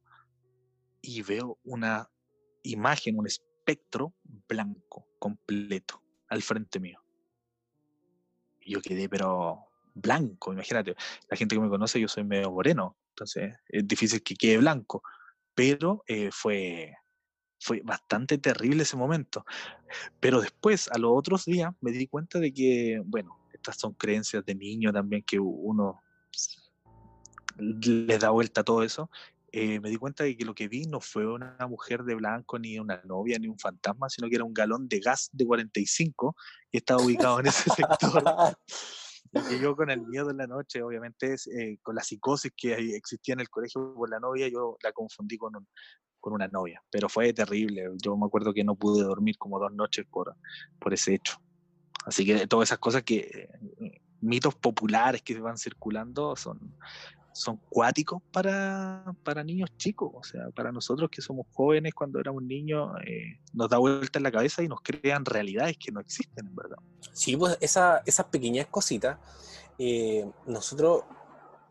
y 1.00 1.22
veo 1.22 1.58
una 1.64 2.10
imagen, 2.62 3.18
un 3.18 3.26
espectro 3.26 4.14
blanco 4.48 5.06
completo 5.18 6.02
al 6.28 6.42
frente 6.42 6.80
mío. 6.80 7.02
Yo 8.60 8.80
quedé, 8.82 9.08
pero 9.08 9.66
blanco, 9.94 10.52
imagínate, 10.52 10.94
la 11.28 11.36
gente 11.36 11.54
que 11.54 11.60
me 11.60 11.68
conoce, 11.68 12.00
yo 12.00 12.08
soy 12.08 12.24
medio 12.24 12.50
moreno, 12.50 12.96
entonces 13.10 13.54
es 13.68 13.86
difícil 13.86 14.22
que 14.22 14.34
quede 14.34 14.58
blanco, 14.58 15.02
pero 15.54 16.04
eh, 16.06 16.30
fue, 16.30 16.94
fue 17.58 17.80
bastante 17.84 18.38
terrible 18.38 18.82
ese 18.82 18.96
momento. 18.96 19.44
Pero 20.20 20.40
después, 20.40 20.88
a 20.92 20.98
los 20.98 21.10
otros 21.14 21.44
días, 21.46 21.72
me 21.80 21.90
di 21.90 22.06
cuenta 22.06 22.38
de 22.38 22.52
que, 22.52 23.02
bueno, 23.04 23.38
estas 23.52 23.78
son 23.78 23.94
creencias 23.94 24.44
de 24.44 24.54
niño 24.54 24.92
también 24.92 25.22
que 25.22 25.38
uno 25.40 26.02
le 27.58 28.18
da 28.18 28.30
vuelta 28.30 28.64
todo 28.64 28.82
eso. 28.82 29.10
Eh, 29.50 29.80
me 29.80 29.88
di 29.88 29.96
cuenta 29.96 30.24
de 30.24 30.36
que 30.36 30.44
lo 30.44 30.54
que 30.54 30.68
vi 30.68 30.84
no 30.84 31.00
fue 31.00 31.26
una 31.26 31.56
mujer 31.68 32.04
de 32.04 32.14
blanco, 32.14 32.58
ni 32.58 32.78
una 32.78 33.00
novia, 33.04 33.38
ni 33.38 33.48
un 33.48 33.58
fantasma, 33.58 34.08
sino 34.10 34.28
que 34.28 34.34
era 34.34 34.44
un 34.44 34.52
galón 34.52 34.88
de 34.88 35.00
gas 35.00 35.30
de 35.32 35.46
45 35.46 36.36
que 36.70 36.78
estaba 36.78 37.02
ubicado 37.02 37.40
en 37.40 37.46
ese 37.46 37.70
sector. 37.70 38.22
Y 39.50 39.60
yo 39.60 39.74
con 39.74 39.90
el 39.90 40.02
miedo 40.02 40.30
en 40.30 40.38
la 40.38 40.46
noche, 40.46 40.82
obviamente, 40.82 41.34
eh, 41.34 41.78
con 41.82 41.94
la 41.94 42.02
psicosis 42.02 42.52
que 42.56 42.74
existía 42.94 43.34
en 43.34 43.40
el 43.40 43.48
colegio 43.48 43.94
por 43.94 44.10
la 44.10 44.20
novia, 44.20 44.48
yo 44.48 44.76
la 44.82 44.92
confundí 44.92 45.38
con, 45.38 45.52
con 46.20 46.32
una 46.34 46.48
novia. 46.48 46.82
Pero 46.90 47.08
fue 47.08 47.32
terrible. 47.32 47.90
Yo 48.02 48.16
me 48.16 48.26
acuerdo 48.26 48.52
que 48.52 48.64
no 48.64 48.76
pude 48.76 49.02
dormir 49.02 49.36
como 49.38 49.58
dos 49.58 49.72
noches 49.72 50.06
por, 50.10 50.34
por 50.78 50.92
ese 50.92 51.14
hecho. 51.14 51.38
Así 52.04 52.24
que 52.24 52.46
todas 52.46 52.68
esas 52.68 52.78
cosas 52.78 53.02
que 53.02 53.48
eh, 53.80 54.00
mitos 54.20 54.54
populares 54.54 55.22
que 55.22 55.38
van 55.38 55.58
circulando 55.58 56.36
son, 56.36 56.74
son 57.38 57.60
cuáticos 57.68 58.20
para, 58.32 59.14
para 59.22 59.44
niños 59.44 59.70
chicos. 59.76 60.10
O 60.12 60.22
sea, 60.24 60.50
para 60.50 60.72
nosotros 60.72 61.08
que 61.08 61.22
somos 61.22 61.46
jóvenes 61.52 61.94
cuando 61.94 62.18
éramos 62.18 62.42
niños, 62.42 62.90
eh, 63.06 63.38
nos 63.52 63.70
da 63.70 63.78
vuelta 63.78 64.18
en 64.18 64.24
la 64.24 64.32
cabeza 64.32 64.62
y 64.62 64.68
nos 64.68 64.80
crean 64.82 65.24
realidades 65.24 65.76
que 65.78 65.92
no 65.92 66.00
existen, 66.00 66.46
en 66.46 66.56
verdad. 66.56 66.78
Sí, 67.12 67.36
pues 67.36 67.56
esa, 67.60 68.02
esas 68.04 68.26
pequeñas 68.26 68.66
cositas, 68.66 69.18
eh, 69.78 70.28
nosotros, 70.46 71.04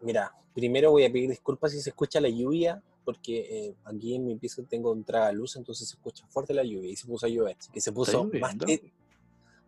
mira, 0.01 0.33
primero 0.53 0.91
voy 0.91 1.03
a 1.03 1.11
pedir 1.11 1.29
disculpas 1.29 1.73
si 1.73 1.81
se 1.81 1.89
escucha 1.89 2.21
la 2.21 2.29
lluvia, 2.29 2.81
porque 3.03 3.75
aquí 3.85 4.15
en 4.15 4.25
mi 4.25 4.35
piso 4.37 4.63
tengo 4.63 4.91
un 4.91 5.05
luz, 5.33 5.55
entonces 5.55 5.87
se 5.87 5.95
escucha 5.95 6.25
fuerte 6.27 6.53
la 6.53 6.63
lluvia 6.63 6.91
y 6.91 6.95
se 6.95 7.07
puso 7.07 7.25
a 7.25 7.29
llover. 7.29 7.57
Que 7.73 7.81
se 7.81 7.91
puso 7.91 8.29
más, 8.39 8.55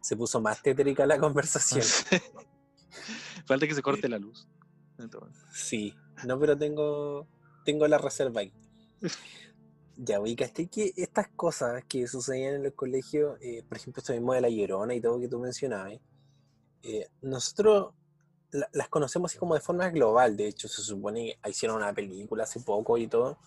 se 0.01 0.15
puso 0.15 0.41
más 0.41 0.61
tétrica 0.61 1.05
la 1.05 1.17
conversación. 1.17 1.85
Falta 3.45 3.67
que 3.67 3.75
se 3.75 3.81
corte 3.81 4.07
la 4.09 4.17
luz. 4.17 4.47
Sí, 5.53 5.93
no, 6.25 6.39
pero 6.39 6.57
tengo, 6.57 7.27
tengo 7.65 7.87
la 7.87 7.97
reserva 7.97 8.41
ahí. 8.41 8.53
Ya, 10.01 10.21
ubicaste 10.21 10.67
que 10.67 10.93
estas 10.95 11.27
cosas 11.27 11.83
que 11.83 12.07
sucedían 12.07 12.53
en 12.53 12.63
los 12.63 12.73
colegios, 12.73 13.37
eh, 13.41 13.65
por 13.67 13.77
ejemplo, 13.77 13.99
esto 13.99 14.13
mismo 14.13 14.33
de 14.33 14.39
la 14.39 14.47
llorona 14.47 14.95
y 14.95 15.01
todo 15.01 15.19
que 15.19 15.27
tú 15.27 15.39
mencionabas, 15.39 15.99
eh, 16.83 17.09
nosotros 17.21 17.93
las 18.51 18.87
conocemos 18.87 19.29
así 19.29 19.37
como 19.37 19.55
de 19.55 19.59
forma 19.59 19.89
global. 19.89 20.37
De 20.37 20.47
hecho, 20.47 20.69
se 20.69 20.81
supone 20.81 21.37
que 21.43 21.49
hicieron 21.49 21.75
una 21.75 21.91
película 21.91 22.43
hace 22.43 22.61
poco 22.61 22.97
y 22.97 23.07
todo. 23.07 23.37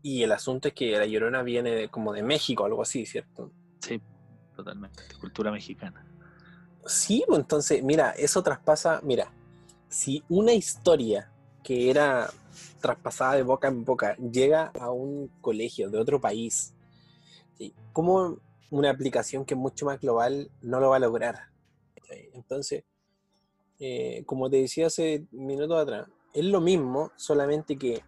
Y 0.00 0.22
el 0.22 0.32
asunto 0.32 0.68
es 0.68 0.74
que 0.74 0.92
la 0.92 1.04
llorona 1.04 1.42
viene 1.42 1.90
como 1.90 2.14
de 2.14 2.22
México, 2.22 2.64
algo 2.64 2.80
así, 2.80 3.04
¿cierto? 3.04 3.52
Sí, 3.80 4.00
totalmente, 4.56 5.02
cultura 5.20 5.50
mexicana. 5.50 6.06
Sí, 6.86 7.24
pues 7.26 7.40
entonces, 7.40 7.82
mira, 7.82 8.12
eso 8.12 8.42
traspasa, 8.42 9.00
mira, 9.02 9.30
si 9.94 10.24
una 10.28 10.52
historia 10.52 11.30
que 11.62 11.88
era 11.88 12.28
traspasada 12.80 13.34
de 13.34 13.44
boca 13.44 13.68
en 13.68 13.84
boca 13.84 14.16
llega 14.16 14.72
a 14.80 14.90
un 14.90 15.28
colegio 15.40 15.88
de 15.88 15.98
otro 15.98 16.20
país, 16.20 16.74
¿cómo 17.92 18.38
una 18.72 18.90
aplicación 18.90 19.44
que 19.44 19.54
es 19.54 19.60
mucho 19.60 19.86
más 19.86 20.00
global 20.00 20.50
no 20.62 20.80
lo 20.80 20.90
va 20.90 20.96
a 20.96 20.98
lograr? 20.98 21.36
Entonces, 22.32 22.82
eh, 23.78 24.24
como 24.26 24.50
te 24.50 24.56
decía 24.56 24.88
hace 24.88 25.26
minutos 25.30 25.80
atrás, 25.80 26.08
es 26.32 26.44
lo 26.44 26.60
mismo, 26.60 27.12
solamente 27.14 27.78
que 27.78 28.02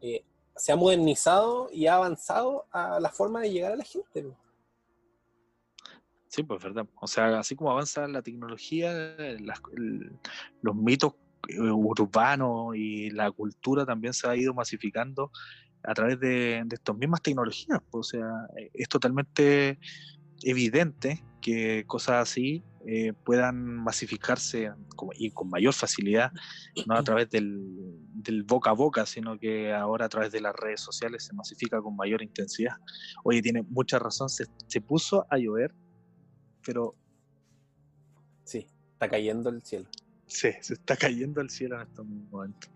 eh, 0.00 0.24
se 0.56 0.72
ha 0.72 0.76
modernizado 0.76 1.68
y 1.72 1.86
ha 1.86 1.94
avanzado 1.94 2.66
a 2.72 2.98
la 2.98 3.10
forma 3.10 3.42
de 3.42 3.52
llegar 3.52 3.70
a 3.70 3.76
la 3.76 3.84
gente. 3.84 4.26
Sí, 6.32 6.42
pues 6.44 6.62
verdad. 6.62 6.88
O 6.98 7.06
sea, 7.06 7.38
así 7.38 7.54
como 7.54 7.70
avanza 7.70 8.08
la 8.08 8.22
tecnología, 8.22 8.90
los 10.62 10.74
mitos 10.74 11.12
eh, 11.46 11.60
urbanos 11.60 12.74
y 12.74 13.10
la 13.10 13.30
cultura 13.30 13.84
también 13.84 14.14
se 14.14 14.26
ha 14.26 14.34
ido 14.34 14.54
masificando 14.54 15.30
a 15.84 15.92
través 15.92 16.18
de, 16.20 16.64
estas 16.70 16.96
mismas 16.96 17.20
tecnologías. 17.20 17.80
Pues, 17.90 18.06
o 18.06 18.10
sea, 18.10 18.26
eh, 18.56 18.70
es 18.72 18.88
totalmente 18.88 19.78
evidente 20.42 21.22
que 21.42 21.84
cosas 21.86 22.30
así 22.30 22.64
eh, 22.86 23.12
puedan 23.12 23.62
masificarse 23.62 24.72
y 25.18 25.32
con 25.32 25.50
mayor 25.50 25.74
facilidad, 25.74 26.32
no 26.86 26.94
a 26.94 27.02
través 27.02 27.28
del, 27.28 27.44
boca 28.46 28.70
a 28.70 28.72
boca, 28.72 29.04
sino 29.04 29.38
que 29.38 29.74
ahora 29.74 30.06
a 30.06 30.08
través 30.08 30.32
de 30.32 30.40
las 30.40 30.56
redes 30.56 30.80
sociales 30.80 31.26
se 31.26 31.34
masifica 31.34 31.82
con 31.82 31.94
mayor 31.94 32.22
intensidad. 32.22 32.76
Oye, 33.22 33.42
tiene 33.42 33.62
mucha 33.68 33.98
razón, 33.98 34.30
se, 34.30 34.46
se 34.66 34.80
puso 34.80 35.26
a 35.28 35.36
llover 35.36 35.74
pero... 36.64 36.94
Sí, 38.44 38.66
está 38.92 39.08
cayendo 39.08 39.50
el 39.50 39.62
cielo. 39.62 39.88
Sí, 40.26 40.50
se 40.60 40.74
está 40.74 40.96
cayendo 40.96 41.40
el 41.40 41.50
cielo 41.50 41.76
en 41.76 41.88
estos 41.88 42.06
momentos. 42.06 42.70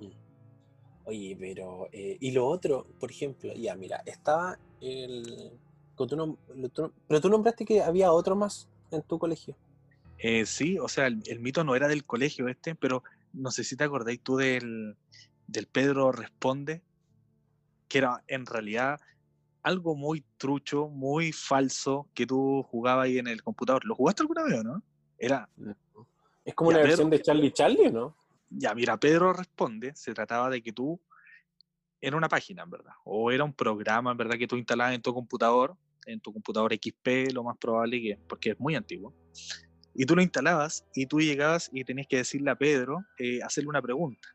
Mm. 0.00 0.10
Oye, 1.04 1.36
pero... 1.38 1.88
Eh, 1.92 2.16
y 2.20 2.30
lo 2.32 2.46
otro, 2.46 2.86
por 2.98 3.10
ejemplo, 3.10 3.52
ya 3.54 3.74
mira, 3.74 4.02
estaba 4.06 4.58
el... 4.80 5.52
pero 5.96 7.20
tú 7.20 7.28
nombraste 7.28 7.64
que 7.64 7.82
había 7.82 8.12
otro 8.12 8.36
más 8.36 8.68
en 8.90 9.02
tu 9.02 9.18
colegio. 9.18 9.56
Eh, 10.18 10.46
sí, 10.46 10.78
o 10.78 10.88
sea, 10.88 11.06
el, 11.06 11.40
mito 11.40 11.62
no 11.64 11.76
era 11.76 11.88
del 11.88 12.04
colegio 12.04 12.48
este, 12.48 12.74
pero 12.74 13.02
no 13.32 13.50
sé 13.50 13.64
si 13.64 13.76
te 13.76 13.84
acordáis 13.84 14.20
tú 14.22 14.36
del, 14.36 14.96
del 15.46 15.66
Pedro 15.66 16.10
Responde, 16.12 16.82
que 17.88 17.98
era 17.98 18.24
en 18.26 18.46
realidad 18.46 18.98
algo 19.66 19.96
muy 19.96 20.24
trucho, 20.36 20.88
muy 20.88 21.32
falso 21.32 22.08
que 22.14 22.24
tú 22.24 22.62
jugabas 22.70 23.06
ahí 23.06 23.18
en 23.18 23.26
el 23.26 23.42
computador. 23.42 23.84
¿Lo 23.84 23.96
jugaste 23.96 24.22
alguna 24.22 24.44
vez 24.44 24.60
o 24.60 24.62
no? 24.62 24.82
Era. 25.18 25.48
Es 26.44 26.54
como 26.54 26.70
una 26.70 26.78
versión 26.78 27.10
de 27.10 27.20
Charlie 27.20 27.50
Charlie, 27.50 27.90
¿no? 27.90 28.16
Ya, 28.48 28.72
mira, 28.76 28.96
Pedro 28.96 29.32
responde, 29.32 29.92
se 29.96 30.14
trataba 30.14 30.50
de 30.50 30.62
que 30.62 30.72
tú. 30.72 31.00
Era 32.00 32.16
una 32.16 32.28
página, 32.28 32.62
en 32.62 32.70
verdad. 32.70 32.92
O 33.04 33.32
era 33.32 33.42
un 33.42 33.52
programa, 33.52 34.12
en 34.12 34.16
verdad, 34.16 34.38
que 34.38 34.46
tú 34.46 34.56
instalabas 34.56 34.94
en 34.94 35.02
tu 35.02 35.12
computador, 35.12 35.76
en 36.06 36.20
tu 36.20 36.32
computador 36.32 36.72
XP, 36.72 37.32
lo 37.32 37.42
más 37.42 37.56
probable 37.58 38.00
que, 38.00 38.20
porque 38.28 38.50
es 38.50 38.60
muy 38.60 38.76
antiguo. 38.76 39.12
Y 39.94 40.06
tú 40.06 40.14
lo 40.14 40.22
instalabas 40.22 40.86
y 40.94 41.06
tú 41.06 41.18
llegabas 41.18 41.70
y 41.72 41.82
tenías 41.82 42.06
que 42.06 42.18
decirle 42.18 42.52
a 42.52 42.54
Pedro, 42.54 43.04
eh, 43.18 43.42
hacerle 43.42 43.70
una 43.70 43.82
pregunta. 43.82 44.28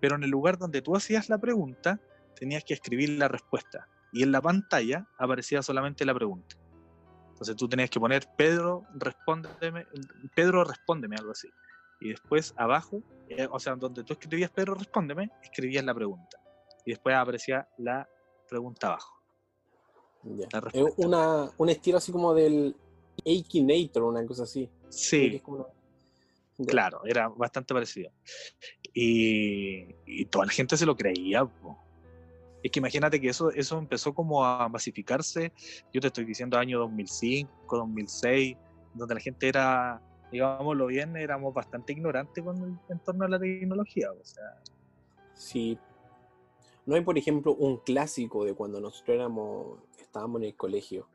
Pero 0.00 0.14
en 0.14 0.22
el 0.22 0.30
lugar 0.30 0.56
donde 0.56 0.80
tú 0.80 0.96
hacías 0.96 1.28
la 1.28 1.36
pregunta, 1.36 2.00
tenías 2.34 2.64
que 2.64 2.72
escribir 2.72 3.10
la 3.10 3.28
respuesta 3.28 3.86
y 4.12 4.22
en 4.22 4.32
la 4.32 4.40
pantalla 4.40 5.06
aparecía 5.18 5.62
solamente 5.62 6.04
la 6.04 6.14
pregunta. 6.14 6.56
Entonces 7.30 7.56
tú 7.56 7.68
tenías 7.68 7.90
que 7.90 7.98
poner 7.98 8.28
Pedro, 8.36 8.84
respóndeme, 8.94 9.86
Pedro, 10.34 10.64
respóndeme, 10.64 11.16
algo 11.16 11.32
así. 11.32 11.48
Y 12.00 12.10
después 12.10 12.54
abajo, 12.56 13.02
eh, 13.28 13.48
o 13.50 13.58
sea, 13.58 13.74
donde 13.74 14.04
tú 14.04 14.12
escribías 14.12 14.50
Pedro, 14.50 14.74
respóndeme, 14.74 15.30
escribías 15.42 15.84
la 15.84 15.94
pregunta. 15.94 16.38
Y 16.84 16.90
después 16.90 17.16
aparecía 17.16 17.66
la 17.78 18.08
pregunta 18.48 18.88
abajo. 18.88 19.22
Es 20.72 20.84
una, 20.98 21.50
un 21.58 21.68
estilo 21.68 21.98
así 21.98 22.12
como 22.12 22.34
del 22.34 22.76
Akinator, 23.20 24.04
una 24.04 24.24
cosa 24.26 24.44
así. 24.44 24.68
Sí. 24.88 25.42
Claro, 26.66 27.00
era 27.04 27.28
bastante 27.28 27.74
parecido. 27.74 28.10
Y, 28.94 29.86
y, 30.06 30.26
toda 30.26 30.46
la 30.46 30.52
gente 30.52 30.76
se 30.76 30.86
lo 30.86 30.96
creía. 30.96 31.48
Es 32.62 32.70
que 32.70 32.78
imagínate 32.78 33.20
que 33.20 33.28
eso, 33.28 33.50
eso 33.50 33.78
empezó 33.78 34.14
como 34.14 34.44
a 34.44 34.68
masificarse, 34.68 35.52
yo 35.92 36.00
te 36.00 36.06
estoy 36.06 36.24
diciendo 36.24 36.58
año 36.58 36.78
2005, 36.78 37.76
2006, 37.76 38.56
donde 38.94 39.14
la 39.14 39.20
gente 39.20 39.48
era, 39.48 40.00
digámoslo 40.30 40.86
bien, 40.86 41.16
éramos 41.16 41.52
bastante 41.52 41.92
ignorantes 41.92 42.44
en 42.88 42.98
torno 43.00 43.24
a 43.24 43.28
la 43.28 43.38
tecnología. 43.38 44.12
O 44.12 44.24
sea. 44.24 44.62
Sí. 45.34 45.78
No 46.86 46.94
hay, 46.94 47.02
por 47.02 47.18
ejemplo, 47.18 47.54
un 47.54 47.78
clásico 47.78 48.44
de 48.44 48.54
cuando 48.54 48.80
nosotros 48.80 49.16
éramos, 49.16 49.78
estábamos 50.00 50.40
en 50.40 50.48
el 50.48 50.56
colegio, 50.56 51.08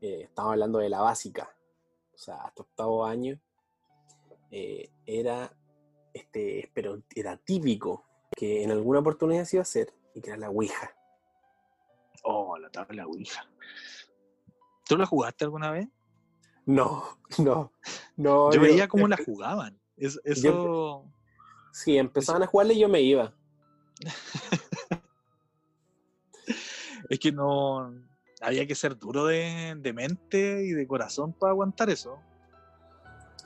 eh, 0.00 0.22
estábamos 0.24 0.54
hablando 0.54 0.78
de 0.78 0.88
la 0.88 1.00
básica, 1.00 1.48
o 2.14 2.18
sea, 2.18 2.36
hasta 2.36 2.62
octavo 2.62 3.04
año, 3.04 3.38
eh, 4.50 4.88
era, 5.04 5.52
este, 6.12 6.70
pero 6.74 7.02
era 7.14 7.36
típico 7.36 8.04
que 8.36 8.62
en 8.62 8.70
alguna 8.70 8.98
oportunidad 8.98 9.44
se 9.44 9.56
iba 9.56 9.60
a 9.60 9.62
hacer 9.62 9.95
y 10.16 10.20
que 10.22 10.30
era 10.30 10.38
la 10.38 10.50
Ouija. 10.50 10.90
Oh, 12.24 12.56
la 12.58 12.70
tabla 12.70 13.06
Ouija. 13.06 13.46
¿Tú 14.88 14.96
la 14.96 15.04
jugaste 15.06 15.44
alguna 15.44 15.70
vez? 15.70 15.88
No, 16.64 17.04
no, 17.38 17.72
no. 18.16 18.50
Yo 18.50 18.60
veía 18.60 18.88
cómo 18.88 19.06
la 19.06 19.18
jugaban. 19.18 19.78
Es- 19.96 20.20
eso. 20.24 21.04
Sí, 21.72 21.98
empezaban 21.98 22.42
a 22.42 22.46
jugarle 22.46 22.72
y 22.74 22.80
yo 22.80 22.88
me 22.88 23.00
iba. 23.02 23.32
Es 27.08 27.20
que 27.20 27.30
no. 27.30 27.94
Había 28.40 28.66
que 28.66 28.74
ser 28.74 28.98
duro 28.98 29.26
de, 29.26 29.74
de 29.78 29.92
mente 29.92 30.64
y 30.64 30.70
de 30.72 30.86
corazón 30.88 31.32
para 31.34 31.52
aguantar 31.52 31.88
eso. 31.88 32.18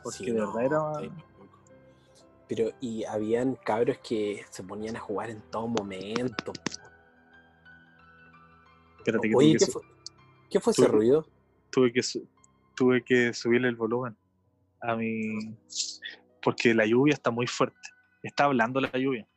Porque 0.03 0.19
Sí, 0.19 0.31
de 0.31 0.41
no, 0.41 0.53
verdad 0.55 0.65
era. 0.65 1.01
sí. 1.01 1.11
Pero, 2.51 2.73
y 2.81 3.05
habían 3.05 3.55
cabros 3.55 3.99
que 3.99 4.45
se 4.51 4.65
ponían 4.65 4.97
a 4.97 4.99
jugar 4.99 5.31
en 5.31 5.41
todo 5.41 5.69
momento. 5.69 6.53
Espérate 8.99 9.29
que 9.29 9.37
Oye, 9.37 9.53
que 9.53 9.59
¿qué 9.59 9.67
fue, 9.71 9.83
qué 10.51 10.61
fue 10.61 10.73
ese 10.73 10.89
ruido? 10.89 11.25
tuve 11.71 11.93
que 11.93 12.01
tuve 12.75 13.05
que 13.05 13.33
subirle 13.33 13.69
el 13.69 13.77
volumen 13.77 14.17
a 14.81 14.97
mi. 14.97 15.57
Porque 16.43 16.75
la 16.75 16.85
lluvia 16.87 17.15
está 17.15 17.31
muy 17.31 17.47
fuerte. 17.47 17.79
Está 18.21 18.47
hablando 18.47 18.81
la 18.81 18.91
lluvia. 18.99 19.29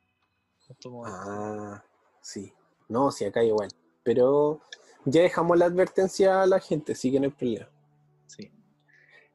Ah, 1.06 1.84
sí. 2.20 2.52
No, 2.88 3.12
sí, 3.12 3.26
acá 3.26 3.44
igual. 3.44 3.68
Pero 4.02 4.60
ya 5.04 5.22
dejamos 5.22 5.56
la 5.56 5.66
advertencia 5.66 6.42
a 6.42 6.46
la 6.48 6.58
gente, 6.58 6.96
sí 6.96 7.12
que 7.12 7.20
no 7.20 7.26
hay 7.26 7.30
problema. 7.30 7.70
sí. 8.26 8.50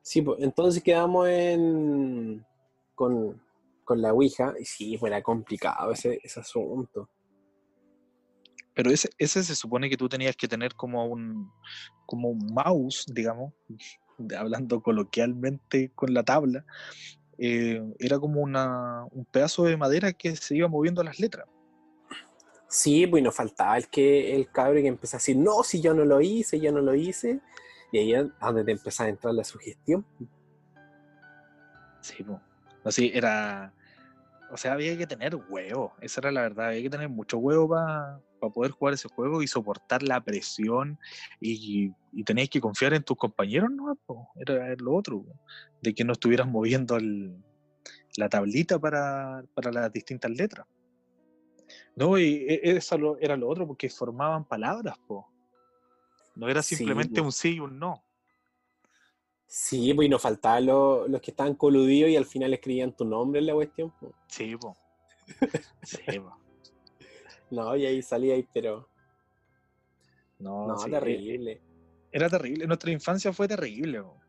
Sí, 0.01 0.21
pues, 0.21 0.39
entonces 0.41 0.83
quedamos 0.83 1.29
en 1.29 2.45
con, 2.93 3.41
con 3.89 4.03
la 4.03 4.13
Ouija. 4.13 4.53
Y 4.59 4.65
sí, 4.65 4.97
pues 4.99 5.11
era 5.11 5.23
complicado 5.23 5.91
ese, 5.91 6.19
ese 6.23 6.39
asunto. 6.39 7.09
Pero 8.75 8.91
ese, 8.91 9.09
ese 9.17 9.43
se 9.43 9.55
supone 9.55 9.89
que 9.89 9.97
tú 9.97 10.07
tenías 10.07 10.35
que 10.35 10.47
tener 10.47 10.75
como 10.75 11.05
un, 11.07 11.51
como 12.05 12.29
un 12.29 12.53
mouse, 12.53 13.05
digamos, 13.11 13.51
hablando 14.37 14.81
coloquialmente 14.81 15.91
con 15.95 16.13
la 16.13 16.23
tabla. 16.23 16.63
eh, 17.39 17.81
era 17.97 18.19
como 18.19 18.41
una, 18.41 19.05
un 19.11 19.25
pedazo 19.25 19.63
de 19.63 19.75
madera 19.75 20.13
que 20.13 20.35
se 20.35 20.55
iba 20.55 20.67
moviendo 20.67 21.03
las 21.03 21.19
letras. 21.19 21.47
Sí, 22.67 23.07
pues 23.07 23.23
nos 23.23 23.35
faltaba 23.35 23.75
el 23.77 23.87
que 23.87 24.35
el 24.35 24.51
cabro 24.51 24.79
que 24.81 24.87
empezó 24.87 25.17
a 25.17 25.19
decir, 25.19 25.35
no, 25.35 25.63
si 25.63 25.81
yo 25.81 25.95
no 25.95 26.05
lo 26.05 26.21
hice, 26.21 26.59
yo 26.59 26.71
no 26.71 26.81
lo 26.81 26.93
hice. 26.93 27.39
Y 27.91 27.97
ahí 27.97 28.13
es 28.13 28.27
donde 28.39 28.63
te 28.63 28.71
empezaba 28.71 29.07
a 29.07 29.09
entrar 29.09 29.33
la 29.33 29.43
sugestión. 29.43 30.05
Sí, 32.01 32.23
po. 32.23 32.39
Así 32.83 33.11
era. 33.13 33.73
O 34.51 34.57
sea, 34.57 34.73
había 34.73 34.97
que 34.97 35.05
tener 35.05 35.35
huevo, 35.35 35.93
esa 36.01 36.21
era 36.21 36.31
la 36.31 36.41
verdad, 36.41 36.67
había 36.69 36.81
que 36.81 36.89
tener 36.89 37.09
mucho 37.09 37.37
huevo 37.37 37.69
para 37.69 38.19
poder 38.53 38.71
jugar 38.71 38.95
ese 38.95 39.07
juego 39.07 39.43
y 39.43 39.47
soportar 39.47 40.01
la 40.01 40.21
presión 40.21 40.97
y, 41.39 41.91
y 42.11 42.23
tenías 42.23 42.49
que 42.49 42.59
confiar 42.59 42.93
en 42.93 43.03
tus 43.03 43.15
compañeros, 43.17 43.69
¿no? 43.71 43.97
Era 44.35 44.75
lo 44.77 44.95
otro, 44.95 45.23
de 45.81 45.93
que 45.93 46.03
no 46.03 46.13
estuvieras 46.13 46.47
moviendo 46.47 46.95
el- 46.97 47.37
la 48.17 48.27
tablita 48.27 48.79
para, 48.79 49.43
para 49.53 49.71
las 49.71 49.93
distintas 49.93 50.31
letras. 50.31 50.65
No, 51.95 52.17
y 52.17 52.45
e- 52.47 52.59
eso 52.63 53.17
era 53.19 53.37
lo 53.37 53.47
otro, 53.47 53.67
porque 53.67 53.89
formaban 53.89 54.45
palabras, 54.45 54.97
po. 55.07 55.27
No 56.35 56.49
era 56.49 56.63
simplemente 56.63 57.21
un 57.21 57.31
sí 57.31 57.55
y 57.55 57.59
un 57.59 57.77
no. 57.77 58.03
Sí, 59.51 59.93
pues 59.95 60.05
y 60.05 60.09
nos 60.09 60.21
faltaban 60.21 60.67
los, 60.67 61.09
los 61.09 61.19
que 61.21 61.31
estaban 61.31 61.55
coludidos 61.55 62.11
y 62.11 62.15
al 62.15 62.25
final 62.25 62.53
escribían 62.53 62.95
tu 62.95 63.03
nombre 63.03 63.39
en 63.39 63.47
la 63.47 63.53
cuestión. 63.55 63.91
pues. 63.99 64.13
Sí, 64.27 64.55
po. 64.55 64.77
Sí, 65.83 66.19
po. 66.19 66.37
No, 67.49 67.75
y 67.75 67.85
ahí 67.87 68.01
salía 68.03 68.35
ahí, 68.35 68.47
pero 68.53 68.87
No, 70.37 70.67
no, 70.67 70.77
sí, 70.77 70.91
terrible. 70.91 71.61
Era 72.11 72.29
terrible. 72.29 72.67
Nuestra 72.67 72.91
infancia 72.91 73.33
fue 73.33 73.47
terrible. 73.47 74.01
bo. 74.01 74.19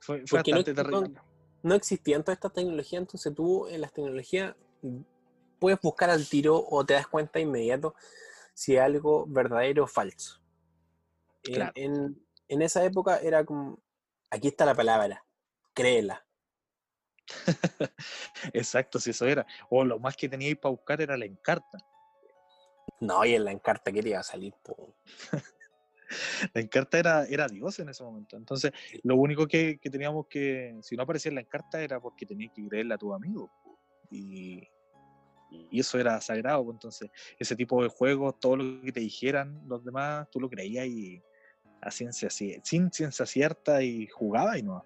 Fue, 0.00 0.24
fue 0.26 0.38
Porque 0.38 0.52
no- 0.52 0.56
bastante 0.58 0.82
no- 0.84 0.90
terrible. 1.00 1.20
No 1.62 1.74
existían 1.74 2.22
todas 2.24 2.36
estas 2.38 2.52
tecnologías, 2.54 3.00
entonces 3.02 3.34
tú 3.34 3.66
en 3.66 3.80
las 3.82 3.92
tecnologías 3.92 4.54
puedes 5.58 5.78
buscar 5.82 6.08
al 6.08 6.26
tiro 6.26 6.56
o 6.70 6.86
te 6.86 6.94
das 6.94 7.06
cuenta 7.06 7.32
de 7.38 7.42
inmediato 7.42 7.94
si 8.54 8.76
es 8.76 8.80
algo 8.80 9.26
verdadero 9.26 9.84
o 9.84 9.86
falso. 9.86 10.40
En- 11.42 11.54
Claro. 11.54 11.72
En, 11.74 12.24
en 12.48 12.62
esa 12.62 12.82
época 12.84 13.18
era 13.18 13.44
como, 13.44 13.78
aquí 14.30 14.48
está 14.48 14.64
la 14.64 14.74
palabra, 14.74 15.24
créela. 15.74 16.24
Exacto, 18.52 18.98
si 18.98 19.10
eso 19.10 19.26
era. 19.26 19.46
O 19.68 19.84
lo 19.84 19.98
más 19.98 20.16
que 20.16 20.28
teníais 20.28 20.58
para 20.58 20.70
buscar 20.70 21.00
era 21.00 21.16
la 21.16 21.26
encarta. 21.26 21.78
No, 23.00 23.24
y 23.24 23.34
en 23.34 23.44
la 23.44 23.52
encarta 23.52 23.92
que 23.92 24.02
te 24.02 24.10
iba 24.10 24.18
a 24.20 24.24
salir. 24.24 24.54
po. 24.62 24.94
La 26.54 26.60
encarta 26.60 26.98
era, 26.98 27.24
era 27.26 27.46
Dios 27.46 27.78
en 27.78 27.88
ese 27.88 28.02
momento. 28.02 28.36
Entonces, 28.36 28.72
lo 29.04 29.14
único 29.14 29.46
que, 29.46 29.78
que 29.78 29.90
teníamos 29.90 30.26
que, 30.26 30.76
si 30.82 30.96
no 30.96 31.04
aparecía 31.04 31.28
en 31.28 31.36
la 31.36 31.42
encarta, 31.42 31.80
era 31.80 32.00
porque 32.00 32.26
tenías 32.26 32.50
que 32.52 32.66
creerle 32.66 32.94
a 32.94 32.98
tu 32.98 33.14
amigo. 33.14 33.48
Y, 34.10 34.68
y 35.50 35.78
eso 35.78 36.00
era 36.00 36.20
sagrado. 36.20 36.68
Entonces, 36.68 37.10
ese 37.38 37.54
tipo 37.54 37.80
de 37.82 37.90
juegos, 37.90 38.40
todo 38.40 38.56
lo 38.56 38.82
que 38.82 38.90
te 38.90 38.98
dijeran 38.98 39.62
los 39.68 39.84
demás, 39.84 40.28
tú 40.30 40.40
lo 40.40 40.50
creías 40.50 40.86
y 40.86 41.22
a 41.80 41.90
ciencia, 41.90 42.28
sin 42.30 42.92
ciencia 42.92 43.26
cierta 43.26 43.82
y 43.82 44.06
jugabas 44.06 44.58
y 44.58 44.62
no. 44.62 44.84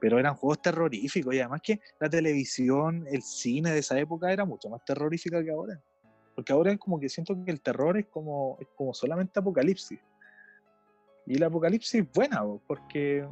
Pero 0.00 0.18
eran 0.18 0.34
juegos 0.34 0.60
terroríficos 0.60 1.34
y 1.34 1.40
además 1.40 1.60
que 1.62 1.80
la 2.00 2.08
televisión, 2.10 3.06
el 3.10 3.22
cine 3.22 3.70
de 3.70 3.78
esa 3.78 3.98
época 3.98 4.32
era 4.32 4.44
mucho 4.44 4.68
más 4.68 4.84
terrorífica 4.84 5.42
que 5.42 5.50
ahora. 5.50 5.80
Porque 6.34 6.52
ahora 6.52 6.72
es 6.72 6.78
como 6.78 6.98
que 6.98 7.08
siento 7.08 7.36
que 7.44 7.50
el 7.50 7.60
terror 7.60 7.96
es 7.98 8.06
como, 8.06 8.56
es 8.60 8.68
como 8.74 8.94
solamente 8.94 9.38
apocalipsis. 9.38 10.00
Y 11.26 11.36
el 11.36 11.42
apocalipsis 11.44 12.02
es 12.02 12.12
buena, 12.12 12.42
po, 12.42 12.60
porque 12.66 13.26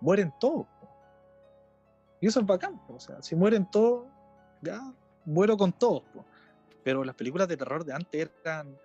mueren 0.00 0.32
todos. 0.40 0.66
Y 2.20 2.26
eso 2.26 2.40
es 2.40 2.46
bacán. 2.46 2.80
O 2.88 2.98
sea, 2.98 3.22
si 3.22 3.36
mueren 3.36 3.70
todos, 3.70 4.06
ya 4.62 4.80
muero 5.24 5.56
con 5.56 5.72
todos. 5.72 6.02
Pero 6.82 7.04
las 7.04 7.14
películas 7.14 7.48
de 7.48 7.56
terror 7.56 7.84
de 7.84 7.92
antes 7.92 8.30
eran. 8.42 8.76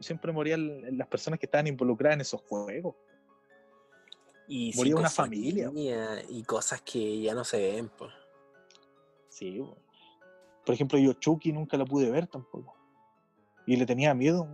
Siempre 0.00 0.32
morían 0.32 0.96
las 0.96 1.06
personas 1.08 1.38
que 1.38 1.46
estaban 1.46 1.66
involucradas 1.66 2.16
en 2.16 2.20
esos 2.22 2.40
juegos. 2.42 2.94
Y 4.48 4.72
Moría 4.76 4.96
una 4.96 5.10
familia. 5.10 5.70
Y 6.28 6.42
cosas 6.42 6.82
que 6.82 7.20
ya 7.20 7.34
no 7.34 7.44
se 7.44 7.58
ven. 7.58 7.88
po. 7.88 8.08
Sí. 9.28 9.58
po. 9.60 9.76
Por 10.64 10.74
ejemplo, 10.74 10.98
yo 10.98 11.12
Chucky 11.14 11.52
nunca 11.52 11.76
la 11.76 11.84
pude 11.84 12.10
ver 12.10 12.26
tampoco. 12.26 12.76
Y 13.66 13.76
le 13.76 13.86
tenía 13.86 14.14
miedo 14.14 14.46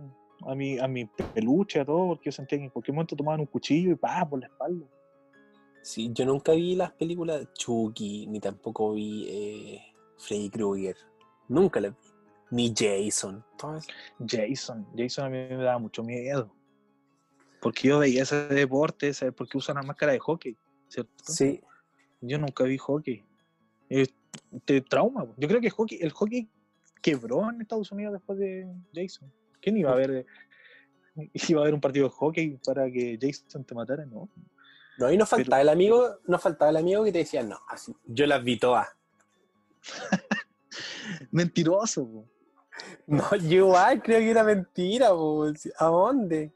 a 0.45 0.55
mi, 0.55 0.77
a 0.79 0.87
mi 0.87 1.05
peluche, 1.05 1.79
a 1.79 1.85
todo, 1.85 2.07
porque 2.09 2.25
yo 2.25 2.31
sentía 2.31 2.57
que 2.57 2.65
en 2.65 2.69
cualquier 2.69 2.95
momento 2.95 3.15
tomaban 3.15 3.39
un 3.39 3.45
cuchillo 3.45 3.91
y 3.91 3.95
pa 3.95 4.27
por 4.27 4.39
la 4.39 4.47
espalda. 4.47 4.85
Sí, 5.81 6.09
yo 6.13 6.25
nunca 6.25 6.51
vi 6.53 6.75
las 6.75 6.91
películas 6.91 7.47
Chucky, 7.53 8.27
ni 8.27 8.39
tampoco 8.39 8.93
vi 8.93 9.27
eh, 9.29 9.81
Freddy 10.17 10.49
Krueger. 10.49 10.95
Nunca 11.47 11.79
las 11.79 11.91
vi. 11.91 12.08
Ni 12.51 12.73
Jason. 12.75 13.45
Todas- 13.57 13.87
Jason, 14.25 14.87
Jason 14.97 15.25
a 15.25 15.29
mí 15.29 15.37
me 15.37 15.63
daba 15.63 15.77
mucho 15.79 16.03
miedo. 16.03 16.51
Porque 17.61 17.89
yo 17.89 17.99
veía 17.99 18.23
ese 18.23 18.47
deporte, 18.47 19.13
¿sabes? 19.13 19.33
Porque 19.35 19.57
usan 19.57 19.77
una 19.77 19.85
máscara 19.87 20.13
de 20.13 20.19
hockey, 20.19 20.57
¿cierto? 20.87 21.11
Sí, 21.23 21.61
Yo 22.21 22.37
nunca 22.37 22.63
vi 22.65 22.77
hockey. 22.77 23.23
Eh, 23.89 24.07
te 24.65 24.81
trauma. 24.81 25.25
Yo 25.37 25.47
creo 25.47 25.61
que 25.61 25.69
hockey, 25.69 25.99
el 26.01 26.11
hockey 26.11 26.49
quebró 27.01 27.49
en 27.49 27.61
Estados 27.61 27.91
Unidos 27.91 28.13
después 28.13 28.37
de 28.39 28.67
Jason. 28.93 29.31
¿Quién 29.61 29.77
iba 29.77 29.91
a 29.91 29.95
ver? 29.95 30.11
eh, 30.11 30.25
Iba 31.49 31.61
a 31.61 31.63
haber 31.63 31.73
un 31.73 31.81
partido 31.81 32.07
de 32.07 32.13
hockey 32.13 32.59
para 32.65 32.89
que 32.91 33.17
Jason 33.21 33.63
te 33.63 33.73
matara, 33.75 34.05
¿no? 34.05 34.29
No, 34.97 35.11
y 35.11 35.17
nos 35.17 35.29
Pero- 35.29 35.43
faltaba 35.43 35.61
el 35.61 35.69
amigo, 35.69 36.17
nos 36.27 36.41
faltaba 36.41 36.71
el 36.71 36.77
amigo 36.77 37.03
que 37.05 37.11
te 37.13 37.19
decía, 37.19 37.41
no, 37.43 37.57
así, 37.69 37.95
yo 38.05 38.25
las 38.25 38.43
vi 38.43 38.57
todas. 38.59 38.87
Mentiroso. 41.31 42.05
po. 42.07 42.27
No, 43.07 43.35
yo 43.35 43.65
igual 43.67 44.01
creo 44.01 44.19
que 44.19 44.29
era 44.29 44.43
mentira, 44.43 45.09
po. 45.09 45.45
¿a 45.77 45.85
dónde? 45.85 46.51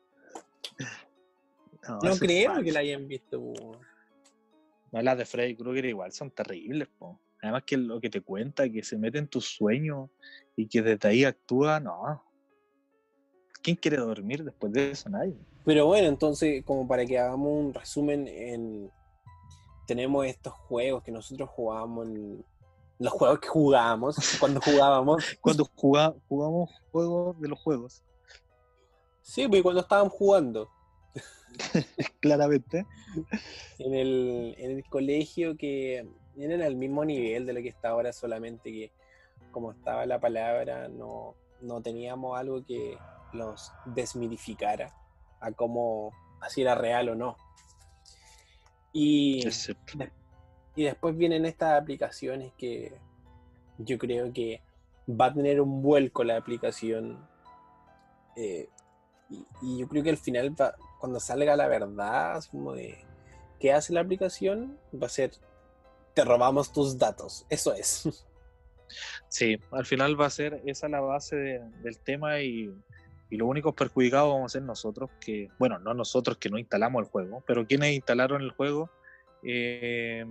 No, 1.88 2.00
No 2.02 2.16
creo 2.18 2.64
que 2.64 2.72
la 2.72 2.80
hayan 2.80 3.08
visto. 3.08 3.40
po. 3.42 3.78
No, 4.92 5.02
las 5.02 5.18
de 5.18 5.26
Freddy 5.26 5.56
Krueger 5.56 5.86
igual 5.86 6.12
son 6.12 6.32
terribles, 6.32 6.88
po. 7.00 7.20
Además 7.42 7.64
que 7.66 7.76
lo 7.76 8.00
que 8.00 8.10
te 8.10 8.22
cuenta, 8.22 8.70
que 8.70 8.84
se 8.84 8.98
mete 8.98 9.18
en 9.18 9.28
tus 9.28 9.46
sueños 9.46 10.10
y 10.56 10.68
que 10.68 10.82
desde 10.82 11.10
ahí 11.10 11.26
actúa, 11.26 11.80
no. 11.80 12.24
¿Quién 13.62 13.76
quiere 13.76 13.98
dormir 13.98 14.44
después 14.44 14.72
de 14.72 14.92
eso? 14.92 15.10
Nadie. 15.10 15.36
Pero 15.66 15.86
bueno, 15.88 16.08
entonces, 16.08 16.64
como 16.64 16.88
para 16.88 17.06
que 17.06 17.18
hagamos 17.18 17.52
un 17.52 17.74
resumen, 17.74 18.28
en... 18.28 18.92
tenemos 19.88 20.26
estos 20.26 20.54
juegos 20.54 21.04
que 21.04 21.12
nosotros 21.12 21.50
jugábamos, 21.50 22.08
en- 22.08 22.46
los 23.00 23.12
juegos 23.14 23.40
que 23.40 23.48
jugábamos, 23.48 24.16
cuando 24.40 24.62
jugábamos, 24.62 25.24
Cuando 25.42 25.66
jugá- 25.76 26.14
jugamos 26.28 26.70
juegos 26.92 27.40
de 27.40 27.48
los 27.50 27.60
juegos, 27.60 28.04
sí, 29.22 29.48
pues 29.48 29.62
cuando 29.64 29.82
estábamos 29.82 30.14
jugando 30.14 30.70
claramente. 32.20 32.86
en 33.80 33.94
el, 33.94 34.56
en 34.58 34.72
el 34.72 34.84
colegio, 34.90 35.56
que 35.58 36.08
eran 36.38 36.62
al 36.62 36.76
mismo 36.76 37.04
nivel 37.06 37.46
de 37.46 37.54
lo 37.54 37.62
que 37.62 37.70
está 37.70 37.90
ahora, 37.90 38.12
solamente 38.14 38.72
que 38.72 38.92
como 39.52 39.72
estaba 39.72 40.06
la 40.06 40.20
palabra, 40.20 40.88
no, 40.88 41.36
no 41.62 41.82
teníamos 41.82 42.38
algo 42.40 42.66
que 42.66 42.98
los 43.34 43.72
desmitificara 43.86 44.94
a 45.40 45.52
cómo 45.52 46.12
así 46.42 46.62
era 46.62 46.74
real 46.76 47.10
o 47.10 47.16
no. 47.16 47.38
Y, 48.92 49.46
Es 49.48 49.56
cierto. 49.64 49.94
Y 50.76 50.84
después 50.84 51.16
vienen 51.18 51.46
estas 51.46 51.80
aplicaciones 51.80 52.52
que 52.58 52.94
yo 53.78 53.98
creo 53.98 54.32
que 54.34 54.62
va 55.10 55.26
a 55.28 55.34
tener 55.34 55.62
un 55.62 55.82
vuelco 55.82 56.24
la 56.24 56.38
aplicación. 56.38 57.28
eh, 58.36 58.68
y, 59.62 59.80
yo 59.80 59.88
creo 59.88 60.04
que 60.04 60.10
al 60.12 60.18
final, 60.18 60.60
va- 60.60 60.76
cuando 61.00 61.20
salga 61.20 61.56
la 61.56 61.68
verdad, 61.68 62.44
como 62.52 62.74
de 62.74 62.98
qué 63.60 63.74
hace 63.74 63.94
la 63.94 64.02
aplicación, 64.02 64.78
va 65.02 65.08
a 65.08 65.10
ser, 65.10 65.32
te 66.14 66.24
robamos 66.24 66.72
tus 66.72 66.98
datos. 66.98 67.46
Eso 67.50 67.74
es. 67.74 68.04
Sí, 69.28 69.58
al 69.72 69.86
final 69.88 70.20
va 70.20 70.28
a 70.28 70.30
ser 70.30 70.62
esa 70.66 70.88
la 70.88 71.00
base 71.00 71.36
de- 71.36 71.70
del 71.82 71.98
tema 72.00 72.42
y, 72.42 72.72
y 73.32 73.38
los 73.38 73.48
únicos 73.48 73.74
perjudicados 73.74 74.32
vamos 74.32 74.52
a 74.52 74.60
ser 74.60 74.62
nosotros, 74.62 75.10
que, 75.20 75.50
bueno, 75.58 75.80
no 75.80 75.96
nosotros 75.96 76.38
que 76.38 76.50
no 76.52 76.60
instalamos 76.60 77.02
el 77.04 77.10
juego, 77.10 77.44
pero 77.48 77.66
quienes 77.66 77.94
instalaron 77.96 78.44
el 78.44 78.52
juego 78.52 78.92
eh, 79.44 80.26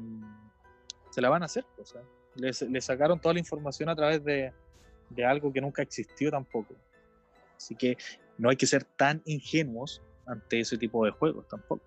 se 1.11 1.21
la 1.21 1.29
van 1.29 1.43
a 1.43 1.47
hacer. 1.47 1.65
O 1.81 1.85
sea, 1.85 2.03
le 2.37 2.81
sacaron 2.81 3.21
toda 3.21 3.35
la 3.35 3.41
información 3.41 3.89
a 3.89 3.97
través 3.97 4.25
de, 4.25 4.53
de 5.15 5.25
algo 5.25 5.53
que 5.53 5.61
nunca 5.61 5.83
existió 5.83 6.31
tampoco. 6.31 6.75
Así 7.57 7.75
que 7.75 7.97
no 8.39 8.51
hay 8.51 8.57
que 8.57 8.67
ser 8.67 8.85
tan 8.85 9.23
ingenuos 9.25 10.03
ante 10.27 10.61
ese 10.61 10.79
tipo 10.79 11.05
de 11.05 11.11
juegos 11.13 11.47
tampoco. 11.49 11.85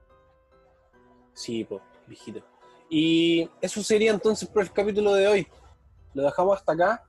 Sí, 1.34 1.64
pues, 1.66 1.82
viejito. 2.08 2.42
Y 2.90 3.50
eso 3.62 3.84
sería 3.84 4.12
entonces 4.12 4.48
por 4.48 4.64
el 4.64 4.72
capítulo 4.72 5.14
de 5.14 5.28
hoy. 5.28 5.48
Lo 6.14 6.24
dejamos 6.24 6.58
hasta 6.58 6.74
acá. 6.74 7.04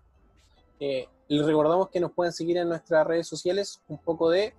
Eh, 0.80 1.06
les 1.28 1.46
recordamos 1.46 1.90
que 1.90 2.00
nos 2.00 2.12
pueden 2.12 2.32
seguir 2.32 2.56
en 2.56 2.68
nuestras 2.68 3.06
redes 3.06 3.26
sociales, 3.26 3.82
un 3.88 3.98
poco 3.98 4.30
de 4.30 4.54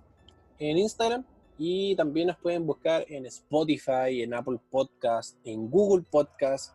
en 0.58 0.78
Instagram 0.78 1.24
y 1.58 1.96
también 1.96 2.28
nos 2.28 2.36
pueden 2.36 2.64
buscar 2.64 3.04
en 3.08 3.26
Spotify, 3.26 4.22
en 4.22 4.32
Apple 4.32 4.60
Podcast, 4.70 5.36
en 5.44 5.68
Google 5.68 6.04
Podcast. 6.08 6.74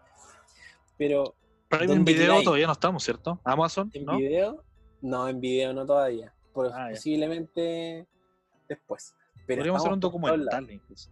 Pero 0.98 1.34
Prime 1.70 1.86
en 1.86 1.90
¿Dónde 2.00 2.14
video 2.14 2.44
todavía 2.44 2.68
no 2.68 2.74
estamos, 2.74 3.04
¿cierto? 3.04 3.40
Amazon, 3.46 3.90
en 3.94 4.06
¿no? 4.06 4.18
video, 4.18 4.64
no, 5.02 5.28
en 5.28 5.40
video 5.40 5.74
no 5.74 5.86
todavía. 5.86 6.34
Ah, 6.56 6.90
ya. 6.90 6.96
posiblemente 6.96 8.06
después. 8.68 9.16
Pero 9.48 9.60
Podríamos 9.60 9.82
hacer 9.82 9.94
un 9.94 10.00
documental 10.00 10.70
incluso. 10.70 11.10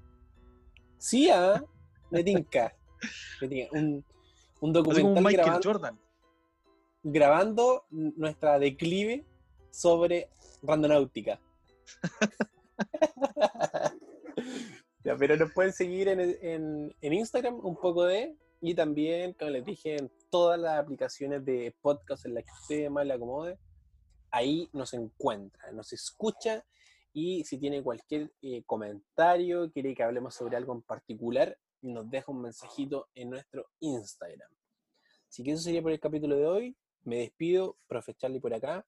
Sí, 0.98 1.30
ah, 1.30 1.64
me 2.12 2.24
tinca. 2.24 2.76
Me 3.42 3.48
tinca. 3.48 3.78
Un, 3.80 4.06
como 4.60 4.74
documental 4.74 5.18
un 5.18 5.24
Michael 5.24 5.46
grabando, 5.46 5.70
Jordan. 5.72 6.00
grabando 7.04 7.86
nuestra 7.90 8.60
declive 8.60 9.26
sobre 9.72 10.30
randonáutica. 10.62 11.40
Pero 15.04 15.38
nos 15.38 15.52
pueden 15.54 15.74
seguir 15.74 16.08
en, 16.08 16.20
en- 17.02 17.14
Instagram 17.14 17.60
un 17.66 17.76
poco 17.76 18.06
de, 18.06 18.36
y 18.62 18.74
también, 18.76 19.34
como 19.34 19.52
les 19.52 19.66
dije, 19.66 19.98
en 19.98 20.12
todas 20.30 20.60
las 20.60 20.80
aplicaciones 20.80 21.44
de 21.44 21.76
podcast 21.82 22.26
en 22.26 22.36
las 22.36 22.44
que 22.46 22.52
ustedes 22.62 22.92
más 22.92 23.06
le 23.06 23.14
acomode. 23.14 23.58
Ahí 24.32 24.70
nos 24.74 24.94
encuentra, 24.94 25.72
nos 25.74 25.92
escucha 25.92 26.64
y 27.14 27.44
si 27.44 27.58
tiene 27.58 27.84
cualquier 27.84 28.32
eh, 28.42 28.64
comentario, 28.66 29.70
quiere 29.72 29.94
que 29.94 30.04
hablemos 30.04 30.36
sobre 30.36 30.56
algo 30.56 30.74
en 30.74 30.82
particular, 30.84 31.58
nos 31.82 32.10
deja 32.10 32.32
un 32.32 32.42
mensajito 32.42 33.10
en 33.16 33.32
nuestro 33.32 33.68
Instagram. 33.80 34.50
Así 35.28 35.44
que 35.44 35.52
eso 35.52 35.62
sería 35.64 35.82
por 35.82 35.92
el 35.92 36.00
capítulo 36.00 36.38
de 36.38 36.46
hoy. 36.46 36.78
Me 37.04 37.18
despido, 37.18 37.78
profe 37.88 38.14
Charlie 38.14 38.40
por 38.40 38.54
acá. 38.54 38.86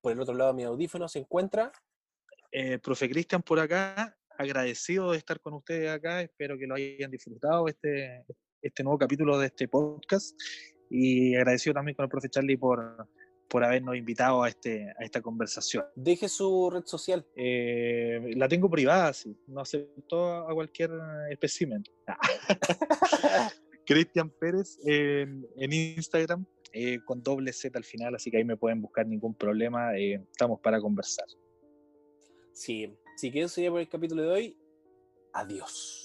Por 0.00 0.12
el 0.12 0.20
otro 0.20 0.34
lado 0.34 0.54
mi 0.54 0.62
audífono 0.62 1.08
se 1.08 1.18
encuentra. 1.18 1.72
Eh, 2.56 2.78
profe 2.78 3.10
Cristian 3.10 3.42
por 3.42 3.58
acá, 3.58 4.16
agradecido 4.38 5.10
de 5.10 5.18
estar 5.18 5.40
con 5.40 5.54
ustedes 5.54 5.90
acá, 5.90 6.22
espero 6.22 6.56
que 6.56 6.68
lo 6.68 6.76
hayan 6.76 7.10
disfrutado 7.10 7.66
este, 7.66 8.24
este 8.62 8.84
nuevo 8.84 8.96
capítulo 8.96 9.36
de 9.40 9.46
este 9.46 9.66
podcast 9.66 10.40
y 10.88 11.34
agradecido 11.34 11.74
también 11.74 11.96
con 11.96 12.04
el 12.04 12.08
profe 12.08 12.28
Charlie 12.28 12.56
por, 12.56 13.08
por 13.48 13.64
habernos 13.64 13.96
invitado 13.96 14.44
a, 14.44 14.48
este, 14.48 14.88
a 14.88 15.02
esta 15.04 15.20
conversación. 15.20 15.84
Deje 15.96 16.28
su 16.28 16.70
red 16.70 16.84
social. 16.84 17.26
Eh, 17.34 18.20
la 18.36 18.46
tengo 18.46 18.70
privada, 18.70 19.12
sí, 19.12 19.36
no 19.48 19.62
acepto 19.62 20.48
a 20.48 20.54
cualquier 20.54 20.92
espécimen. 21.30 21.82
Cristian 23.84 24.30
Pérez 24.30 24.78
en, 24.86 25.44
en 25.56 25.72
Instagram 25.72 26.46
eh, 26.72 27.00
con 27.04 27.20
doble 27.20 27.52
Z 27.52 27.76
al 27.76 27.84
final, 27.84 28.14
así 28.14 28.30
que 28.30 28.36
ahí 28.36 28.44
me 28.44 28.56
pueden 28.56 28.80
buscar 28.80 29.08
ningún 29.08 29.34
problema, 29.34 29.96
eh, 29.98 30.24
estamos 30.30 30.60
para 30.60 30.80
conversar. 30.80 31.26
Sí, 32.54 32.96
así 33.14 33.30
que 33.30 33.40
eso 33.40 33.54
sería 33.54 33.70
por 33.70 33.80
el 33.80 33.88
capítulo 33.88 34.22
de 34.22 34.28
hoy. 34.28 34.56
Adiós. 35.32 36.03